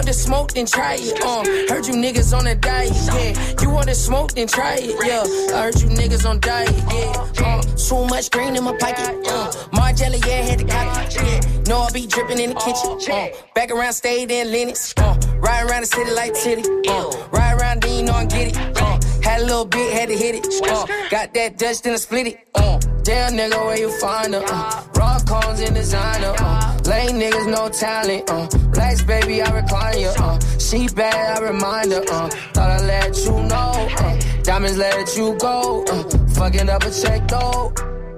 To 0.03 0.12
smoke, 0.12 0.53
then 0.53 0.66
try 0.66 0.96
it, 0.98 1.22
uh. 1.22 1.44
Heard 1.72 1.86
you 1.86 1.94
niggas 1.94 2.36
on 2.36 2.46
a 2.48 2.55
diet, 2.57 2.92
yeah. 3.14 3.62
You 3.62 3.70
want 3.70 3.86
to 3.86 3.94
smoke, 3.94 4.32
then 4.32 4.48
try 4.48 4.74
it, 4.78 4.96
yeah. 5.07 5.22
I 5.57 5.62
heard 5.62 5.80
you 5.80 5.88
niggas 5.88 6.28
on 6.28 6.40
diet, 6.40 6.68
yeah. 6.92 7.46
Uh, 7.46 7.62
so 7.76 8.05
much 8.05 8.30
green 8.30 8.57
in 8.57 8.64
my 8.64 8.76
pocket, 8.76 9.16
uh. 9.28 9.53
Margiela, 9.72 10.18
yeah, 10.26 10.42
had 10.42 10.59
to 10.59 10.64
cop 10.66 11.07
it, 11.07 11.14
yeah. 11.14 11.62
Know 11.68 11.78
I 11.80 11.90
be 11.92 12.07
dripping 12.07 12.40
in 12.40 12.50
the 12.50 12.57
kitchen, 12.57 13.14
uh. 13.14 13.28
Back 13.55 13.70
around, 13.70 13.92
stayed 13.94 14.30
in 14.30 14.50
Lennox, 14.50 14.92
uh. 14.98 15.16
Ride 15.38 15.70
around 15.70 15.82
the 15.82 15.86
city 15.86 16.11
like 16.11 16.34
titty, 16.34 16.64
uh. 16.88 17.11
Ride 17.30 17.61
around, 17.61 17.82
then 17.82 17.96
you 17.96 18.03
know 18.03 18.14
I 18.14 18.24
get 18.26 18.48
it, 18.48 18.57
uh. 18.82 18.98
Had 19.23 19.41
a 19.41 19.45
little 19.45 19.64
bit, 19.64 19.93
had 19.93 20.09
to 20.09 20.16
hit 20.16 20.35
it, 20.37 20.47
uh. 20.68 20.87
Got 21.11 21.35
that 21.35 21.59
Dutch, 21.59 21.83
then 21.83 21.95
I 21.95 21.97
split 21.97 22.27
it, 22.27 22.49
uh. 22.55 22.79
Damn 23.03 23.33
nigga, 23.33 23.64
where 23.66 23.79
you 23.79 23.91
find 24.01 24.35
her, 24.35 24.43
uh. 24.47 24.85
Rock 24.97 25.27
cones 25.27 25.61
in 25.61 25.75
designer, 25.75 26.35
uh. 26.39 26.79
Lame 26.85 27.20
niggas, 27.20 27.51
no 27.51 27.68
talent, 27.68 28.31
uh. 28.31 28.47
Blacks, 28.73 29.03
baby, 29.03 29.43
I 29.43 29.51
recline 29.51 30.01
you, 30.01 30.12
uh. 30.18 30.39
She 30.59 30.89
bad, 30.89 31.39
I 31.39 31.47
remind 31.47 31.93
her, 31.93 32.05
uh. 32.11 32.29
Thought 32.55 32.70
I 32.70 32.85
let 32.87 33.16
you 33.25 33.33
know, 33.33 33.73
uh. 33.99 34.43
Diamonds 34.43 34.77
let 34.77 35.16
you 35.16 35.37
go. 35.39 35.85
Uh, 35.85 36.03
fucking 36.35 36.68
up 36.68 36.83
a 36.83 36.91
check 36.91 37.29
though. 37.29 37.73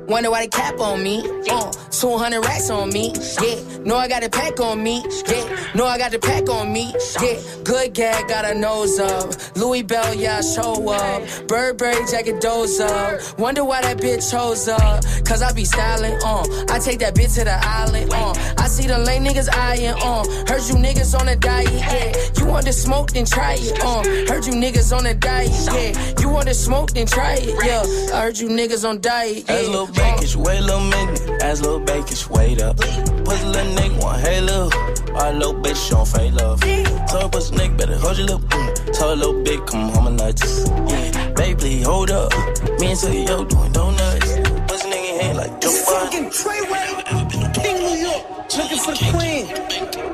Wonder 0.09 0.31
why 0.31 0.43
they 0.43 0.49
cap 0.49 0.79
on 0.81 1.03
me. 1.03 1.21
Uh, 1.51 1.73
200 1.91 2.41
racks 2.41 2.69
on 2.69 2.91
me. 2.91 3.13
Yeah, 3.41 3.79
know 3.85 3.97
I 3.97 4.07
got 4.07 4.23
a 4.23 4.29
pack 4.29 4.61
on 4.61 4.83
me. 4.83 5.03
Yeah, 5.27 5.73
know 5.75 5.87
I 5.87 5.97
got 5.97 6.13
the 6.13 6.19
pack 6.19 6.49
on 6.51 6.73
me. 6.73 6.95
Yeah, 7.23 7.41
good 7.63 7.95
gag, 7.95 8.29
got 8.29 8.45
a 8.45 8.55
nose 8.55 8.99
up. 8.99 9.33
Louis 9.57 9.83
Bell, 9.83 10.15
yeah, 10.15 10.39
I 10.39 10.41
show 10.43 10.89
up. 10.91 11.23
Burberry 11.49 12.05
jacket, 12.11 12.41
doze 12.41 12.81
up. 12.81 13.39
Wonder 13.39 13.65
why 13.65 13.81
that 13.83 13.97
bitch 13.99 14.31
chose 14.31 14.69
up. 14.69 15.05
Cause 15.25 15.41
I 15.41 15.53
be 15.53 15.65
styling, 15.65 16.19
uh. 16.23 16.45
I 16.69 16.79
take 16.79 16.99
that 16.99 17.15
bitch 17.15 17.35
to 17.37 17.45
the 17.45 17.59
island, 17.67 18.13
uh. 18.13 18.35
I 18.59 18.69
see 18.69 18.87
the 18.87 18.99
lame 18.99 19.25
niggas 19.25 19.49
eyeing, 19.55 19.95
uh. 20.03 20.25
Heard 20.47 20.69
you 20.69 20.75
niggas 20.75 21.19
on 21.19 21.29
a 21.29 21.37
diet, 21.37 21.73
yeah. 21.73 22.13
You 22.39 22.47
want 22.47 22.67
to 22.67 22.73
smoke, 22.73 23.13
then 23.13 23.25
try 23.25 23.57
it, 23.59 23.81
uh. 23.81 24.03
Heard 24.31 24.45
you 24.45 24.53
niggas 24.53 24.95
on 24.95 25.07
a 25.07 25.15
diet, 25.15 25.51
yeah. 25.73 26.15
You 26.21 26.29
want 26.29 26.49
to 26.49 26.55
smoke, 26.55 26.91
then 26.91 27.07
try 27.07 27.37
it, 27.41 27.55
yeah. 27.65 28.15
I 28.15 28.23
heard 28.23 28.39
you 28.39 28.49
niggas 28.49 28.87
on 28.87 29.01
diet, 29.01 29.45
yeah. 29.49 29.87
Little 29.95 30.13
bakish, 30.13 30.37
wait 30.37 30.59
a 30.59 30.63
little 30.63 30.81
minute. 30.81 31.43
As 31.43 31.61
little 31.63 31.81
bakish, 31.81 32.29
wait 32.29 32.61
up. 32.61 32.77
Pussy 32.77 33.47
little 33.47 33.75
nigga 33.75 34.03
want 34.03 34.21
hey 34.21 34.41
love. 34.41 34.73
Our 35.15 35.33
little 35.33 35.55
bitch 35.55 35.77
she 35.85 35.91
don't 35.91 36.09
fake 36.09 36.35
love. 36.35 36.61
Told 37.09 37.33
pussy 37.33 37.55
nigga 37.55 37.79
better 37.79 37.97
hold 37.97 38.19
your 38.19 38.27
lip. 38.27 38.41
Mm. 38.41 38.99
Told 38.99 39.19
little 39.19 39.35
bitch 39.35 39.67
come 39.67 39.89
home 39.91 40.07
and 40.09 40.17
nuts. 40.17 40.69
Yeah, 40.89 41.33
baby 41.33 41.55
please 41.55 41.85
hold 41.85 42.11
up. 42.11 42.33
Me 42.81 42.89
and 42.89 42.99
Silly 42.99 43.25
yo 43.25 43.45
doing 43.45 43.73
donuts. 43.73 44.33
Pussy 44.69 44.89
nigga 44.91 45.21
head 45.21 45.37
like 45.37 45.53
It's 45.63 45.85
fucking 45.89 46.31
Treyway, 46.31 47.55
King 47.55 47.77
New 47.77 47.97
York, 48.07 48.25
looking 48.57 48.79
for 48.79 48.93
the 48.93 50.05
queen. 50.05 50.14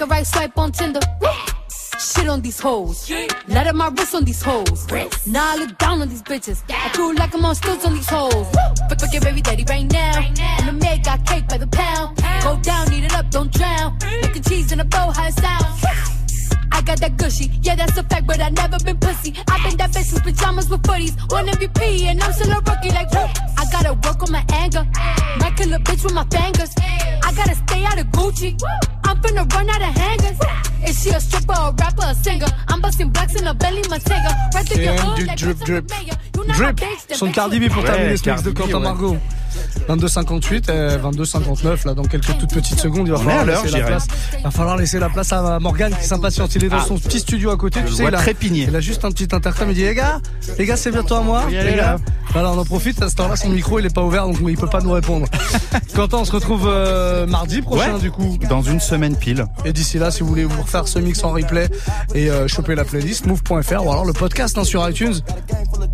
a 0.00 0.06
right 0.06 0.26
swipe 0.26 0.56
on 0.58 0.72
Tinder. 0.72 1.00
Shit 1.98 2.28
on 2.28 2.40
these 2.40 2.58
hoes. 2.58 3.10
Let 3.48 3.66
up 3.66 3.74
my 3.74 3.88
wrist 3.88 4.14
on 4.14 4.24
these 4.24 4.42
hoes. 4.42 4.86
Now 5.26 5.52
I 5.52 5.56
look 5.56 5.76
down 5.78 6.00
on 6.00 6.08
these 6.08 6.22
bitches. 6.22 6.62
I 6.70 6.90
do 6.92 7.12
like 7.14 7.34
I'm 7.34 7.44
on 7.44 7.54
stilts 7.54 7.84
on 7.84 7.94
these 7.94 8.08
hoes. 8.08 8.46
Fuck 8.88 9.12
your 9.12 9.22
baby 9.22 9.42
daddy 9.42 9.64
right 9.68 9.90
now. 9.90 10.18
And 10.58 10.68
the 10.68 10.72
maid 10.72 11.04
got 11.04 11.24
cake 11.26 11.48
by 11.48 11.58
the 11.58 11.66
pound. 11.66 12.16
Go 12.42 12.58
down, 12.62 12.92
eat 12.92 13.04
it 13.04 13.14
up, 13.14 13.30
don't 13.30 13.52
drown. 13.52 13.98
Making 14.22 14.42
cheese 14.42 14.72
in 14.72 14.80
a 14.80 14.84
bow, 14.84 15.10
how 15.10 15.28
it. 15.28 15.34
I 16.72 16.82
got 16.82 17.00
that 17.00 17.16
gushy, 17.16 17.50
yeah, 17.62 17.74
that's 17.74 17.96
a 17.98 18.02
fact, 18.04 18.26
but 18.26 18.40
I 18.40 18.48
never 18.48 18.78
been 18.84 18.96
pussy. 18.96 19.34
I've 19.50 19.62
been 19.68 19.76
that 19.78 19.90
bitch 19.90 20.04
since 20.04 20.22
pajamas 20.22 20.70
with 20.70 20.82
footies. 20.82 21.14
One 21.30 21.46
MVP, 21.46 22.04
and 22.04 22.22
I'm 22.22 22.32
still 22.32 22.52
a 22.52 22.60
rookie, 22.60 22.90
like, 22.90 23.10
whoop. 23.12 23.49
I 23.70 23.82
gotta 23.82 23.92
work 23.92 24.22
on 24.22 24.32
my 24.32 24.44
anger. 24.52 24.84
Might 25.38 25.56
kill 25.56 25.72
a 25.72 25.78
bitch 25.78 26.02
with 26.02 26.12
my 26.12 26.24
fingers. 26.24 26.74
I 27.22 27.32
gotta 27.32 27.54
stay 27.54 27.84
out 27.84 28.00
of 28.00 28.06
Gucci. 28.08 28.60
I'm 29.04 29.16
finna 29.22 29.52
run 29.54 29.70
out 29.70 29.80
of 29.80 29.94
hangers. 29.94 30.38
Is 30.88 31.02
she 31.02 31.10
a 31.10 31.20
stripper, 31.20 31.52
a 31.52 31.72
rapper, 31.78 32.02
a 32.06 32.14
singer? 32.14 32.46
I'm 32.68 32.80
busting 32.80 33.10
blacks 33.10 33.40
in 33.40 33.46
a 33.46 33.54
belly, 33.54 33.82
Montega. 33.82 34.32
Right 34.54 34.66
through 34.68 34.82
your 34.82 34.94
hood, 34.94 35.26
like 35.26 35.38
drip 35.38 35.58
drip. 35.60 35.86
Drip, 35.86 36.80
son 37.14 37.26
de 37.28 37.32
Cardi 37.32 37.60
B 37.60 37.70
pour 37.70 37.84
Ouais, 37.84 37.90
terminer 37.90 38.16
ce 38.16 38.28
mix 38.28 38.42
de 38.42 38.50
Quentin 38.50 38.78
ouais. 38.78 38.80
Margot. 38.80 39.16
22,58, 39.88 40.64
euh, 40.70 40.98
22,59 40.98 41.86
là 41.86 41.94
dans 41.94 42.02
quelques 42.04 42.36
toutes 42.38 42.52
petites 42.54 42.78
secondes. 42.78 43.06
Il 43.08 43.12
va 43.12 43.18
falloir 43.18 43.44
laisser 43.44 43.70
la 43.70 43.80
place. 43.86 44.06
Va 44.44 44.50
falloir 44.50 44.76
laisser 44.76 44.98
la 44.98 45.08
place 45.08 45.32
à 45.32 45.58
Morgan 45.58 45.92
qui 46.00 46.06
s'impatiente. 46.06 46.54
Il 46.54 46.64
est 46.64 46.68
dans 46.68 46.76
Ah. 46.78 46.84
son 46.86 46.98
petit 46.98 47.20
studio 47.20 47.50
à 47.50 47.56
côté. 47.56 47.80
Tu 47.86 47.92
sais, 47.92 48.04
il 48.04 48.14
a, 48.14 48.20
il 48.68 48.76
a 48.76 48.80
juste 48.80 49.04
un 49.04 49.10
petit 49.10 49.28
intercom. 49.34 49.68
Il 49.70 49.74
dit 49.74 49.82
les 49.82 49.94
gars, 49.94 50.20
les 50.58 50.66
gars, 50.66 50.76
c'est 50.76 50.90
bientôt 50.90 51.14
à 51.16 51.22
moi. 51.22 51.42
Oui, 51.46 51.54
les 51.54 51.70
gars. 51.72 51.76
là. 51.76 51.96
Voilà, 52.32 52.52
on 52.52 52.58
en 52.58 52.64
profite. 52.64 53.02
À 53.02 53.08
ce 53.08 53.16
temps-là, 53.16 53.34
son 53.36 53.48
micro 53.48 53.78
il 53.80 53.86
est 53.86 53.94
pas 53.94 54.02
ouvert 54.02 54.26
donc 54.26 54.36
il 54.46 54.56
peut 54.56 54.68
pas 54.68 54.80
nous 54.80 54.92
répondre. 54.92 55.26
Quentin, 55.94 56.18
on 56.18 56.24
se 56.24 56.32
retrouve 56.32 56.66
euh, 56.68 57.26
mardi 57.26 57.60
prochain 57.62 57.94
Ouais. 57.94 58.00
du 58.00 58.10
coup. 58.10 58.38
Dans 58.48 58.62
une 58.62 58.78
semaine 58.80 59.16
pile. 59.16 59.46
Et 59.64 59.72
d'ici 59.72 59.98
là, 59.98 60.10
si 60.10 60.20
vous 60.20 60.28
voulez 60.28 60.44
vous 60.44 60.62
refaire 60.62 60.86
ce 60.86 60.98
mix 60.98 61.24
en 61.24 61.32
replay 61.32 61.68
et 62.14 62.30
euh, 62.30 62.46
choper 62.46 62.74
la 62.74 62.84
playlist, 62.84 63.26
move.fr 63.26 63.84
ou 63.84 63.90
alors 63.90 64.04
le 64.04 64.12
podcast 64.12 64.56
hein, 64.58 64.64
sur 64.64 64.88
iTunes. 64.88 65.14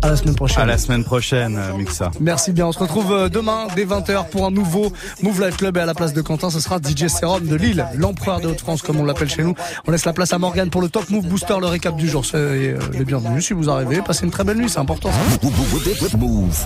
À 0.01 0.09
la 0.09 0.15
semaine 0.15 0.35
prochaine. 0.35 0.63
À 0.63 0.65
la 0.65 0.77
semaine 0.77 1.03
prochaine, 1.03 1.59
Mixa. 1.77 2.11
Merci 2.19 2.51
bien. 2.51 2.67
On 2.67 2.71
se 2.71 2.79
retrouve 2.79 3.11
euh, 3.11 3.29
demain 3.29 3.67
dès 3.75 3.85
20h 3.85 4.29
pour 4.29 4.45
un 4.45 4.51
nouveau 4.51 4.91
Move 5.23 5.43
Life 5.43 5.57
Club 5.57 5.77
et 5.77 5.79
à 5.79 5.85
la 5.85 5.95
place 5.95 6.13
de 6.13 6.21
Quentin, 6.21 6.49
ce 6.49 6.59
sera 6.59 6.77
DJ 6.77 7.07
Serum 7.07 7.45
de 7.45 7.55
Lille, 7.55 7.85
l'empereur 7.95 8.39
de 8.39 8.47
Haute-France 8.47 8.81
comme 8.83 8.99
on 8.99 9.05
l'appelle 9.05 9.29
chez 9.29 9.43
nous. 9.43 9.55
On 9.87 9.91
laisse 9.91 10.05
la 10.05 10.13
place 10.13 10.33
à 10.33 10.37
Morgan 10.37 10.69
pour 10.69 10.81
le 10.81 10.89
Top 10.89 11.09
Move 11.09 11.25
Booster, 11.25 11.55
le 11.59 11.67
récap 11.67 11.95
du 11.95 12.07
jour. 12.07 12.25
Soyez 12.25 12.71
euh, 12.71 12.79
les 12.93 13.05
bienvenus 13.05 13.45
si 13.47 13.53
vous 13.53 13.69
arrivez. 13.69 14.01
Passez 14.01 14.25
une 14.25 14.31
très 14.31 14.43
belle 14.43 14.57
nuit, 14.57 14.69
c'est 14.69 14.79
important. 14.79 15.09
ça. 15.11 16.17
Move. 16.17 16.65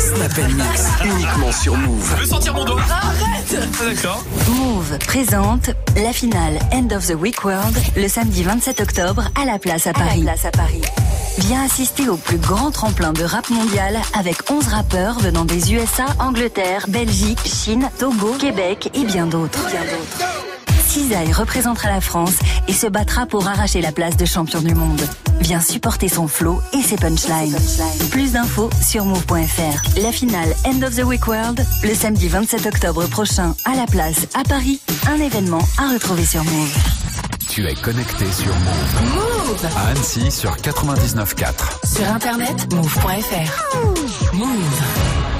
Snap 0.00 0.38
Mix, 0.54 0.88
uniquement 1.04 1.52
sur 1.52 1.76
Move. 1.76 2.10
Je 2.16 2.20
veux 2.22 2.26
sentir 2.26 2.54
mon 2.54 2.64
doigt. 2.64 2.80
Arrête 2.90 3.54
Ah, 3.54 3.84
D'accord. 3.84 4.24
Move 4.48 4.96
présente 5.06 5.70
la 6.02 6.12
finale 6.14 6.58
End 6.72 6.88
of 6.96 7.06
the 7.06 7.14
Week 7.14 7.44
World 7.44 7.76
le 7.96 8.08
samedi 8.08 8.42
27 8.42 8.80
octobre 8.80 9.24
à 9.40 9.44
la 9.44 9.58
place 9.58 9.86
à 9.86 9.92
Paris. 9.92 10.24
Viens 11.38 11.64
assister 11.64 12.08
au 12.08 12.16
plus 12.16 12.38
grand 12.38 12.70
tremplin 12.70 13.12
de 13.12 13.24
rap 13.24 13.50
mondial 13.50 13.98
avec 14.18 14.50
11 14.50 14.68
rappeurs 14.68 15.18
venant 15.20 15.44
des 15.44 15.74
USA, 15.74 16.06
Angleterre, 16.18 16.86
Belgique, 16.88 17.40
Chine, 17.44 17.90
Togo, 17.98 18.34
Québec 18.38 18.90
et 18.94 19.04
bien 19.04 19.26
d'autres. 19.26 19.60
Cisaille 20.90 21.32
représentera 21.32 21.88
la 21.88 22.00
France 22.00 22.34
et 22.66 22.72
se 22.72 22.88
battra 22.88 23.24
pour 23.24 23.46
arracher 23.46 23.80
la 23.80 23.92
place 23.92 24.16
de 24.16 24.24
champion 24.24 24.60
du 24.60 24.74
monde. 24.74 25.00
Viens 25.38 25.60
supporter 25.60 26.08
son 26.08 26.26
flow 26.26 26.60
et 26.72 26.82
ses 26.82 26.96
punchlines. 26.96 27.56
Plus 28.10 28.32
d'infos 28.32 28.70
sur 28.84 29.04
move.fr. 29.04 30.00
La 30.02 30.10
finale 30.10 30.52
End 30.66 30.82
of 30.82 30.96
the 30.96 31.04
Week 31.04 31.24
World, 31.28 31.64
le 31.84 31.94
samedi 31.94 32.26
27 32.26 32.66
octobre 32.66 33.06
prochain 33.06 33.54
à 33.64 33.76
la 33.76 33.86
place 33.86 34.26
à 34.34 34.42
Paris. 34.42 34.80
Un 35.08 35.20
événement 35.20 35.62
à 35.78 35.92
retrouver 35.92 36.26
sur 36.26 36.42
Move. 36.42 36.76
Tu 37.48 37.68
es 37.68 37.74
connecté 37.74 38.24
sur 38.32 38.52
Move. 38.52 39.14
Move 39.14 39.68
À 39.76 39.90
Annecy 39.90 40.32
sur 40.32 40.56
99.4. 40.56 41.86
Sur 41.86 42.12
internet, 42.12 42.66
move.fr. 42.74 44.34
Move. 44.34 45.39